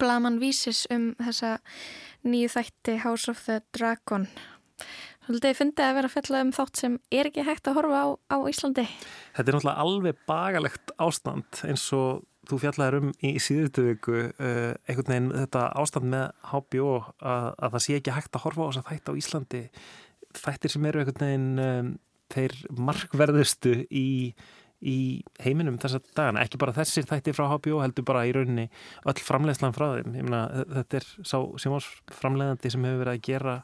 blaman 0.00 0.40
vísis 0.42 0.80
um 0.90 1.12
þessa 1.20 1.52
nýju 2.26 2.48
þætti 2.50 2.96
House 3.04 3.30
of 3.30 3.44
the 3.44 3.60
Dragon. 3.70 4.24
Svolítið 5.22 5.54
fyndið 5.60 5.84
að 5.86 5.94
vera 6.00 6.10
að 6.10 6.16
fjalla 6.16 6.40
um 6.42 6.50
þátt 6.56 6.80
sem 6.82 6.96
er 7.14 7.30
ekki 7.30 7.44
hægt 7.46 7.70
að 7.70 7.78
horfa 7.78 8.00
á, 8.02 8.06
á 8.34 8.36
Íslandi. 8.50 8.88
Þetta 9.36 9.44
er 9.44 9.58
náttúrulega 9.60 9.84
alveg 9.84 10.18
bagalegt 10.32 10.94
ástand 11.06 11.62
eins 11.70 11.86
og 11.94 12.24
þú 12.50 12.58
fjallaðir 12.64 12.98
um 12.98 13.14
í 13.22 13.32
síðustu 13.38 13.86
viku 13.86 14.18
uh, 14.26 14.74
einhvern 14.90 15.14
veginn 15.14 15.32
þetta 15.44 15.66
ástand 15.78 16.10
með 16.10 16.28
HBO 16.50 16.92
að, 17.22 17.50
að 17.54 17.76
það 17.76 17.84
sé 17.86 18.00
ekki 18.00 18.16
hægt 18.18 18.34
að 18.34 18.48
horfa 18.48 18.66
á 18.66 18.68
þess 18.72 18.82
að 18.82 18.90
þætti 18.90 19.14
á 19.14 19.20
Íslandi. 19.22 19.66
Þættir 20.42 20.74
sem 20.74 20.90
eru 20.90 21.04
einhvern 21.04 21.28
veginn 21.28 21.68
um, 21.68 21.98
þeir 22.34 22.58
markverðustu 22.90 23.76
í, 23.86 24.08
í 24.80 25.20
heiminum 25.44 25.76
þessa 25.80 26.00
dagana, 26.16 26.44
ekki 26.44 26.60
bara 26.60 26.74
þessir 26.76 27.08
þættir 27.08 27.36
frá 27.36 27.48
HBO 27.50 27.82
heldur 27.82 28.06
bara 28.08 28.24
í 28.28 28.32
rauninni 28.36 28.70
öll 29.08 29.20
framleiðslan 29.20 29.76
frá 29.76 29.90
þeim, 29.98 30.14
ég 30.16 30.26
meina 30.26 30.64
þetta 30.78 31.00
er 31.00 31.08
sá 31.20 31.36
sjónvarsframleiðandi 31.36 32.72
sem 32.72 32.88
hefur 32.88 33.02
verið 33.04 33.18
að 33.18 33.26
gera 33.28 33.58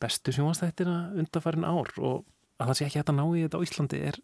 bestu 0.00 0.34
sjónvarsþættina 0.34 0.96
undarfærin 1.20 1.68
ár 1.68 1.92
og 1.98 2.24
að 2.58 2.70
það 2.70 2.78
sé 2.78 2.88
ekki 2.88 3.00
hægt 3.02 3.12
að 3.12 3.18
ná 3.18 3.24
í 3.28 3.44
þetta 3.44 3.60
á 3.60 3.66
Íslandi 3.66 4.00
er 4.08 4.20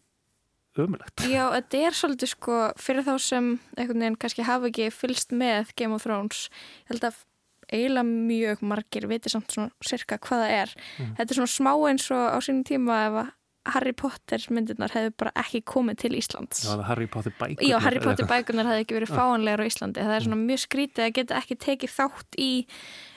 ömulegt. 0.81 1.23
Já, 1.31 1.43
þetta 1.53 1.83
er 1.87 1.95
svolítið 1.95 2.31
sko 2.33 2.57
fyrir 2.81 3.05
þá 3.05 3.13
sem 3.23 3.53
einhvern 3.77 4.03
veginn 4.03 4.19
kannski 4.19 4.47
hafa 4.47 4.69
ekki 4.71 4.89
fylst 4.91 5.31
með 5.35 5.71
Game 5.79 5.95
of 5.95 6.03
Thrones 6.03 6.49
held 6.89 7.07
að 7.07 7.21
eiginlega 7.71 8.05
mjög 8.05 8.61
margir 8.67 9.07
viti 9.09 9.31
samt 9.31 9.55
svona 9.55 9.71
cirka 9.85 10.19
hvað 10.21 10.43
það 10.43 10.55
er. 10.59 10.73
Þetta 11.17 11.25
er 11.25 11.39
svona 11.39 11.53
smá 11.55 11.71
eins 11.89 12.09
og 12.13 12.25
á 12.29 12.37
sínum 12.43 12.65
tíma 12.67 12.99
ef 13.07 13.19
að 13.23 13.31
Harry 13.73 13.93
Potter 13.97 14.43
myndirnar 14.53 14.93
hefðu 14.93 15.13
bara 15.17 15.31
ekki 15.41 15.61
komið 15.65 15.97
til 16.03 16.11
Íslands 16.19 16.61
Já, 16.67 16.75
Harry 16.85 17.07
Potter 17.09 17.33
bækur. 17.39 17.65
Já, 17.65 17.77
Harry 17.81 18.01
Potter 18.03 18.29
bækunar 18.29 18.69
hefði 18.69 18.85
ekki 18.85 18.97
verið 18.99 19.13
fáanlegar 19.15 19.63
á 19.65 19.69
Íslandi. 19.69 20.05
Það 20.05 20.15
er 20.17 20.25
svona 20.27 20.41
mjög 20.43 20.61
skrítið 20.65 21.05
að 21.07 21.13
geta 21.17 21.39
ekki 21.41 21.57
tekið 21.65 21.93
þátt 21.95 22.39
í 22.41 22.49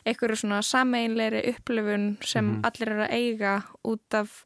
einhverju 0.08 0.40
svona 0.42 0.60
sameinleiri 0.64 1.44
upplifun 1.52 2.10
sem 2.24 2.52
allir 2.64 2.94
eru 2.94 3.04
að 3.04 3.16
eiga 3.18 3.54
út 3.88 4.16
af 4.16 4.38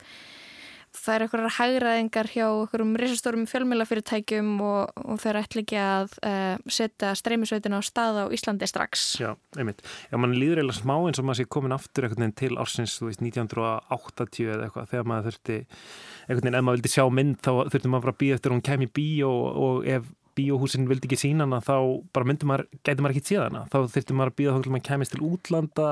það 0.97 1.15
er 1.15 1.25
einhverjar 1.25 1.55
hægraðingar 1.57 2.29
hjá 2.33 2.45
einhverjum 2.47 2.93
risastórum 3.01 3.47
fjölmjölafyrirtækjum 3.51 4.51
og, 4.67 4.93
og 5.03 5.21
þeir 5.23 5.39
ætla 5.41 5.63
ekki 5.65 5.79
að 5.81 6.17
uh, 6.29 6.71
setja 6.79 7.13
streymisveitina 7.19 7.81
á 7.81 7.83
stað 7.87 8.21
á 8.23 8.25
Íslandi 8.35 8.69
strax. 8.69 9.07
Já, 9.23 9.33
einmitt. 9.57 9.83
Já, 10.13 10.17
mann 10.21 10.37
líður 10.37 10.63
eiginlega 10.63 10.81
smá 10.81 10.95
eins 11.01 11.23
og 11.23 11.29
maður 11.29 11.43
sé 11.43 11.49
komin 11.57 11.77
aftur 11.77 12.09
einhvern 12.09 12.27
veginn 12.27 12.39
til 12.43 12.61
ársins, 12.61 12.97
þú 13.01 13.11
veist, 13.11 13.25
1980 13.25 14.55
eða 14.55 14.69
eitthvað, 14.69 14.91
þegar 14.93 15.11
maður 15.13 15.31
þurfti 15.31 15.61
einhvern 15.63 16.43
veginn, 16.47 16.59
ef 16.59 16.67
maður 16.69 16.81
vildi 16.81 16.95
sjá 16.97 17.07
mynd, 17.21 17.39
þá 17.43 17.53
þurfti 17.73 17.93
maður 17.93 18.09
bara 18.09 18.17
að 18.17 18.23
býja 18.25 18.41
eftir 18.41 18.57
hún 18.57 18.67
kemi 18.69 18.89
í 18.91 18.93
bíó 19.01 19.33
og 19.67 19.89
ef 19.89 20.11
bíóhúsin 20.37 20.89
vildi 20.89 21.09
ekki 21.09 21.19
sína 21.21 21.47
hana 21.47 21.61
þá 21.65 21.77
bara 22.15 22.29
myndi 22.29 22.49
maður, 22.49 22.69
gæti 22.81 23.05
maður 23.05 23.19
ekki 23.19 23.33
síða 23.33 23.49
hana 23.49 23.65
þá 23.69 23.77
þurfti 23.93 24.17
maður 24.17 24.33
að 24.33 24.39
býða 24.39 24.55
þá 24.55 24.65
til 24.65 24.73
maður 24.73 24.87
kemist 24.89 25.15
til 25.15 25.27
útlanda 25.29 25.89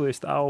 veist, 0.00 0.24
á 0.24 0.40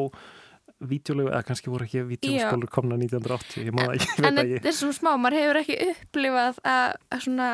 vítjulegu, 0.90 1.30
eða 1.30 1.42
kannski 1.46 1.72
voru 1.72 1.86
ekki 1.86 2.04
vítjulustólur 2.08 2.72
komna 2.72 2.98
1980, 3.00 3.66
ég 3.66 3.76
það 3.78 3.94
ekki, 3.96 4.26
En 4.28 4.40
þetta 4.40 4.70
er 4.72 4.76
svona 4.78 4.98
smá, 4.98 5.12
maður 5.20 5.38
hefur 5.40 5.60
ekki 5.62 5.78
upplifað 5.92 6.60
að, 6.72 6.96
að, 7.08 7.24
svona, 7.26 7.50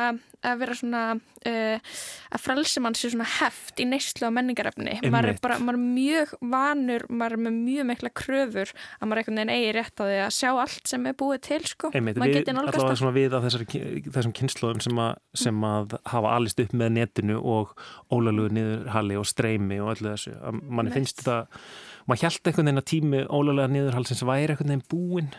að 0.49 0.63
vera 0.63 0.77
svona 0.79 1.03
uh, 1.17 1.95
að 2.29 2.43
frelsi 2.43 2.83
mann 2.83 2.97
sér 2.97 3.13
svona 3.13 3.27
heft 3.39 3.81
í 3.81 3.87
neyslu 3.89 4.29
á 4.29 4.31
menningarefni. 4.33 4.97
Maður 5.07 5.33
er 5.33 5.41
bara, 5.43 5.59
maður 5.63 5.79
er 5.79 5.85
mjög 5.99 6.33
vanur 6.53 7.05
maður 7.09 7.37
er 7.37 7.43
með 7.47 7.59
mjög 7.59 7.89
mikla 7.89 8.11
kröfur 8.21 8.73
að 8.73 9.05
maður 9.05 9.21
einhvern 9.23 9.41
veginn 9.41 9.53
eigi 9.55 9.73
rétt 9.77 10.01
á 10.01 10.03
því 10.03 10.19
að 10.25 10.31
sjá 10.37 10.49
allt 10.51 10.91
sem 10.91 11.07
er 11.09 11.17
búið 11.19 11.41
til 11.49 11.61
sko, 11.69 11.91
Einmitt, 11.95 12.19
maður 12.19 12.39
geti 12.39 12.55
nálgast 12.55 12.79
allavega 12.79 12.99
svona 13.01 13.15
við 13.17 13.37
af 13.37 13.47
þessum 13.49 14.35
kynnslóðum 14.39 14.83
sem, 14.85 15.01
að, 15.03 15.13
sem 15.43 15.67
að 15.69 15.97
hafa 16.13 16.33
alist 16.37 16.63
upp 16.63 16.75
með 16.81 16.95
netinu 16.97 17.39
og 17.39 17.75
ólalugu 18.13 18.53
niðurhali 18.57 19.19
og 19.19 19.27
streymi 19.29 19.79
og 19.83 19.93
öllu 19.95 20.13
þessu. 20.13 20.35
Einmitt. 20.49 20.93
finnst 20.95 21.21
þetta, 21.21 21.39
maður 22.09 22.25
held 22.27 22.49
einhvern 22.49 22.69
veginn 22.69 22.81
að 22.81 22.89
tími 22.91 23.21
ólaluga 23.29 23.69
niðurhalsins 23.73 24.25
væri 24.27 24.55
einhvern 24.55 24.73
veginn 24.73 24.89
búinn 24.91 25.31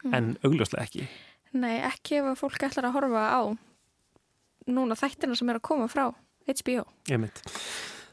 Mm. 0.00 0.14
en 0.16 0.28
augljóslega 0.48 0.86
ekki. 0.86 1.02
Nei, 1.60 1.74
ekki 1.84 2.20
ef 2.22 2.28
að 2.30 2.38
fólk 2.40 2.62
ætlar 2.64 2.86
að 2.88 2.94
horfa 2.94 3.24
á 3.36 3.42
núna 4.70 4.96
þættina 4.96 5.36
sem 5.36 5.50
er 5.52 5.58
að 5.58 5.66
koma 5.66 5.88
frá 5.92 6.06
HBO 6.48 6.84
Einmitt. 7.10 7.42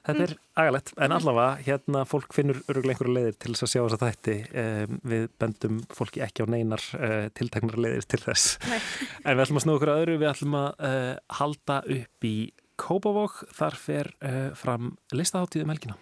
Þetta 0.08 0.24
er 0.26 0.34
agalegt, 0.60 0.92
en 1.04 1.16
allavega 1.16 1.64
hérna 1.64 2.02
fólk 2.08 2.36
finnur 2.36 2.60
öruglega 2.68 2.96
einhverju 2.98 3.16
leiðir 3.16 3.38
til 3.40 3.54
þess 3.54 3.66
að 3.66 3.72
sjá 3.72 3.80
þess 3.86 3.96
að 3.98 4.04
þætti 4.04 4.36
um, 4.64 5.00
við 5.14 5.26
bendum 5.40 5.80
fólki 5.96 6.24
ekki 6.24 6.44
á 6.44 6.52
neinar 6.52 6.84
uh, 7.00 7.28
tiltaknar 7.40 7.80
leiðir 7.84 8.08
til 8.12 8.22
þess 8.24 8.58
Nei. 8.68 8.80
en 9.24 9.36
við 9.40 9.46
ætlum 9.46 9.60
að 9.62 9.66
snúða 9.66 9.80
okkur 9.80 9.94
að 9.94 10.04
öðru 10.04 10.20
við 10.22 10.32
ætlum 10.34 10.60
að 10.60 10.70
uh, 10.92 11.14
halda 11.40 11.80
upp 12.00 12.30
í 12.32 12.36
Kópavók, 12.78 13.40
þar 13.58 13.80
fer 13.80 14.12
uh, 14.20 14.52
fram 14.60 14.92
listaháttíð 15.16 15.64
um 15.64 15.72
helgina 15.76 15.96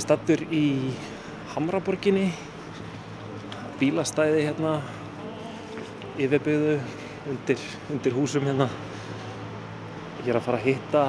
er 0.00 0.04
stattur 0.06 0.40
í 0.48 0.92
Hamraborginni 1.52 2.30
bílastæði 3.76 4.46
hérna 4.46 4.78
yfirbyggðu 6.20 6.76
undir, 7.28 7.64
undir 7.92 8.14
húsum 8.16 8.46
hérna. 8.48 8.68
Ég 10.22 10.30
er 10.32 10.38
að 10.38 10.46
fara 10.46 10.60
að 10.60 10.68
hitta 10.70 11.02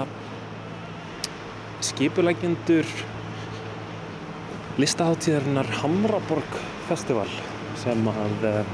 skipulækjendur 1.88 2.90
listaháttíðarinnar 4.82 5.72
Hamraborg 5.80 6.58
Festival 6.90 7.30
sem 7.80 8.10
að 8.12 8.48
uh, 8.50 8.74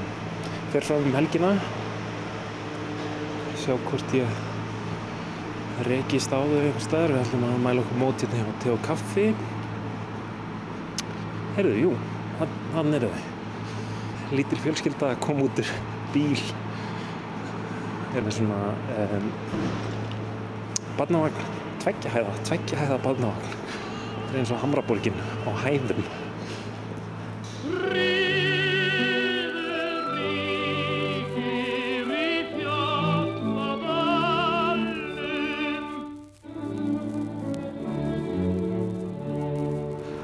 fer 0.72 0.88
fram 0.88 1.06
um 1.06 1.14
helgina. 1.14 1.52
Sjá 3.62 3.76
hvort 3.86 4.18
ég 4.18 4.42
rekist 5.86 6.34
á 6.34 6.42
þau 6.42 6.58
einhver 6.58 6.82
staðar. 6.88 7.14
Við 7.14 7.22
ætlum 7.22 7.46
að 7.52 7.62
mæla 7.68 7.86
okkur 7.86 8.02
mót 8.02 8.26
hérna 8.26 8.42
hjá 8.42 8.58
te 8.64 8.74
og 8.74 8.84
kaffi 8.88 9.28
Herðu, 11.58 11.74
jú, 11.74 11.88
hann, 12.38 12.50
hann 12.70 12.94
eru 12.94 13.08
þau. 13.10 13.22
Lítil 14.38 14.58
fjölskylda 14.62 15.08
að 15.10 15.16
koma 15.24 15.48
út 15.48 15.58
úr 15.58 15.72
bíl. 16.14 16.38
Er 18.14 18.22
með 18.22 18.36
svona 18.36 18.58
um, 18.94 19.26
badnavagn, 21.00 21.50
tveggja 21.82 22.14
hæða, 22.14 22.36
tveggja 22.46 22.78
hæða 22.78 23.00
badnavagn. 23.08 23.58
Það 23.74 24.30
er 24.30 24.40
eins 24.44 24.54
og 24.54 24.62
Hamraborgin 24.62 25.18
á 25.18 25.52
hæðum. 25.66 26.06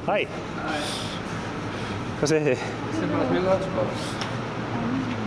Hæ! 0.06 0.53
Hvað 2.24 2.30
segir 2.32 2.54
þið? 2.56 2.60
Það 2.64 3.02
er 3.04 3.10
bara 3.12 3.24
mjög 3.28 3.42
gott 3.44 3.64
sko. 3.64 3.82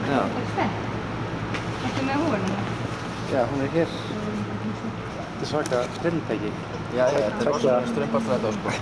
Já. 0.08 0.22
Þetta 1.84 2.06
með 2.08 2.24
húinu? 2.24 2.56
Já, 3.30 3.42
hún 3.52 3.62
er 3.62 3.70
hér. 3.76 3.92
Þetta 4.08 5.44
er 5.44 5.52
svaka 5.52 5.82
snilltæki. 6.00 6.50
Já, 6.96 7.04
já, 7.04 7.20
þetta 7.20 7.44
er 7.44 7.52
rosalega 7.52 7.92
strömbarstrætó 7.92 8.50
sko. 8.58 8.74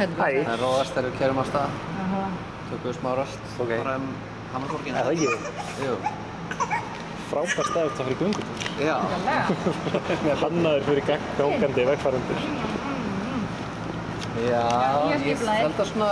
Sættu 0.00 0.18
Hæ. 0.18 0.26
Það 0.26 0.52
er 0.56 0.60
róast 0.64 0.98
þegar 0.98 1.08
við 1.12 1.16
kerum 1.22 1.38
á 1.38 1.44
stað. 1.52 1.70
Tökum 2.72 2.88
við 2.90 2.98
smá 2.98 3.10
rölt. 3.20 3.42
Ok. 3.60 3.70
Bara 3.76 3.94
um 4.02 4.10
Hammarborgina. 4.56 4.98
Er 4.98 5.02
það 5.06 5.14
ekki? 5.14 5.30
Jú. 5.86 5.94
Frábær 7.30 7.70
staður 7.70 7.94
þetta 7.94 8.10
fyrir 8.10 8.24
göngur. 8.24 8.45
Já. 8.80 8.96
Hannaður 10.42 10.82
fyrir 10.90 11.04
gang- 11.08 11.28
gangandi 11.38 11.84
vegfærandur. 11.90 12.40
Já, 14.36 14.64
ég 15.16 15.40
held 15.48 15.78
að 15.80 15.86
svona, 15.88 16.08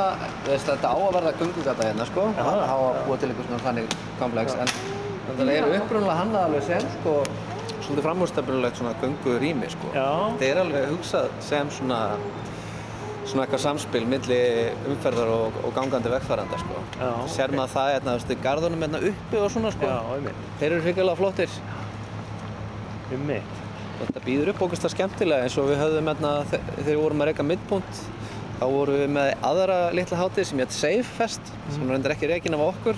þetta 0.49 0.89
á 0.89 0.97
að 0.97 1.11
verða 1.19 1.33
göngugata 1.43 1.89
hérna, 1.91 2.07
sko. 2.09 2.23
Það 2.39 2.63
á 2.65 2.77
að 2.77 3.01
búa 3.09 3.19
til 3.21 3.29
einhvers 3.29 3.51
svona 3.51 3.65
þannig 3.67 3.97
komplex, 4.21 4.55
en 4.65 4.71
þetta 5.29 5.49
er 5.59 5.67
upprunnulega 5.83 6.17
hannað 6.23 6.47
alveg 6.49 6.65
sem, 6.71 6.87
sko, 6.97 7.19
svolítið 7.85 8.07
framhússtefnulegt 8.09 8.81
svona 8.81 8.95
göngurými, 9.03 9.69
sko. 9.77 9.93
Já. 9.93 10.09
Þetta 10.41 10.49
er 10.55 10.63
alveg 10.65 10.89
hugsað 10.95 11.29
sem 11.45 11.71
svona, 11.77 12.01
svona 13.29 13.45
eitthvað 13.45 13.63
samspil 13.67 14.05
milli 14.09 14.41
umferðar 14.95 15.35
og, 15.37 15.61
og 15.69 15.77
gangandi 15.77 16.15
vegfæranda, 16.17 16.63
sko. 16.65 16.81
Já, 16.97 17.13
Sér 17.37 17.53
maður 17.53 17.75
það, 17.77 17.93
hérna, 17.99 18.17
þú 18.17 18.25
veist, 18.25 18.43
garðunum 18.49 18.89
hérna 18.89 19.05
uppi 19.13 19.45
og 19.45 19.53
svona, 19.53 19.77
sko. 19.77 19.93
Já, 19.93 20.01
einmitt. 20.17 20.45
Þeir 20.63 20.71
eru 20.73 20.85
hrikalega 20.89 21.21
flottir. 21.21 21.61
Einmitt. 23.13 23.61
Þetta 24.01 24.23
býður 24.25 24.49
upp 24.55 24.63
ógust 24.67 24.85
að 24.89 24.95
skemmtilega 24.97 25.47
eins 25.47 25.59
og 25.61 25.69
við 25.71 25.79
höfðum 25.83 26.09
hérna, 26.11 26.33
þe- 26.51 26.63
þegar 26.77 26.89
við 26.89 27.03
vorum 27.03 27.21
að 27.25 27.29
reyka 27.31 27.47
midpunkt 27.47 28.01
þá 28.59 28.65
vorum 28.71 28.99
við 28.99 29.13
með 29.15 29.29
aðra 29.51 29.77
litla 29.95 30.19
hátíð 30.19 30.45
sem 30.51 30.59
hétt 30.65 30.73
Safe 30.75 31.05
Fest 31.19 31.53
sem 31.75 31.89
reyndar 31.91 32.15
ekki 32.17 32.31
reikin 32.31 32.55
af 32.59 32.65
okkur 32.73 32.97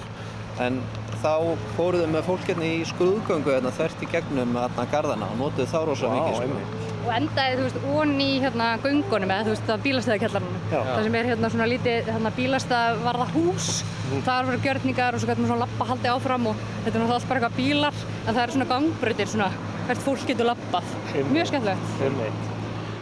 en 0.65 0.81
þá 1.21 1.33
fóruðum 1.77 2.13
með 2.17 2.25
fólk 2.31 2.49
hérna 2.49 2.65
í 2.65 2.81
skrúðgöngu 2.89 3.53
hérna, 3.53 3.73
þvert 3.77 4.03
í 4.05 4.09
gegnum 4.13 4.57
hérna, 4.57 4.87
garðana 4.93 5.29
og 5.33 5.39
notuðu 5.41 5.69
þá 5.69 5.79
rosa 5.89 6.09
Vá, 6.09 6.17
mikið 6.17 6.37
sko. 6.41 6.83
Og 7.07 7.13
endaði, 7.15 7.57
þú 7.59 7.65
veist, 7.67 7.77
onni 8.01 8.25
í 8.35 8.39
hérna 8.43 8.67
göngunum 8.83 9.31
eða 9.31 9.45
þú 9.47 9.53
veist, 9.53 9.67
það 9.69 9.83
bílastæðakjallarinn. 9.85 10.57
Já. 10.73 10.79
Það 10.89 11.05
sem 11.07 11.15
er 11.21 11.29
hérna 11.31 11.51
svona 11.53 11.69
lítið 11.71 12.09
hérna 12.11 12.33
bílastæðvarða 12.39 13.27
hús. 13.37 13.69
Mhm. 14.11 14.25
Þar 14.27 14.49
voru 14.49 14.59
gjörningar 14.65 15.15
og 15.15 15.21
svo 15.23 15.29
getur 15.31 15.45
maður 15.45 15.53
svona 15.53 15.65
lappa 15.67 15.85
haldið 15.93 16.11
áfram 16.17 16.47
og 16.51 16.57
þetta 16.85 16.95
er 16.95 17.01
náttúrulega 17.01 17.15
allt 17.21 17.29
bara 17.29 17.41
eitthvað 17.41 17.57
bílar 17.61 17.95
en 18.27 18.35
það 18.35 18.43
eru 18.43 18.53
svona 18.57 18.69
gangbreytir 18.73 19.31
svona 19.31 19.51
hvert 19.87 20.05
fólk 20.05 20.27
getur 20.29 20.51
lappað. 20.51 20.93
Mjög 21.33 21.51
skemmtilegt. 21.53 21.97
Einmitt. 22.05 22.53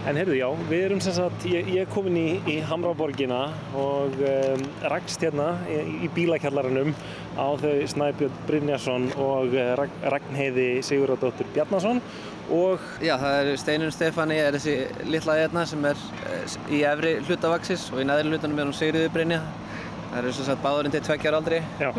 En 0.04 0.18
heyrðu, 0.20 0.34
já, 0.36 0.48
við 0.68 0.82
erum 0.84 0.98
sem 1.00 1.14
sagt, 1.16 1.46
ég, 1.48 1.68
ég 1.72 1.86
er 1.86 1.88
komin 1.88 2.16
í, 2.20 2.26
í 2.52 2.58
Hamraborgina 2.68 3.38
og 3.80 4.18
um, 4.20 4.64
rakst 4.92 5.22
hérna 5.24 5.54
í, 5.64 5.78
í 6.04 6.10
bílakjallaranum 6.12 6.90
á 7.40 7.46
þau 7.56 7.70
Snæbjörn 7.88 8.36
Brynjarsson 8.44 9.06
og 9.16 9.56
uh, 9.56 9.70
Ragn- 9.80 10.04
Ragnheiði 10.12 10.66
Sigurðardóttur 10.84 11.48
Bjarnason 11.56 12.02
og 12.52 12.84
Já, 13.00 13.14
það 13.16 13.38
er 13.38 13.62
Steinun 13.62 13.94
Stefani 13.96 14.36
er 14.44 14.58
þessi 14.58 14.76
litla 15.08 15.38
hérna 15.40 15.64
sem 15.72 15.88
er 15.88 16.04
eh, 16.28 16.58
í 16.68 16.82
efri 16.84 17.14
hlutavaksis 17.24 17.86
og 17.94 18.02
í 18.02 18.06
neðri 18.10 18.34
hlutanum 18.34 18.60
er 18.60 18.68
hún 18.68 18.76
Sigriði 18.76 19.08
Brynja 19.16 19.40
það 20.10 20.18
eru 20.20 20.36
sem 20.36 20.50
sagt 20.50 20.60
báðurinn 20.68 20.92
til 20.92 21.00
tveggjar 21.08 21.38
aldri 21.40 21.62
Já. 21.80 21.94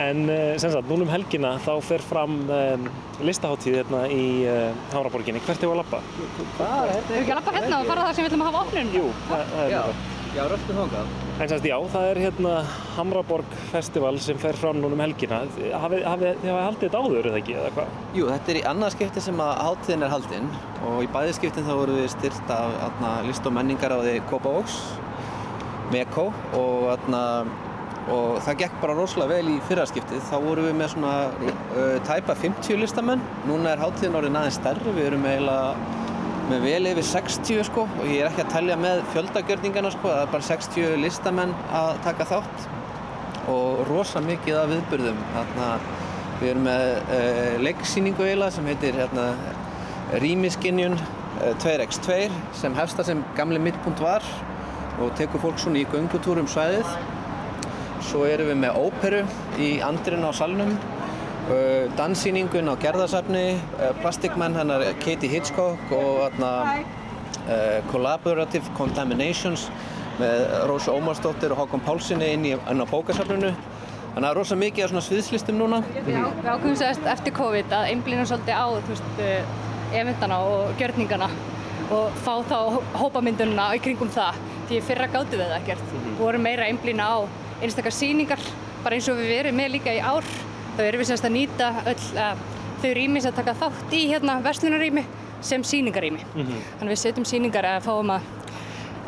En 0.00 0.24
uh, 0.24 0.54
sem 0.56 0.72
sagt, 0.72 0.88
núna 0.88 1.04
um 1.04 1.12
helgina 1.12 1.56
þá 1.60 1.72
fer 1.84 2.00
fram 2.06 2.38
um, 2.46 2.88
listaháttíð 3.20 3.82
hérna 3.82 4.06
í 4.08 4.24
uh, 4.48 4.72
Hamraborginni. 4.94 5.42
Hvert 5.44 5.60
er 5.60 5.68
að 5.74 5.82
lappa? 5.82 6.00
Við 6.16 6.64
erum 6.64 7.20
ekki 7.20 7.34
að 7.34 7.38
lappa 7.42 7.56
hérna 7.58 7.82
og 7.82 7.90
fara 7.90 8.08
það 8.08 8.16
sem 8.16 8.24
við 8.24 8.30
ætlum 8.30 8.46
að 8.46 8.50
hafa 8.50 8.66
opnun. 8.66 8.92
Jú, 8.96 9.06
það, 9.28 9.46
það 9.52 9.64
er 9.66 9.72
Já. 9.76 9.80
þetta. 9.90 10.18
Já, 10.32 10.46
röltum 10.48 10.78
þangað. 10.80 11.08
En 11.44 11.48
sérst, 11.50 11.66
já, 11.68 11.74
það 11.92 12.06
er 12.08 12.18
hérna 12.22 12.52
Hamraborg 12.96 13.56
festival 13.68 14.12
sem 14.24 14.38
fer 14.40 14.56
fram 14.56 14.78
núna 14.80 14.96
um 14.96 15.02
helgina. 15.04 15.42
Hafið 15.82 16.06
hafi, 16.08 16.30
hafið 16.40 16.56
haldið 16.56 16.86
þetta 16.86 17.02
áður, 17.04 17.28
eða 17.28 17.40
ekki, 17.42 17.56
eða 17.60 17.72
hvað? 17.74 17.98
Jú, 18.16 18.28
þetta 18.30 18.52
er 18.54 18.60
í 18.62 18.62
annað 18.70 18.94
skipti 18.94 19.24
sem 19.26 19.42
að 19.44 19.52
hátíðin 19.66 20.06
er 20.06 20.12
haldinn 20.14 20.48
og 20.88 21.02
í 21.04 21.10
bæði 21.12 21.34
skiptin 21.36 21.68
þá 21.68 21.72
voru 21.82 21.98
við 21.98 22.08
styrt 22.14 22.54
af 22.56 22.78
atna, 22.86 23.10
list 23.28 23.50
og 23.50 23.54
menningar 23.58 23.92
á 23.92 23.98
því 24.00 24.14
Kópavóks, 24.32 24.78
Mekó 25.92 26.24
og, 26.56 26.88
atna, 26.94 27.22
og 28.10 28.38
það 28.42 28.58
gekk 28.64 28.78
bara 28.82 28.94
rosalega 28.98 29.36
vel 29.36 29.52
í 29.52 29.58
fyrra 29.68 29.86
skiptið. 29.86 30.22
Þá 30.26 30.36
vorum 30.42 30.68
við 30.68 30.78
með 30.80 30.92
svona 30.94 31.14
uh, 31.30 31.96
tæpa 32.08 32.36
50 32.38 32.80
listamenn. 32.82 33.22
Núna 33.46 33.74
er 33.74 33.82
hátíðin 33.82 34.18
orðin 34.18 34.38
aðeins 34.40 34.58
stærri, 34.58 34.94
við 34.96 35.10
erum 35.12 35.26
eiginlega 35.28 36.00
með 36.50 36.66
vel 36.66 36.90
yfir 36.90 37.06
60 37.06 37.64
sko 37.68 37.84
og 37.86 38.06
ég 38.10 38.24
er 38.24 38.28
ekki 38.28 38.42
að 38.42 38.52
tellja 38.56 38.76
með 38.80 39.02
fjöldagjörningana 39.12 39.92
sko, 39.94 40.10
það 40.10 40.24
er 40.24 40.32
bara 40.32 40.46
60 40.48 40.96
listamenn 41.00 41.52
að 41.70 41.90
taka 42.04 42.26
þátt 42.28 42.66
og 43.52 43.82
rosa 43.88 44.22
mikið 44.22 44.58
af 44.58 44.70
viðburðum. 44.72 45.22
Þarna, 45.36 45.70
við 46.42 46.52
erum 46.52 46.66
með 46.66 46.86
uh, 47.00 47.56
leiksýningu 47.62 48.26
eiginlega 48.26 48.56
sem 48.56 48.70
heitir 48.72 48.98
hérna, 48.98 49.28
Rýmiskinjun 50.22 50.98
uh, 50.98 51.52
2x2 51.62 52.18
sem 52.58 52.74
hefsta 52.76 53.06
sem 53.06 53.22
gamli 53.38 53.62
mittpunkt 53.62 54.02
var 54.02 54.26
og 55.00 55.14
tekur 55.18 55.40
fólk 55.46 55.62
svona 55.62 55.80
í 55.80 55.88
göngutúrum 55.90 56.50
svæðið. 56.50 56.90
Svo 58.02 58.26
erum 58.28 58.50
við 58.50 58.58
með 58.64 58.80
óperu 58.82 59.22
í 59.62 59.68
andrin 59.84 60.26
á 60.26 60.30
salnum 60.34 60.74
danssýningun 61.96 62.70
á 62.70 62.74
gerðarsafni, 62.78 63.60
Plastikmenn, 64.00 64.54
hennar 64.56 64.84
Katie 65.02 65.28
Hitchcock 65.28 65.90
og 65.90 66.38
uh, 66.38 66.84
Collaborative 67.90 68.70
Contaminations 68.78 69.68
með 70.20 70.46
Rósa 70.70 70.94
Ómarsdóttir 70.94 71.52
og 71.52 71.62
Hákon 71.62 71.82
Pálssoni 71.82 72.32
inn, 72.36 72.46
í, 72.46 72.54
inn 72.54 72.84
á 72.84 72.86
bókasafninu. 72.86 73.52
Þannig 74.12 74.16
að 74.16 74.22
það 74.22 74.28
er 74.28 74.38
rosa 74.38 74.56
mikið 74.60 74.84
á 74.84 74.88
svona 74.90 75.04
sviðslistum 75.06 75.58
núna. 75.58 75.78
Við, 75.88 76.10
við 76.12 76.48
ákveðum 76.52 76.78
sérst 76.78 77.06
eftir 77.08 77.34
COVID 77.38 77.72
að 77.72 77.86
einblýna 77.94 78.26
svolítið 78.28 78.60
á 78.60 78.66
eventana 79.92 80.40
og 80.44 80.74
gjörningana 80.80 81.30
og 81.92 82.18
fá 82.24 82.34
þá 82.48 82.58
hópamyndununa 83.00 83.70
í 83.76 83.80
kringum 83.84 84.12
það 84.12 84.36
því 84.68 84.82
fyrra 84.84 85.08
gáttu 85.12 85.40
við 85.40 85.48
það 85.48 85.56
ekkert. 85.62 85.96
Við 85.96 86.20
vorum 86.20 86.44
meira 86.44 86.68
einblýna 86.68 87.08
á 87.08 87.16
einstakar 87.62 87.94
síningar 87.94 88.42
bara 88.82 88.98
eins 88.98 89.08
og 89.10 89.20
við 89.20 89.30
verum 89.36 89.58
með 89.58 89.76
líka 89.76 89.94
í 89.94 90.00
ár 90.02 90.26
þá 90.76 90.82
erum 90.86 91.02
við 91.02 91.10
semst 91.12 91.28
að 91.28 91.34
nýta 91.36 91.70
öll 91.86 91.96
uh, 92.16 92.44
þau 92.82 92.92
rými 92.98 93.22
sem 93.22 93.34
taka 93.36 93.54
þátt 93.60 93.94
í 93.94 94.02
hérna 94.10 94.38
verslunarými 94.42 95.04
sem 95.42 95.64
síningarými. 95.64 96.22
Mm 96.34 96.46
-hmm. 96.46 96.68
Þannig 96.78 96.94
við 96.94 97.02
setjum 97.02 97.26
síningar 97.28 97.66
að 97.66 97.82
fáum 97.86 98.10
að 98.10 98.28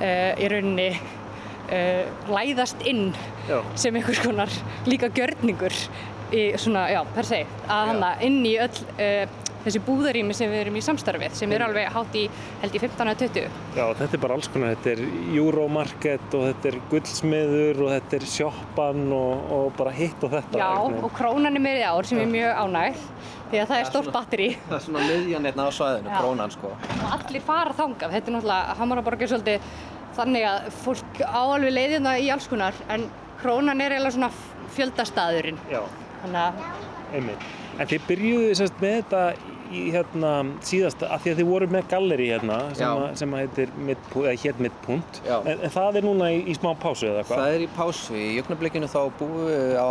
uh, 0.01 0.33
í 0.39 0.49
rauninni 0.51 0.89
uh, 0.95 2.03
læðast 2.31 2.83
inn 2.87 3.15
já. 3.49 3.63
sem 3.75 3.97
einhvers 3.97 4.23
konar 4.23 4.51
líka 4.87 5.09
gjörningur 5.09 5.75
í 6.35 6.53
svona, 6.59 6.89
já, 6.91 7.05
per 7.15 7.25
se, 7.25 7.45
að 7.69 7.89
hana 7.93 8.15
inn 8.21 8.45
í 8.47 8.57
öll 8.59 9.29
þessi 9.65 9.81
búðarými 9.87 10.35
sem 10.37 10.51
við 10.53 10.62
erum 10.65 10.77
í 10.79 10.83
samstarfið 10.85 11.37
sem 11.39 11.53
er 11.57 11.65
alveg 11.67 11.89
hátt 11.95 12.19
í 12.21 12.25
held 12.62 12.77
í 12.77 12.83
15-20 12.83 13.49
Já, 13.77 13.85
þetta 13.99 14.11
er 14.11 14.23
bara 14.25 14.37
alls 14.39 14.51
konar, 14.53 14.75
þetta 14.77 14.93
er 14.95 15.03
Euromarket 15.39 16.37
og 16.39 16.45
þetta 16.51 16.71
er 16.71 16.79
guldsmiður 16.93 17.83
og 17.87 17.93
þetta 17.95 18.19
er 18.19 18.29
shoppan 18.35 19.03
og, 19.17 19.49
og 19.57 19.67
bara 19.79 19.95
hitt 19.97 20.27
og 20.27 20.35
þetta. 20.35 20.61
Já, 20.61 20.69
og 21.01 21.11
krónan 21.17 21.57
er 21.57 21.65
með 21.65 21.81
í 21.81 21.87
ár 21.89 22.09
sem 22.11 22.21
er 22.23 22.31
mjög 22.31 22.61
ánæg 22.65 23.03
því 23.51 23.62
að 23.62 23.73
það 23.73 23.81
er 23.81 23.91
stórt 23.91 24.12
batteri 24.15 24.49
Það 24.69 24.77
er 24.79 24.85
svona 24.87 25.09
miðjan 25.09 25.49
hérna 25.51 25.67
á 25.67 25.71
svæðinu, 25.79 26.12
Já. 26.12 26.17
krónan 26.21 26.55
sko. 26.55 26.71
Og 26.95 27.11
allir 27.19 27.45
fara 27.45 27.75
þangað, 27.81 28.15
þetta 28.17 28.31
er 28.31 28.37
náttúrulega 28.39 28.79
Hamaraborg 28.81 29.25
er 29.25 29.33
svolítið 29.35 29.69
þannig 30.15 30.47
að 30.49 30.71
fólk 30.85 31.21
áalveg 31.25 31.75
leiðina 31.75 32.15
í 32.23 32.31
alls 32.35 32.47
konar 32.51 32.77
en 32.95 33.09
krónan 33.43 33.83
er 33.83 33.97
eiginlega 33.97 34.15
svona 34.15 34.31
fjöldastæðurinn 34.75 35.59
Já, 35.71 35.83
einmitt. 37.15 37.51
En 37.75 37.91
þið 37.91 38.05
byrjuðu 38.09 38.55
semst 38.59 38.81
með 38.83 38.97
þetta 39.01 39.23
í 39.75 39.83
hérna 39.95 40.33
síðast 40.64 41.03
af 41.07 41.25
því 41.25 41.33
að 41.35 41.41
þið 41.41 41.51
voru 41.51 41.68
með 41.75 41.89
galleri 41.91 42.29
hérna 42.31 42.59
sem, 42.79 42.89
að, 42.89 43.05
sem 43.20 43.35
að 43.35 43.43
heitir 43.45 44.39
hétt 44.45 44.62
mittpunkt 44.62 45.20
en, 45.27 45.53
en 45.55 45.75
það 45.75 46.01
er 46.01 46.09
núna 46.09 46.31
í, 46.35 46.41
í 46.51 46.57
smá 46.59 46.70
pásu 46.81 47.11
eða 47.11 47.27
hvað? 47.29 47.43
Það 47.43 47.59
er 47.59 47.66
í 47.66 47.68
pásu, 47.77 48.16
í 48.18 48.31
jögnablikinu 48.39 48.91
þá 48.91 49.01
búum 49.20 49.37
við 49.49 49.77
á 49.79 49.91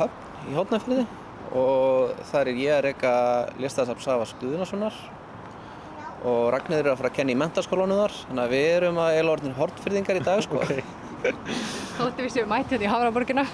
höfn 0.00 0.50
í 0.50 0.56
hótnafyrði 0.56 1.06
og 1.56 2.24
þar 2.30 2.50
er 2.50 2.60
ég 2.62 2.74
að 2.76 2.84
reyka 2.88 3.14
listaðsafn 3.62 4.04
Savas 4.04 4.34
Guðunarssonar 4.40 4.98
og 6.26 6.46
Ragnarður 6.54 6.88
er 6.88 6.94
að 6.94 7.00
fara 7.02 7.10
að 7.12 7.18
kenna 7.20 7.34
í 7.34 7.38
mentaskólanu 7.38 7.98
þar 8.00 8.14
þannig 8.24 8.44
að 8.46 8.54
við 8.56 8.68
erum 8.76 9.02
að 9.02 9.18
eila 9.18 9.34
orðin 9.36 9.58
hortfyrðingar 9.58 10.20
í 10.20 10.24
dag 10.26 10.46
sko. 10.46 10.62
Okay. 10.66 10.82
Þóttu 11.96 12.24
við 12.26 12.32
séum 12.34 12.50
mætt 12.50 12.72
hérna 12.72 12.84
í 12.84 12.90
Havraborgina 12.90 13.44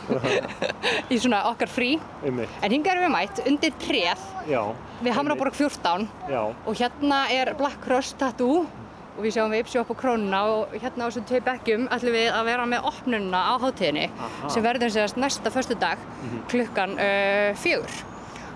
í 1.13 1.19
svona 1.23 1.45
okkar 1.53 1.71
frí. 1.71 1.95
En 2.27 2.73
hinga 2.75 2.93
erum 2.93 3.07
við 3.07 3.13
mætt 3.15 3.43
undir 3.47 3.75
treð 3.83 4.23
Já, 4.51 4.63
við 5.03 5.17
Hamraborg 5.17 5.55
14 5.55 6.07
Já. 6.31 6.41
og 6.51 6.79
hérna 6.79 7.25
er 7.31 7.53
Black 7.59 7.83
Cross 7.85 8.17
Tattoo. 8.19 8.65
Og 9.13 9.27
við 9.27 9.35
sjáum 9.35 9.53
við 9.53 9.67
Ipsi 9.67 9.77
upp 9.77 9.91
á 9.93 9.97
krónuna. 10.01 10.39
Og 10.49 10.73
hérna 10.81 11.05
á 11.05 11.09
þessum 11.11 11.27
tvei 11.29 11.43
bekkjum 11.45 11.83
ætlum 11.93 12.15
við 12.17 12.31
að 12.33 12.47
vera 12.49 12.65
með 12.69 12.87
opnununa 12.89 13.43
á 13.45 13.55
hátíðinni 13.61 14.07
Aha. 14.09 14.49
sem 14.55 14.65
verður 14.65 14.95
séðast 14.95 15.21
næsta 15.21 15.53
förstu 15.53 15.77
dag 15.77 15.99
mm 16.01 16.31
-hmm. 16.31 16.47
klukkan 16.49 16.97
uh, 16.97 17.53
fjögur. 17.61 17.93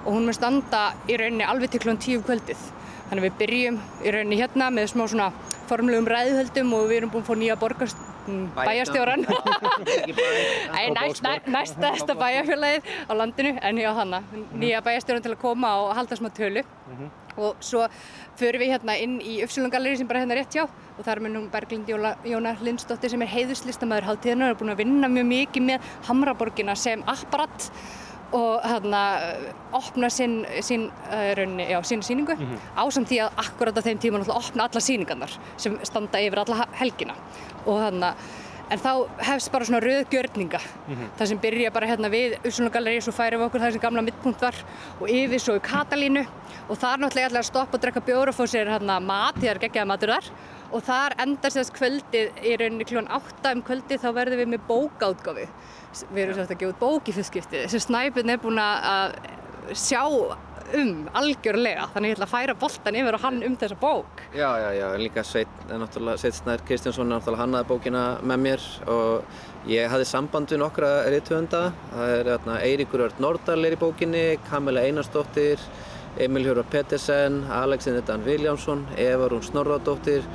Og 0.06 0.14
hún 0.14 0.24
mun 0.24 0.34
standa 0.34 0.94
í 1.08 1.16
rauninni 1.16 1.44
alveg 1.44 1.70
til 1.70 1.80
klukkan 1.80 2.00
tíu 2.00 2.22
kvöldið. 2.22 2.56
Þannig 3.10 3.22
við 3.22 3.38
byrjum 3.38 3.80
í 4.02 4.10
rauninni 4.10 4.40
hérna 4.40 4.70
með 4.70 4.86
smá 4.86 5.06
svona 5.06 5.32
formlegum 5.68 6.06
ræðhöldum 6.06 6.72
og 6.72 6.88
við 6.88 6.96
erum 6.96 7.10
búin 7.10 7.22
að 7.22 7.28
fá 7.28 7.34
nýja 7.36 7.56
borgast 7.56 7.96
bæjarstjóran 8.56 9.26
næst 11.56 11.78
næsta 11.78 12.14
bæjarfélagið 12.14 12.82
á 13.10 13.12
landinu 13.14 13.52
en 13.62 13.78
já 13.78 13.90
þannig 14.00 14.22
nýja 14.54 14.82
bæjarstjóran 14.86 15.22
til 15.22 15.34
að 15.34 15.40
koma 15.42 15.74
og 15.82 15.94
halda 15.94 16.16
smá 16.16 16.28
tölu. 16.28 16.62
Mm 16.62 16.96
-hmm. 16.96 17.10
og 17.36 17.56
svo 17.60 17.88
förum 18.38 18.60
við 18.60 18.72
hérna 18.72 18.96
inn 18.96 19.20
í 19.20 19.42
Uppsölungalleri 19.44 19.96
sem 19.96 20.08
bara 20.08 20.20
hérna 20.20 20.34
rétt 20.34 20.54
hjá. 20.54 20.68
Og 20.98 21.04
þar 21.04 21.20
með 21.20 21.32
nú 21.32 21.50
Berglind 21.50 21.88
Jónar 22.24 22.56
Lindsdóttir 22.60 23.10
sem 23.10 23.22
er 23.22 23.28
heiðuslistamæður 23.28 24.08
haldtíðinu 24.08 24.44
og 24.44 24.48
er 24.48 24.54
búin 24.54 24.72
að 24.72 24.76
vinna 24.76 25.08
mjög 25.08 25.26
mikið 25.26 25.62
með 25.62 25.80
Hamraborgina 26.08 26.74
sem 26.74 27.02
apparat 27.06 27.70
og 28.32 28.64
hérna 28.66 29.02
opna 29.76 30.08
sín, 30.10 30.40
sín, 30.60 30.88
raunni, 31.38 31.68
já, 31.70 31.78
sín 31.82 32.02
síningu 32.02 32.34
mm 32.34 32.46
-hmm. 32.46 32.58
ásamt 32.76 33.08
því 33.08 33.20
að 33.22 33.30
akkurat 33.36 33.78
á 33.78 33.82
þeim 33.82 33.98
tíma 33.98 34.18
náttúrulega 34.18 34.48
opna 34.48 34.62
alla 34.62 34.80
síningarnar 34.80 35.38
sem 35.56 35.78
standa 35.82 36.18
yfir 36.18 36.38
alla 36.38 36.66
helgina 36.72 37.14
og 37.66 37.80
þannig 37.80 38.14
en 38.70 38.78
þá 38.78 38.92
hefst 39.18 39.52
bara 39.52 39.64
svona 39.64 39.80
rauðgjörninga 39.80 40.58
mm 40.58 40.94
-hmm. 40.94 41.08
það 41.18 41.26
sem 41.26 41.38
byrja 41.38 41.70
bara 41.70 41.86
hérna 41.86 42.08
við 42.10 42.38
Úslunagalleri 42.44 43.00
svo 43.00 43.12
færum 43.12 43.40
við 43.40 43.46
okkur 43.46 43.60
það 43.60 43.72
sem 43.72 43.80
gamla 43.80 44.02
mittpunkt 44.02 44.42
var 44.42 44.54
og 45.00 45.08
yfir 45.08 45.38
svo 45.40 45.56
í 45.56 45.60
Katalínu 45.60 46.26
og 46.68 46.78
það 46.78 46.92
er 46.92 46.98
náttúrulega 46.98 47.26
allir 47.26 47.38
að 47.38 47.50
stoppa 47.50 47.76
og 47.76 47.80
drekka 47.82 48.00
bjóra 48.00 48.28
og 48.28 48.34
fá 48.34 48.46
sér 48.46 48.68
hérna 48.68 49.00
mat, 49.00 49.34
því 49.34 49.46
það 49.46 49.54
er 49.54 49.58
geggjaða 49.58 49.86
matur 49.86 50.08
þar 50.08 50.24
og 50.76 50.84
þar 50.84 51.16
endar 51.24 51.54
sérst 51.54 51.74
kvöldið 51.76 52.42
í 52.44 52.56
rauninni 52.60 52.88
klón 52.88 53.08
8 53.08 53.54
um 53.56 53.64
kvöldið 53.66 54.02
þá 54.02 54.10
verðum 54.20 54.42
við 54.42 54.52
með 54.54 54.66
bókáttgáfi 54.68 55.46
við 56.12 56.22
erum 56.22 56.36
svolítið 56.36 56.56
að 56.56 56.60
gefa 56.62 56.74
út 56.74 56.82
bók 56.82 57.08
í 57.08 57.16
fyrstskipti 57.16 57.64
sem 57.72 57.82
Snæpinn 57.86 58.34
er 58.34 58.42
búin 58.42 58.60
að 58.60 59.16
sjá 59.74 60.02
um 60.74 61.06
algjörlega. 61.14 61.88
Þannig 61.94 62.10
ég 62.10 62.16
ætla 62.16 62.26
að 62.26 62.32
færa 62.32 62.54
boltan 62.58 62.98
yfir 62.98 63.16
og 63.16 63.22
hann 63.22 63.42
um 63.46 63.56
þessa 63.60 63.78
bók. 63.80 64.22
Já, 64.34 64.48
já, 64.62 64.68
já, 64.74 64.86
líka 64.98 65.24
Sveit 65.26 66.32
Snær 66.40 66.64
Kristjánsson 66.66 67.14
hannaði 67.38 67.68
bókina 67.70 68.04
með 68.26 68.42
mér 68.46 68.64
og 68.90 69.68
ég 69.70 69.90
hafði 69.90 70.08
samband 70.10 70.50
við 70.50 70.62
nokkra 70.62 70.90
reytuhönda 71.10 71.62
það 71.92 72.14
er 72.16 72.32
hérna, 72.32 72.58
Eiríkur 72.62 73.06
Örd 73.06 73.22
Nordal 73.22 73.60
er 73.66 73.76
í 73.76 73.80
bókinni 73.80 74.24
Kamila 74.50 74.84
Einarsdóttir 74.86 75.62
Emil 76.22 76.46
Hjóra 76.46 76.64
Pettersen 76.70 77.42
Alexander 77.52 78.04
Dan 78.06 78.24
Viljámsson 78.26 78.86
Eva 78.96 79.28
Rún 79.30 79.44
Snorradóttir 79.44 80.26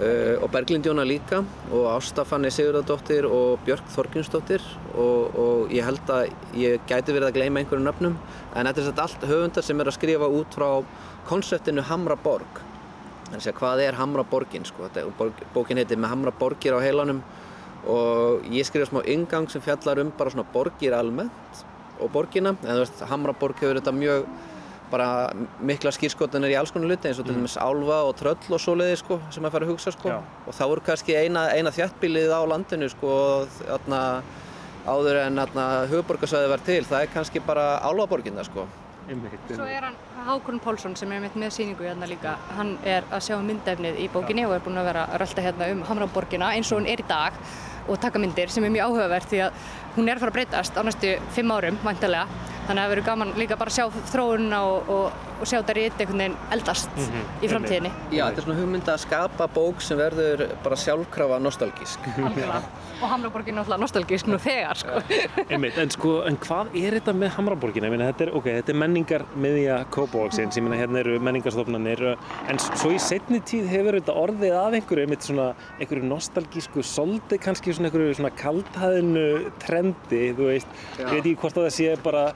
og 0.00 0.48
Berglind 0.54 0.86
Jóna 0.88 1.04
líka 1.04 1.42
og 1.68 1.84
Ásta 1.92 2.24
Fanni 2.24 2.48
Sigurðardóttir 2.54 3.26
og 3.28 3.60
Björk 3.66 3.84
Þorgjunsdóttir 3.92 4.64
og, 4.94 5.36
og 5.36 5.74
ég 5.76 5.84
held 5.84 6.14
að 6.14 6.30
ég 6.56 6.80
gæti 6.88 7.12
verið 7.12 7.28
að 7.28 7.36
gleyma 7.36 7.60
einhverju 7.60 7.84
nöfnum 7.84 8.16
en 8.56 8.70
þetta 8.70 8.86
er 8.86 9.04
allt 9.04 9.28
höfundar 9.28 9.66
sem 9.66 9.80
er 9.80 9.92
að 9.92 9.98
skrifa 9.98 10.32
út 10.40 10.56
frá 10.56 10.68
konseptinu 11.28 11.84
Hamra 11.90 12.16
Borg 12.16 12.62
þannig 13.30 13.46
að 13.46 13.58
hvað 13.60 13.82
er 13.84 13.98
Hamra 13.98 14.24
Borgin 14.26 14.66
sko? 14.66 14.88
borg, 15.18 15.42
bókin 15.54 15.78
heitir 15.78 15.98
með 15.98 16.14
Hamra 16.14 16.32
Borgir 16.34 16.74
á 16.74 16.80
heilanum. 16.82 17.22
Og 17.88 18.46
ég 18.52 18.66
skrifa 18.66 18.90
smá 18.90 19.00
yngang 19.08 19.48
sem 19.50 19.62
fjallar 19.62 20.02
um 20.02 20.10
bara 20.16 20.32
svona 20.32 20.48
borgir 20.52 20.94
almennt 20.96 21.62
og 22.00 22.10
borgina. 22.12 22.56
En 22.64 22.74
þú 22.74 22.80
veist 22.82 23.04
Hamra 23.08 23.32
Borg 23.32 23.62
hefur 23.62 23.78
þetta 23.78 23.94
mjög 23.96 24.26
bara 24.90 25.30
mikla 25.64 25.92
skýrskotanir 25.94 26.52
í 26.54 26.58
alls 26.58 26.72
konar 26.74 26.90
luti 26.90 27.10
eins 27.10 27.20
og 27.20 27.26
til 27.26 27.34
mm. 27.36 27.40
dæmis 27.44 27.56
álva 27.60 28.02
og 28.08 28.14
tröll 28.18 28.54
og 28.56 28.60
svoleiði 28.62 28.98
sko, 29.00 29.20
sem 29.34 29.46
að 29.46 29.56
fara 29.56 29.68
að 29.68 29.72
hugsa 29.74 29.94
sko. 29.94 30.18
og 30.20 30.56
þá 30.56 30.64
er 30.66 30.84
kannski 30.90 31.16
eina, 31.16 31.46
eina 31.54 31.72
þjættbílið 31.74 32.34
á 32.34 32.40
landinu 32.50 32.90
sko, 32.92 33.16
þarna, 33.62 34.02
áður 34.90 35.22
en 35.24 35.42
hugborgarsvæði 35.90 36.52
var 36.52 36.62
til 36.66 36.84
það 36.84 37.06
er 37.06 37.12
kannski 37.14 37.42
bara 37.46 37.66
álvaborginna 37.86 38.44
sko. 38.44 38.66
einmitt, 39.10 39.50
Svo 39.50 39.66
er 39.66 39.88
hann 39.88 39.98
Hákon 40.26 40.60
Pálsson 40.60 40.94
sem 40.96 41.12
er 41.12 41.22
mitt 41.22 41.34
með 41.34 41.54
síningu 41.56 41.82
hérna 41.82 42.06
líka. 42.06 42.36
Hann 42.56 42.76
er 42.84 43.06
að 43.10 43.24
sjá 43.26 43.38
myndefnið 43.42 43.96
í 44.04 44.08
bókinni 44.12 44.44
og 44.46 44.54
er 44.54 44.62
búinn 44.62 44.78
að 44.78 44.90
vera 44.92 45.06
að 45.08 45.22
rölda 45.22 45.44
hérna 45.46 45.68
um 45.72 45.82
Hamraborgina 45.88 46.52
eins 46.54 46.70
og 46.70 46.78
hún 46.78 46.88
er 46.90 47.00
í 47.00 47.06
dag 47.08 47.32
og 47.88 47.98
taka 48.00 48.20
myndir 48.22 48.52
sem 48.52 48.64
er 48.64 48.70
mjög 48.74 48.90
áhugavert 48.92 49.30
því 49.30 49.40
að 49.46 49.68
hún 49.96 50.08
er 50.08 50.18
að 50.18 50.24
fara 50.24 50.30
að 50.30 50.36
breytast 50.38 50.76
á 50.78 50.82
næstu 50.86 51.14
fimm 51.34 51.54
árum, 51.56 51.78
vantilega. 51.82 52.26
Þannig 52.70 52.84
að 52.84 52.86
það 52.86 52.92
verður 52.94 53.06
gaman 53.08 53.30
líka 53.34 53.56
bara 53.58 53.72
að 53.72 53.74
sjá 53.80 54.02
þróunina 54.12 54.58
og, 54.62 54.90
og, 54.94 55.22
og 55.40 55.48
sjá 55.48 55.58
þetta 55.58 55.76
rítið 55.78 56.04
einhvern 56.04 56.22
veginn 56.22 56.36
eldast 56.56 57.00
í 57.40 57.48
framtíðinni. 57.50 57.90
Já, 58.12 58.26
þetta 58.26 58.42
er 58.42 58.46
svona 58.46 58.58
hugmynd 58.60 58.92
að 58.92 59.00
skapa 59.06 59.48
bók 59.54 59.82
sem 59.84 59.98
verður 60.00 60.44
bara 60.64 60.78
sjálfkrafa 60.78 61.40
nostalgísk. 61.42 62.08
Algjörlega. 62.20 62.60
Og 63.00 63.08
Hamraborgin 63.08 63.54
er 63.54 63.62
náttúrulega 63.62 63.80
nostalgísk 63.80 64.28
nú 64.28 64.36
þegar, 64.44 64.76
sko. 64.76 64.98
Einmitt, 65.52 65.78
en 65.80 65.92
sko, 65.94 66.10
en 66.28 66.36
hvað 66.42 66.74
er 66.76 66.98
þetta 66.98 67.14
með 67.16 67.32
Hamraborgina? 67.38 67.88
Ég 67.88 67.94
meina, 67.94 68.08
þetta 68.10 68.26
er, 68.26 68.32
ok, 68.36 68.48
þetta 68.58 68.74
er 68.74 68.78
menningar 68.82 69.24
miðja 69.40 69.78
Kópavóksins, 69.94 70.58
ég 70.60 70.66
meina, 70.66 70.76
hérna 70.82 71.00
eru 71.00 71.16
menningarstofnanir, 71.24 72.02
en 72.52 72.60
svo 72.60 72.92
í 72.92 72.98
setni 73.00 73.40
tíð 73.48 73.70
hefur 73.72 73.96
þetta 73.96 74.16
orðið 74.20 74.56
að 74.60 74.76
einhverju, 74.80 75.06
einmitt 75.08 75.24
svona, 75.24 75.46
einhverju 75.78 76.10
nostalgísku, 76.10 76.84
soldi 76.84 77.40
kannski 77.40 77.72
svona 77.72 77.88
einhverju 77.88 78.18
svona 78.20 78.32
kaldhæðinu 78.36 79.24
trendi, 79.64 80.22
þú 80.36 80.50
veist, 80.50 80.76
Já. 80.98 81.06
ég 81.06 81.14
veit 81.14 81.22
ekki 81.22 81.36
hvort 81.40 81.56
að 81.56 81.68
það 81.70 81.74
sé 81.78 81.96
bara, 82.04 82.26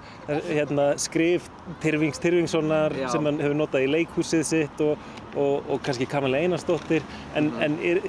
hérna, 0.49 0.89
skrif 1.05 1.53
Tyrfings 1.85 2.25
Tyrfingssonar 2.25 2.93
Já. 3.01 3.09
sem 3.12 3.26
hann 3.28 3.42
hefur 3.42 3.59
notað 3.59 3.86
í 3.86 3.90
leikhúsið 3.95 4.47
sitt 4.49 4.84
og, 4.84 5.11
og, 5.34 5.66
og 5.68 5.82
kannski 5.86 6.07
Kamala 6.11 6.40
Einarsdóttir, 6.45 7.05
en, 7.38 7.51
en 7.64 7.76
er, 7.82 8.01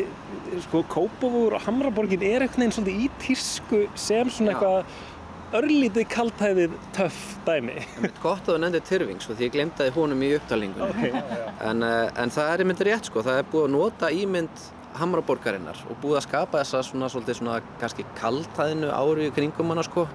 sko, 0.67 0.83
Kópavógur 0.91 1.57
og 1.57 1.65
Hamraborgin 1.65 2.23
er 2.25 2.45
einhvern 2.45 2.65
veginn 2.65 2.77
svolítið 2.77 3.03
í 3.05 3.11
tísku 3.23 3.83
sem 3.99 4.31
svona 4.33 4.53
Já. 4.53 4.57
eitthvað 4.57 5.13
örlítið 5.55 6.07
kaltæðið 6.11 6.77
töff 6.95 7.19
dæmi. 7.45 7.77
Gott 8.23 8.47
að 8.47 8.55
þú 8.55 8.61
nefndir 8.63 8.85
Tyrfing, 8.89 9.21
sko, 9.23 9.35
því 9.37 9.47
ég 9.47 9.53
glemtaði 9.53 9.93
honum 9.95 10.23
í 10.25 10.31
upptalingunni. 10.35 11.11
Ok. 11.11 11.59
En, 11.69 11.85
uh, 11.85 12.07
en 12.21 12.33
það 12.33 12.49
er 12.51 12.63
einmitt 12.63 12.81
rétt, 12.87 13.11
sko, 13.11 13.23
það 13.25 13.41
er 13.41 13.51
búið 13.51 13.67
að 13.67 13.75
nota 13.75 14.09
ímynd 14.11 14.65
Hamraborgarinnar 14.95 15.79
og 15.91 15.99
búið 16.03 16.21
að 16.21 16.25
skapa 16.29 16.61
þessa 16.61 16.81
svona, 16.87 17.09
svolítið 17.11 17.39
svona, 17.41 17.61
kannski 17.81 18.05
kaltæðinu 18.19 18.91
ári 18.95 19.29
í 19.29 19.33
kringum 19.35 19.73
hana, 19.73 19.83
sko. 19.85 20.07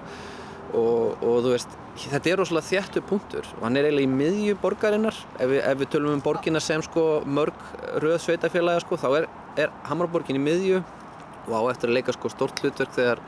Og, 0.71 1.17
og 1.19 1.41
þú 1.43 1.49
veist, 1.51 1.73
þetta 1.99 2.29
er 2.31 2.39
rosalega 2.39 2.67
þjættu 2.69 3.01
punktur 3.03 3.47
og 3.57 3.65
hann 3.65 3.75
er 3.75 3.89
eiginlega 3.89 4.07
í 4.07 4.13
miðju 4.21 4.55
borgarinnar. 4.61 5.17
Ef 5.35 5.49
við, 5.51 5.59
ef 5.67 5.81
við 5.81 5.91
tölum 5.91 6.15
um 6.15 6.23
borgina 6.23 6.61
sem, 6.63 6.83
sko, 6.85 7.05
mörg 7.27 7.65
röð 7.99 8.21
sveitafélaga, 8.23 8.85
sko, 8.85 8.99
þá 9.01 9.09
er, 9.19 9.27
er 9.59 9.73
Hamraborgin 9.89 10.39
í 10.39 10.43
miðju 10.45 10.79
og 11.47 11.53
á 11.57 11.61
eftir 11.71 11.89
að 11.89 11.97
leika 11.97 12.13
sko 12.15 12.29
stórt 12.31 12.61
hlutverk 12.61 12.93
þegar 12.95 13.21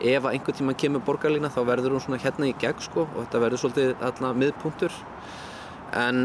ef 0.00 0.24
að 0.24 0.32
einhvern 0.32 0.58
tíma 0.58 0.74
kemur 0.78 1.04
borgarlína 1.06 1.50
þá 1.52 1.60
verður 1.68 1.96
hún 1.96 2.04
svona 2.04 2.20
hérna 2.22 2.48
í 2.50 2.54
gegn 2.58 2.82
sko 2.82 3.06
og 3.06 3.18
þetta 3.22 3.42
verður 3.44 3.62
svolítið 3.62 4.04
alltaf 4.08 4.40
miðpunktur 4.42 4.96
en 6.00 6.24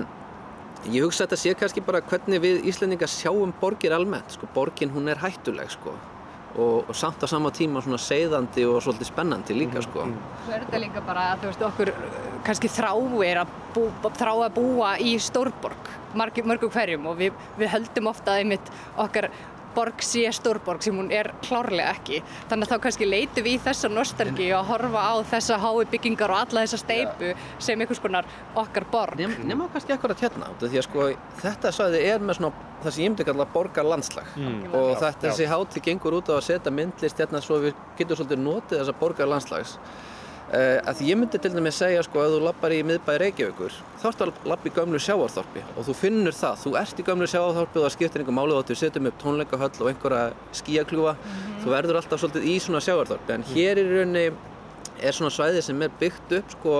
ég 0.89 1.05
hugsa 1.05 1.26
að 1.26 1.30
þetta 1.30 1.41
sé 1.43 1.55
kannski 1.59 1.86
bara 1.86 2.03
hvernig 2.05 2.41
við 2.41 2.67
Íslendingar 2.71 3.11
sjáum 3.11 3.53
borgir 3.61 3.95
almennt 3.95 4.34
sko 4.34 4.49
borgin 4.55 4.93
hún 4.95 5.11
er 5.11 5.21
hættuleg 5.21 5.71
sko 5.73 5.93
og, 6.56 6.89
og 6.89 6.95
samt 6.95 7.24
á 7.24 7.28
sama 7.30 7.51
tíma 7.56 7.84
svona 7.84 7.99
seiðandi 8.01 8.66
og 8.70 8.82
svolítið 8.84 9.10
spennandi 9.10 9.58
líka 9.58 9.84
sko. 9.84 10.08
Svo 10.45 10.56
er 10.56 10.64
þetta 10.66 10.82
líka 10.84 11.03
bara 11.06 11.28
að 11.34 11.43
þú 11.43 11.51
veist 11.51 11.66
okkur 11.70 11.91
uh, 11.91 12.16
kannski 12.47 12.72
þráir 12.72 13.41
að, 13.43 13.53
bú, 13.76 13.86
þrá 14.08 14.34
að 14.34 14.49
búa 14.60 14.95
í 15.01 15.16
stórborg 15.22 15.93
mörgum 16.16 16.72
hverjum 16.72 17.10
og 17.12 17.18
við, 17.20 17.34
við 17.60 17.74
höldum 17.74 18.08
ofta 18.08 18.36
að 18.36 18.43
einmitt 18.43 18.70
okkar 19.01 19.28
borg 19.76 20.01
sé 20.05 20.23
stórborg 20.34 20.82
sem 20.86 20.95
hún 20.97 21.11
er 21.13 21.30
klárlega 21.45 21.91
ekki. 21.95 22.21
Þannig 22.49 22.67
að 22.69 22.73
þá 22.76 22.82
kannski 22.86 23.09
leitum 23.09 23.45
við 23.45 23.57
í 23.57 23.63
þessa 23.65 23.91
nostalgi 23.91 24.47
og 24.53 24.61
að 24.61 24.69
horfa 24.71 25.03
á 25.05 25.13
þessa 25.34 25.57
hái 25.61 25.86
byggingar 25.93 26.34
og 26.36 26.39
alla 26.45 26.63
þessa 26.65 26.80
steipu 26.82 27.34
sem 27.59 27.80
einhvers 27.84 27.99
konar 28.03 28.26
okkar 28.55 28.88
borg. 28.91 29.19
Nefn, 29.19 29.47
nema 29.51 29.67
kannski 29.73 29.93
hérna 29.95 30.49
út 30.51 30.63
af 30.63 30.71
því 30.71 30.80
að 30.82 30.88
sko 30.88 31.09
þetta 31.43 31.71
svæði 31.76 32.01
er 32.13 32.19
með 32.26 32.39
svona 32.39 32.53
það 32.86 32.91
sem 32.95 33.03
ég 33.05 33.09
myndi 33.13 33.26
kalla 33.26 33.45
borgar 33.53 33.86
landslag 33.88 34.26
Mm. 34.36 34.73
og 34.73 34.89
Já, 34.91 34.99
þetta 34.99 35.28
já. 35.28 35.32
þessi 35.32 35.45
hátíð 35.51 35.84
gengur 35.86 36.13
út 36.17 36.28
á 36.30 36.36
að 36.36 36.43
setja 36.49 36.71
myndlist 36.71 37.17
hérna 37.21 37.39
svo 37.41 37.59
við 37.63 37.73
getum 37.97 38.17
svolítið 38.19 38.41
notið 38.43 38.80
þessa 38.82 38.95
borgar 38.99 39.28
landslags 39.32 39.78
að 40.56 40.99
því 40.99 41.08
ég 41.10 41.20
myndi 41.20 41.39
til 41.41 41.51
dæmis 41.51 41.80
segja 41.82 42.03
sko 42.06 42.22
að 42.22 42.36
þú 42.36 42.41
lappar 42.45 42.74
í 42.76 42.80
miðbæði 42.88 43.22
Reykjavíkur 43.24 43.78
þá 43.99 44.06
ertu 44.12 44.28
að 44.28 44.49
lappa 44.51 44.70
í 44.70 44.74
gömlu 44.76 45.01
sjávarþorpi 45.01 45.64
og 45.74 45.88
þú 45.88 45.95
finnur 45.99 46.38
það, 46.38 46.62
þú 46.64 46.74
ert 46.80 47.01
í 47.01 47.06
gömlu 47.10 47.28
sjávarþorpi 47.32 47.82
og 47.82 47.86
það 47.86 47.95
skiptir 47.97 48.24
einhver 48.24 48.38
málið 48.38 48.60
að 48.60 48.70
þú 48.70 48.78
setjum 48.80 49.10
upp 49.10 49.18
tónleikahöll 49.24 49.82
og 49.82 49.89
einhverja 49.91 50.24
skíakljúfa 50.62 51.16
þú 51.66 51.74
verður 51.74 51.99
alltaf 51.99 52.22
svolítið 52.22 52.45
í 52.45 52.56
svona 52.62 52.82
sjávarþorpi. 52.86 53.36
En 53.36 53.45
hér 53.49 53.82
í 53.82 53.86
rauninni 53.89 54.26
er 55.01 55.18
svona 55.18 55.34
svæði 55.34 55.64
sem 55.66 55.82
er 55.82 55.93
byggt 55.99 56.36
upp 56.39 56.53
sko 56.53 56.76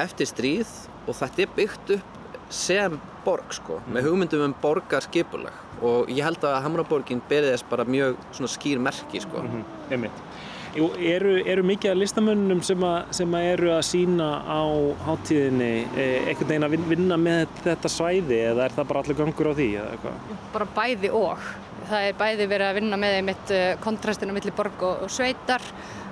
eftir 0.00 0.30
stríð 0.30 0.70
og 1.08 1.18
þetta 1.18 1.44
er 1.44 1.54
byggt 1.58 1.94
upp 1.98 2.20
sem 2.54 2.96
borg 3.24 3.54
sko 3.56 3.80
með 3.90 4.08
hugmyndum 4.08 4.46
um 4.46 4.56
borgarskipulag. 4.62 5.56
Og 5.84 6.10
ég 6.12 6.22
held 6.24 6.44
að 6.46 6.60
Hamraborgin 6.64 7.22
berið 7.28 7.56
þess 7.56 7.66
bara 7.70 7.86
mjög 7.88 8.20
svona 8.36 8.52
skýr 8.52 8.80
merki 8.82 9.22
sko. 9.24 9.42
Einmitt. 9.90 10.14
Jú, 10.14 10.33
eru, 10.74 11.34
eru 11.46 11.62
mikið 11.66 11.92
af 11.92 11.98
listamönnum 12.00 12.62
sem, 12.66 12.82
að, 12.86 13.10
sem 13.14 13.34
að 13.38 13.48
eru 13.52 13.70
að 13.76 13.82
sína 13.86 14.28
á 14.42 14.62
hátíðinni 15.06 15.68
eh, 15.94 16.28
einhvern 16.30 16.48
veginn 16.50 16.66
að 16.68 16.74
vin- 16.74 16.88
vinna 16.94 17.18
með 17.20 17.44
þetta 17.64 17.90
svæði 17.92 18.40
eða 18.50 18.66
er 18.68 18.74
það 18.78 18.88
bara 18.90 19.04
allir 19.04 19.18
gangur 19.20 19.50
á 19.50 19.54
því 19.54 19.68
eða 19.78 19.92
eitthvað? 19.94 20.32
bara 20.56 20.68
bæði 20.78 21.12
og 21.20 21.44
það 21.90 22.08
er 22.08 22.18
bæði 22.24 22.48
verið 22.54 22.70
að 22.70 22.78
vinna 22.80 22.98
með 23.04 23.18
einmitt 23.20 23.54
uh, 23.54 23.62
kontrastina 23.84 24.34
millir 24.36 24.56
borg 24.56 24.82
og, 24.88 25.04
og 25.06 25.12
sveitar 25.12 25.62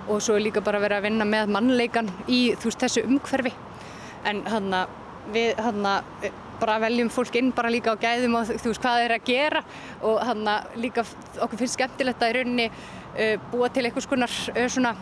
og 0.09 0.23
svo 0.23 0.37
er 0.39 0.47
líka 0.47 0.63
bara 0.65 0.81
verið 0.83 1.01
að 1.01 1.07
vinna 1.09 1.27
með 1.33 1.53
mannleikan 1.57 2.11
í 2.29 2.41
þú 2.59 2.71
veist 2.71 2.83
þessu 2.87 3.05
umhverfi 3.09 3.53
en 4.31 4.43
hann 4.51 4.75
við 5.33 5.59
hann 5.63 5.87
bara 6.63 6.77
veljum 6.83 7.09
fólk 7.11 7.35
inn 7.41 7.51
bara 7.55 7.71
líka 7.73 7.95
á 7.95 8.03
gæðum 8.03 8.37
og 8.39 8.51
þú 8.53 8.71
veist 8.71 8.83
hvað 8.83 8.99
það 8.99 9.05
er 9.09 9.15
að 9.17 9.25
gera 9.27 9.63
og 10.07 10.19
hann 10.29 10.51
líka 10.79 11.03
okkur 11.43 11.59
finnst 11.63 11.79
skemmtilegt 11.79 12.23
að 12.23 12.35
í 12.35 12.37
rauninni 12.39 12.67
búa 13.53 13.69
til 13.73 13.87
einhvers 13.87 14.09
konar 14.11 14.31
uh, 14.31 14.69
svona 14.69 14.95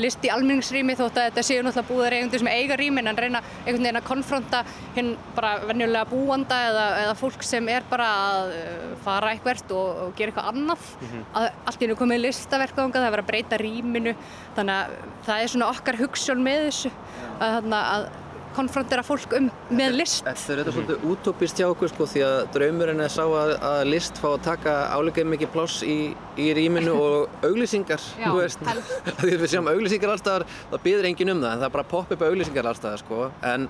list 0.00 0.22
í 0.24 0.30
almenningsrými 0.32 0.94
þótt 0.96 1.18
að 1.18 1.26
þetta 1.28 1.42
séu 1.44 1.64
náttúrulega 1.64 1.88
búðar 1.90 2.14
eigendur 2.16 2.40
sem 2.40 2.48
eiga 2.48 2.76
rýmin 2.78 3.10
en 3.10 3.18
reyna 3.18 3.42
einhvern 3.42 3.82
veginn 3.84 3.98
að 4.00 4.06
konfronta 4.06 4.62
hinn 4.94 5.10
bara 5.36 5.50
venjulega 5.68 6.08
búanda 6.08 6.60
eða, 6.70 6.86
eða 7.02 7.16
fólk 7.20 7.44
sem 7.44 7.68
er 7.72 7.84
bara 7.90 8.08
að 8.30 8.54
uh, 8.54 8.86
fara 9.04 9.34
eitthvert 9.34 9.74
og, 9.76 10.02
og 10.06 10.14
gera 10.16 10.32
eitthvað 10.32 10.50
annað. 10.54 10.88
Að 11.34 11.50
allt 11.50 11.82
í 11.82 11.86
hennu 11.86 11.98
komið 12.00 12.24
listaverk 12.24 12.78
þangað, 12.78 13.04
það 13.04 13.18
er 13.18 13.24
að 13.24 13.30
breyta 13.32 13.60
rýminu. 13.60 14.16
Þannig 14.56 14.78
að 14.78 14.96
það 15.28 15.44
er 15.44 15.54
svona 15.54 15.70
okkar 15.74 16.00
hugssjón 16.00 16.44
með 16.46 16.66
þessu. 16.68 16.94
Að, 17.40 17.56
þarna, 17.58 17.84
að 17.96 18.10
konfrontera 18.56 19.02
fólk 19.06 19.34
um 19.38 19.48
með 19.74 19.96
list 20.00 20.24
Þetta 20.26 20.52
er 20.52 20.60
þetta 20.60 20.74
svolítið 20.74 21.04
útópist 21.10 21.60
hjá 21.60 21.66
okkur 21.70 21.90
sko 21.92 22.06
því 22.10 22.22
að 22.26 22.38
draumurinn 22.56 23.02
er 23.04 23.12
sá 23.12 23.22
að, 23.24 23.52
að 23.70 23.80
list 23.90 24.20
fá 24.20 24.28
að 24.32 24.44
taka 24.46 24.76
álega 24.94 25.24
mikið 25.28 25.52
pláss 25.54 25.80
í, 25.86 25.98
í 26.40 26.48
rýminu 26.56 26.94
og 26.96 27.34
auglýsingar, 27.48 28.02
Já, 28.18 28.26
þú 28.28 28.36
veist. 28.40 28.64
Því 29.22 29.32
að 29.34 29.44
við 29.44 29.52
sjáum 29.54 29.70
auglýsingar 29.72 30.14
allstaðar, 30.14 30.46
það 30.72 30.86
býður 30.86 31.10
enginn 31.10 31.34
um 31.34 31.44
það 31.44 31.52
en 31.52 31.62
það 31.62 31.68
er 31.68 31.74
bara 31.76 31.86
að 31.86 31.92
poppa 31.94 32.16
upp 32.16 32.24
auglýsingar 32.28 32.70
allstaðar 32.72 33.04
sko. 33.04 33.28
En 33.54 33.68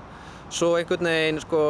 svo 0.51 0.73
einhvern 0.79 1.11
veginn 1.11 1.41
sko 1.45 1.63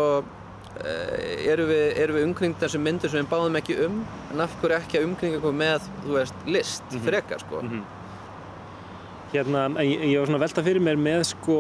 eh, 0.82 1.47
eru 1.51 1.70
við, 1.70 1.88
eru 2.01 2.20
við 2.20 2.30
umkringd 2.32 2.62
þessum 2.64 2.86
myndir 2.88 3.12
sem 3.14 3.24
við 3.24 3.32
báðum 3.34 3.57
ekki 3.62 3.80
um 3.86 4.03
en 4.34 4.45
af 4.45 4.53
hverju 4.62 4.78
ekki 4.80 5.01
að 5.01 5.09
umkringa 5.09 5.41
okkur 5.41 5.57
með, 5.64 5.89
þú 6.05 6.16
veist, 6.20 6.45
list 6.49 7.01
frekar 7.05 7.43
sko. 7.43 7.62
Hérna, 7.66 7.84
en 7.84 8.01
ég, 9.32 10.04
ég 10.12 10.18
var 10.20 10.28
svona 10.28 10.42
velta 10.42 10.64
fyrir 10.66 10.84
mér 10.84 10.98
með 11.00 11.22
sko 11.30 11.58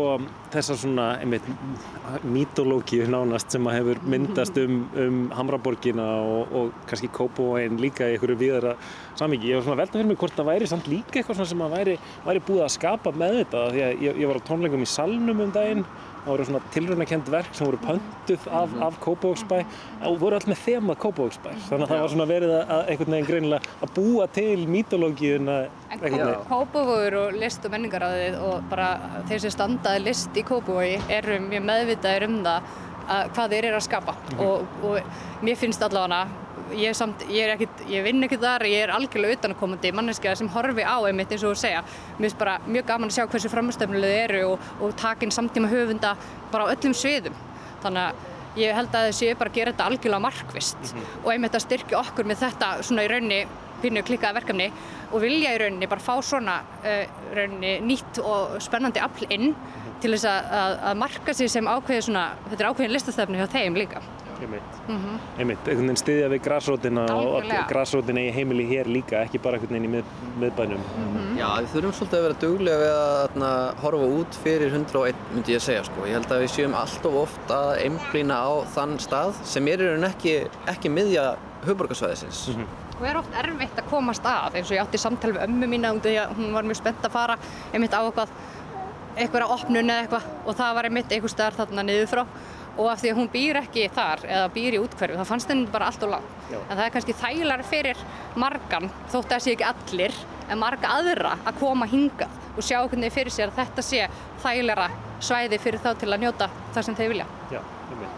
þessa 0.51 0.75
svona, 0.81 1.05
einmitt, 1.23 1.45
mítológíu 2.27 3.07
nánast 3.09 3.53
sem 3.53 3.67
að 3.69 3.77
hefur 3.77 4.01
myndast 4.11 4.59
um, 4.59 4.81
um 4.99 5.21
Hamraborgina 5.37 6.07
og, 6.19 6.51
og 6.51 6.85
kannski 6.89 7.11
Kópavóin 7.15 7.79
líka 7.81 8.09
í 8.09 8.17
einhverju 8.17 8.39
viðara 8.41 8.75
samíki. 9.19 9.51
Ég 9.53 9.61
var 9.61 9.67
svona 9.69 9.81
velta 9.83 9.99
fyrir 9.99 10.11
mér 10.11 10.19
hvort 10.23 10.37
það 10.37 10.51
væri 10.51 10.69
samt 10.71 10.91
líka 10.91 11.21
eitthvað 11.21 11.43
sem 11.53 11.65
að 11.65 11.75
væri, 11.77 11.97
væri 12.27 12.45
búið 12.49 12.65
að 12.67 12.73
skapa 12.75 13.15
með 13.15 13.37
þetta 13.41 13.65
því 13.71 13.85
að 13.87 14.07
ég, 14.07 14.23
ég 14.23 14.31
var 14.31 14.41
á 14.43 14.47
tónleikum 14.51 14.83
í 14.83 14.91
Salnum 14.91 15.45
um 15.45 15.53
daginn 15.55 15.85
það 16.21 16.31
voru 16.31 16.47
svona 16.47 16.61
tilraunakend 16.75 17.31
verk 17.33 17.55
sem 17.57 17.67
voru 17.69 17.79
pöntuð 17.81 18.47
af, 18.61 18.75
af 18.87 18.99
Kópavóksbæ 19.03 19.61
og 20.09 20.19
voru 20.21 20.37
allt 20.37 20.49
með 20.51 20.61
þema 20.65 20.97
Kópavóksbæ 21.01 21.49
þannig 21.69 21.85
að 21.85 21.93
það 21.93 22.03
var 22.03 22.13
svona 22.13 22.27
verið 22.29 22.53
að, 22.59 22.83
einhvern 22.93 23.15
veginn 23.15 23.29
greinilega 23.31 23.75
að 23.81 23.95
búa 23.97 24.27
til 24.35 24.67
mítológíuna 24.75 25.57
En 25.91 26.05
Kópavogur 26.47 27.17
og 27.25 27.41
list 27.41 27.65
og 27.67 27.73
menningaráðið 27.73 28.37
og 28.47 28.69
bara 28.71 28.93
þeir 29.29 29.43
sem 29.43 29.55
standaði 29.57 30.05
list 30.05 30.37
í 30.39 30.45
Kópavogi 30.47 30.95
eru 31.11 31.41
mjög 31.43 31.67
meðvitaðir 31.67 32.29
um 32.29 32.39
það 32.45 32.71
að 33.11 33.33
hvað 33.35 33.55
þeir 33.55 33.67
eru 33.67 33.79
að 33.79 33.85
skapa. 33.87 34.15
Og, 34.39 34.77
og 34.87 35.43
mér 35.45 35.59
finnst 35.59 35.83
allavega 35.83 36.21
ég, 36.77 36.95
samt, 36.97 37.23
ég, 37.29 37.45
er 37.45 37.53
ekkit, 37.55 37.83
ég 37.91 38.03
vinn 38.05 38.23
ekkert 38.25 38.43
þar, 38.43 38.65
ég 38.69 38.85
er 38.85 38.93
algjörlega 38.95 39.39
utanakomandi 39.39 39.93
manneskja 39.95 40.35
sem 40.39 40.49
horfi 40.53 40.85
á 40.85 40.97
einmitt 41.07 41.31
eins 41.31 41.45
og 41.45 41.55
þú 41.55 41.61
segja 41.63 41.81
mér 41.83 42.27
finnst 42.27 42.39
bara 42.41 42.57
mjög 42.67 42.89
gaman 42.91 43.11
að 43.11 43.17
sjá 43.17 43.25
hversu 43.31 43.51
framstöfnuleg 43.51 44.13
þið 44.13 44.21
eru 44.25 44.43
og, 44.51 44.67
og 44.81 44.93
takin 44.99 45.33
samtíma 45.33 45.71
höfunda 45.71 46.13
bara 46.51 46.67
á 46.67 46.71
öllum 46.73 46.95
sviðum. 46.97 47.35
Þannig 47.81 48.05
að 48.07 48.61
ég 48.61 48.75
held 48.75 48.95
að 48.95 49.09
þau 49.09 49.17
séu 49.21 49.35
bara 49.39 49.51
að 49.51 49.59
gera 49.59 49.73
þetta 49.73 49.89
algjörlega 49.89 50.25
markvist 50.27 50.95
og 51.23 51.29
einmitt 51.33 51.55
að 51.55 51.65
styrkja 51.65 51.99
okkur 52.01 52.27
með 52.27 52.41
þetta 52.45 52.71
svona 52.83 53.05
í 53.05 53.11
raunni 53.11 53.41
pínu 53.81 54.03
klikkaða 54.05 54.41
verkefni 54.41 54.67
og 55.11 55.21
vilja 55.23 55.53
í 55.55 55.61
rauninni 55.61 55.89
bara 55.89 56.03
fá 56.03 56.13
svona 56.23 56.59
uh, 56.83 57.05
rauninni 57.35 57.77
nýtt 57.87 58.19
og 58.21 58.57
spennandi 58.63 59.01
afl 59.01 59.27
inn 59.31 59.55
til 60.01 60.13
þess 60.15 60.27
að, 60.29 60.51
að, 60.57 60.75
að 60.89 60.99
marka 61.01 61.35
sig 61.37 61.51
sem 61.51 61.69
ákveði 61.69 62.07
svona, 62.07 62.25
þetta 62.49 62.63
er 62.63 62.69
ákveðin 62.71 62.95
listastefni 62.95 63.41
hjá 63.41 63.47
þeim 63.53 63.77
líka. 63.77 64.01
Einmitt, 64.41 64.71
Mm 64.87 64.97
-hmm. 64.97 65.17
einmitt, 65.39 65.59
einhvern 65.67 65.87
veginn 65.87 65.97
styðja 66.01 66.29
við 66.31 66.39
græsrótina 66.41 67.03
og 67.13 67.43
græsrótina 67.69 68.19
í 68.25 68.31
heimili 68.33 68.65
hér 68.65 68.87
líka, 68.89 69.21
ekki 69.25 69.39
bara 69.39 69.57
einhvern 69.57 69.75
veginn 69.75 69.85
í 69.85 69.95
mið, 69.95 70.03
miðbænum. 70.41 70.81
Já, 71.37 71.47
við 71.61 71.67
þurfum 71.73 71.93
svolítið 71.93 72.17
að 72.17 72.25
vera 72.25 72.39
duglega 72.41 72.77
við 72.81 72.91
að 72.95 73.13
þarna, 73.21 73.51
horfa 73.81 74.07
út 74.19 74.35
fyrir 74.43 74.71
101 74.73 75.15
myndi 75.33 75.53
ég 75.53 75.61
segja 75.61 75.83
sko. 75.83 76.05
Ég 76.05 76.13
held 76.17 76.31
að 76.31 76.41
við 76.41 76.51
séum 76.55 76.73
alltof 76.73 77.13
oft 77.13 77.51
að 77.51 77.69
einblýna 77.85 78.35
á 78.41 78.51
þann 78.75 78.97
stað 78.99 79.33
sem 79.43 79.67
er 79.67 79.79
í 79.79 79.89
raun 79.91 80.03
ekki, 80.09 80.47
ekki 80.67 80.89
miðja 80.89 81.35
höfborgarsvæðisins. 81.65 82.49
Og 83.01 83.05
er 83.07 83.17
oft 83.17 83.33
erfitt 83.33 83.77
að 83.77 83.89
komast 83.89 84.25
að, 84.25 84.55
eins 84.55 84.71
og 84.71 84.77
ég 84.77 84.81
átti 84.81 84.97
samtal 84.97 85.31
við 85.33 85.43
ömmu 85.47 85.67
mína 85.67 85.91
um 85.91 86.01
því 86.01 86.15
að 86.21 86.33
hún 86.37 86.53
var 86.53 86.63
mjög 86.63 86.81
spennt 86.81 87.05
að 87.05 87.11
fara 87.11 87.37
einmitt 87.73 87.93
á 87.93 88.01
eitthvað, 88.01 88.29
eitthvað 89.17 89.53
opnun 89.55 89.89
eða 89.89 90.01
eitthvað 90.05 90.23
og 90.45 90.55
það 90.55 90.75
var 90.75 90.83
einmitt 90.89 91.11
einhver 91.11 91.29
staðar 91.29 91.57
þarna 91.59 91.83
niður 91.83 92.07
frá 92.07 92.25
og 92.77 92.87
af 92.91 93.01
því 93.01 93.11
að 93.11 93.17
hún 93.19 93.29
býr 93.33 93.59
ekki 93.61 93.87
þar 93.95 94.23
eða 94.27 94.49
býr 94.55 94.77
í 94.77 94.81
útkverfi, 94.81 95.17
þá 95.19 95.25
fannst 95.27 95.49
henni 95.51 95.67
bara 95.71 95.89
allt 95.91 96.03
og 96.07 96.13
langt. 96.15 96.35
Já. 96.51 96.57
En 96.69 96.77
það 96.77 96.85
er 96.85 96.93
kannski 96.95 97.17
þægilega 97.21 97.67
fyrir 97.67 97.97
margan, 98.39 98.89
þótt 99.11 99.25
að 99.27 99.35
það 99.35 99.43
sé 99.45 99.55
ekki 99.57 99.69
allir, 99.73 100.15
en 100.51 100.59
marga 100.61 100.95
aðra 100.97 101.35
að 101.45 101.59
koma 101.59 101.85
hingað 101.91 102.39
og 102.57 102.63
sjá 102.67 102.79
hvernig 102.87 103.13
fyrir 103.15 103.31
sér 103.31 103.51
að 103.51 103.61
þetta 103.61 103.85
sé 103.87 104.07
þægilega 104.43 104.89
svæði 105.21 105.59
fyrir 105.61 105.79
þá 105.83 105.93
til 106.01 106.09
að 106.11 106.23
njóta 106.25 106.49
það 106.73 106.87
sem 106.87 106.95
þeir 106.99 107.13
vilja. 107.13 107.27
Já, 107.53 107.61
einmitt. 107.91 108.17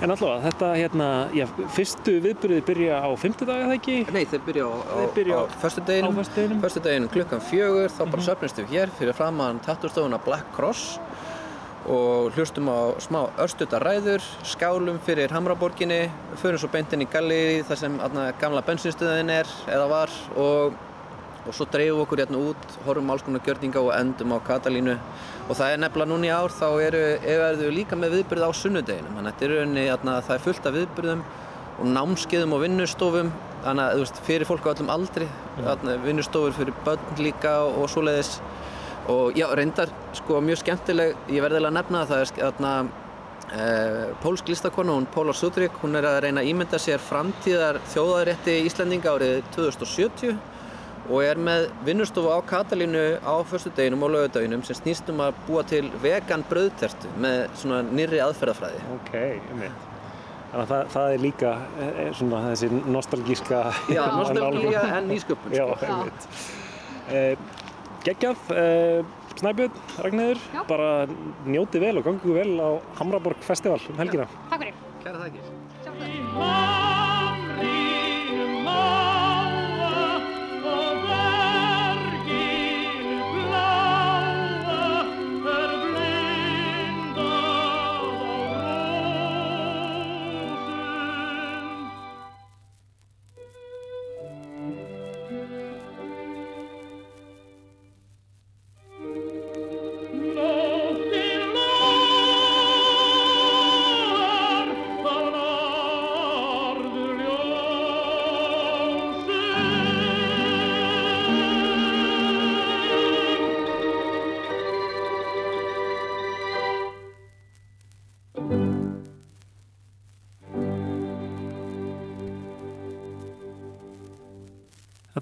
En 0.00 0.08
allavega, 0.14 0.40
þetta 0.48 0.68
hérna, 0.78 1.06
já, 1.36 1.44
fyrstu 1.76 2.14
viðbyrðið 2.24 2.62
byrja 2.70 3.00
á 3.04 3.08
fimmtudaga 3.20 3.66
það 3.68 3.74
ekki? 3.76 3.96
Nei, 4.14 4.22
þeir 4.30 4.44
byrja 4.46 4.64
á, 4.64 4.72
á, 4.72 4.94
á 4.96 5.42
á- 5.44 5.60
föstudeginum. 5.60 6.62
föstudeginum 6.62 7.10
klukkan 7.12 7.42
fjögur, 7.50 7.90
þá 7.92 8.00
bara 8.10 8.22
söfnumst 8.24 8.62
við 8.62 8.72
hér 8.72 8.94
fyrir 8.96 9.12
framann 9.18 9.60
tattústofuna 9.60 10.16
Black 10.24 10.48
Cross 10.56 10.96
og 11.88 12.34
hlustum 12.36 12.68
á 12.68 12.92
smá 13.00 13.22
örstuta 13.40 13.80
ræður, 13.80 14.20
skálum 14.44 15.00
fyrir 15.00 15.32
Hamraborginni, 15.32 16.10
förum 16.36 16.60
svo 16.60 16.68
beintinn 16.68 17.06
í 17.06 17.08
galleri 17.08 17.64
þar 17.64 17.80
sem 17.80 17.98
aðna, 18.04 18.26
gamla 18.40 18.62
bensinstöðin 18.66 19.32
er 19.32 19.48
eða 19.70 19.86
var 19.88 20.12
og, 20.36 20.76
og 21.46 21.56
svo 21.56 21.64
dreifum 21.72 21.96
við 21.96 22.04
okkur 22.04 22.22
hérna 22.24 22.42
út, 22.50 22.66
horfum 22.84 23.12
alls 23.14 23.24
konar 23.24 23.44
gjörninga 23.46 23.80
og 23.80 23.94
endum 23.96 24.36
á 24.36 24.38
Katalínu. 24.44 24.98
Og 25.48 25.56
það 25.56 25.72
er 25.72 25.82
nefnilega 25.82 26.12
núna 26.12 26.28
í 26.28 26.34
ár 26.36 26.52
þá 26.52 26.66
eru, 26.84 27.04
eru 27.24 27.62
við 27.64 27.76
líka 27.80 27.96
með 27.98 28.18
viðbyrð 28.18 28.44
á 28.44 28.50
sunnudeginum. 28.54 29.16
Þannig 29.16 29.32
að 29.32 29.38
þetta 29.38 29.48
er 29.48 29.56
rauninni, 29.56 29.86
aðna, 29.90 30.18
það 30.26 30.36
er 30.36 30.44
fullt 30.44 30.68
af 30.68 30.76
viðbyrðum 30.76 31.24
og 31.80 31.92
námskeiðum 31.96 32.54
og 32.54 32.64
vinnustofum. 32.66 33.32
Þannig 33.64 33.86
að 33.86 33.96
þú 33.96 34.04
veist, 34.04 34.20
fyrir 34.28 34.48
fólk 34.48 34.68
á 34.68 34.72
öllum 34.74 34.92
aldri 34.92 35.26
mm. 35.26 35.90
vinnustofur 36.04 36.54
fyrir 36.56 36.76
börn 36.84 37.24
líka 37.24 37.56
og, 37.64 37.82
og 37.82 37.90
svoleiðis 37.92 38.38
og 39.08 39.38
já, 39.38 39.46
reyndar 39.56 39.88
sko 40.18 40.40
mjög 40.44 40.60
skemmtileg, 40.64 41.16
ég 41.32 41.44
verði 41.44 41.62
að 41.64 41.76
nefna 41.78 42.04
það, 42.04 42.10
það 42.10 42.20
er 42.20 42.44
þarna 42.44 42.72
eh, 43.56 44.06
pólsk 44.22 44.52
listakona, 44.52 44.96
hún 44.98 45.08
Pólar 45.14 45.36
Sudrik, 45.36 45.76
hún 45.82 45.96
er 45.98 46.08
að 46.08 46.22
reyna 46.26 46.44
að 46.44 46.52
ímynda 46.52 46.80
sér 46.82 47.02
framtíðar 47.02 47.80
þjóðarétti 47.94 48.60
Íslandinga 48.68 49.14
árið 49.16 49.42
2070 49.56 50.36
og 51.10 51.22
er 51.26 51.40
með 51.42 51.68
vinnustofu 51.86 52.30
á 52.30 52.38
Katalínu 52.46 53.04
á 53.24 53.34
föstudeginum 53.50 54.04
og 54.06 54.12
lögudeginum 54.14 54.62
sem 54.66 54.78
snýst 54.78 55.08
um 55.10 55.22
að 55.24 55.38
búa 55.48 55.64
til 55.66 55.88
vegan 56.02 56.44
brauðtertu 56.50 57.10
með 57.18 57.48
svona 57.58 57.80
nýrri 57.88 58.20
aðferðafræði. 58.22 58.84
Ok, 58.98 59.14
einmitt. 59.16 59.88
Þannig 60.50 60.62
að 60.64 60.70
það, 60.70 60.86
það 60.94 61.12
er 61.14 61.20
líka 61.22 61.50
eh, 61.78 61.90
eh, 62.04 62.12
svona 62.18 62.38
þessi 62.48 62.68
nostalgíska 62.90 63.58
Já, 63.90 64.00
nostalgía 64.20 64.84
en 64.96 65.10
nýsköpun, 65.10 65.54
Já, 65.54 65.66
sko. 65.78 65.90
Geggjað, 68.06 68.44
uh, 68.54 69.16
Snæbjörn, 69.40 69.80
Ragnæður, 70.04 70.42
bara 70.68 70.90
njóti 71.46 71.80
vel 71.82 71.96
og 72.00 72.06
gangu 72.08 72.36
vel 72.36 72.52
á 72.60 72.70
Hamraborg 73.00 73.40
Festival 73.46 73.80
um 73.88 74.02
helgina. 74.02 74.28
Takk 74.50 74.66
fyrir. 74.66 74.78
Kæra 75.00 75.24
þakkir. 75.24 76.78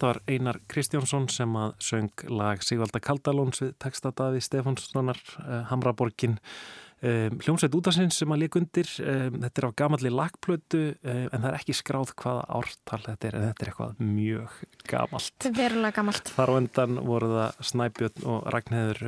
Var 0.08 0.22
Einar 0.30 0.60
Kristjánsson 0.70 1.28
sem 1.32 1.54
að 1.58 1.76
söng 1.84 2.26
lag 2.32 2.64
Sigvalda 2.64 3.00
Kaldalóns 3.02 3.62
við 3.62 3.76
textadaði 3.82 4.42
Stefánssonar 4.44 5.20
uh, 5.42 5.62
Hamraborgin 5.70 6.38
um, 6.38 7.38
hljómsveit 7.44 7.76
útasins 7.78 8.18
sem 8.20 8.34
að 8.34 8.42
líka 8.44 8.60
undir 8.60 8.90
um, 9.04 9.38
þetta 9.44 9.62
er 9.62 9.68
á 9.68 9.78
gamalli 9.82 10.12
lagplötu 10.12 10.82
en 11.04 11.36
það 11.36 11.48
er 11.50 11.58
ekki 11.60 11.76
skráð 11.76 12.14
hvaða 12.22 12.44
ártal 12.58 13.00
þetta 13.04 13.30
er 13.30 13.38
en 13.38 13.46
þetta 13.48 13.64
er 13.64 13.72
eitthvað 13.72 14.02
mjög 14.08 14.58
gamalt 14.88 15.48
er 15.48 15.56
verulega 15.60 15.96
gamalt. 16.00 16.32
Þar 16.36 16.54
á 16.54 16.58
endan 16.62 17.02
voru 17.08 17.30
það 17.34 17.62
Snæbjörn 17.70 18.28
og 18.34 18.52
Ragnheður 18.54 19.02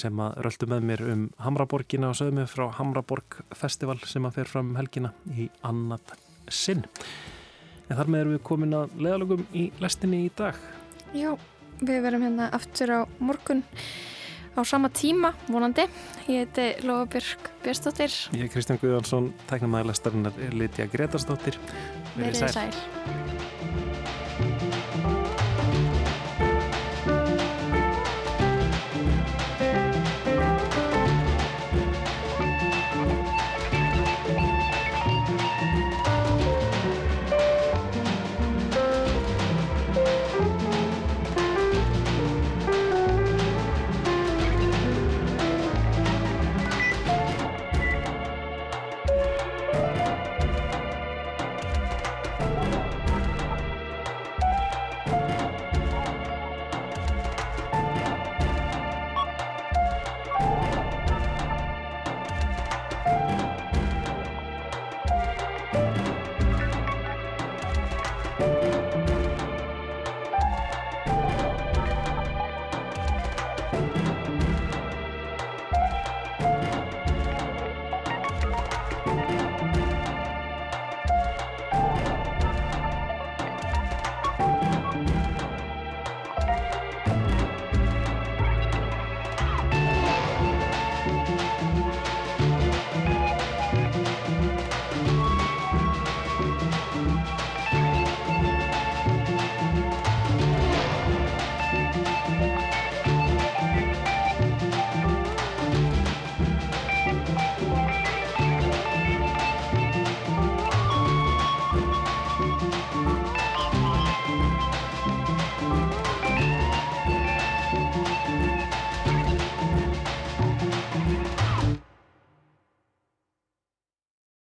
sem 0.00 0.24
að 0.26 0.42
röldu 0.46 0.70
með 0.72 0.90
mér 0.90 1.06
um 1.14 1.28
Hamraborgina 1.44 2.12
og 2.12 2.18
sögðu 2.20 2.40
mig 2.40 2.50
frá 2.52 2.68
Hamraborg 2.78 3.40
Festival 3.54 3.98
sem 4.08 4.26
að 4.26 4.40
fer 4.40 4.54
fram 4.54 4.72
um 4.72 4.80
helgina 4.80 5.14
í 5.34 5.50
annað 5.66 6.14
sinn. 6.52 6.84
En 7.90 7.98
þar 7.98 8.10
með 8.10 8.22
erum 8.22 8.34
við 8.36 8.42
komin 8.48 8.76
að 8.78 8.96
leðalögum 9.04 9.44
í 9.52 9.68
lestinni 9.82 10.24
í 10.24 10.32
dag. 10.36 10.58
Já, 11.14 11.34
við 11.84 12.00
verum 12.06 12.24
hérna 12.24 12.48
aftur 12.56 12.94
á 12.96 13.00
morgun 13.20 13.64
á 14.54 14.60
sama 14.64 14.88
tíma, 14.94 15.34
vonandi. 15.50 15.86
Ég 16.30 16.46
heiti 16.46 16.86
Lóa 16.86 17.04
Björk 17.10 17.50
Björnsdóttir. 17.64 18.16
Ég 18.32 18.46
er 18.46 18.52
Kristján 18.54 18.80
Guðjónsson, 18.82 19.32
tæknumæði 19.50 19.90
lestarinnar 19.90 20.40
er 20.46 20.56
Lítja 20.56 20.88
Gretarsdóttir. 20.92 21.60
Verið 22.16 22.44
þið 22.44 22.58
sæl. 22.58 23.23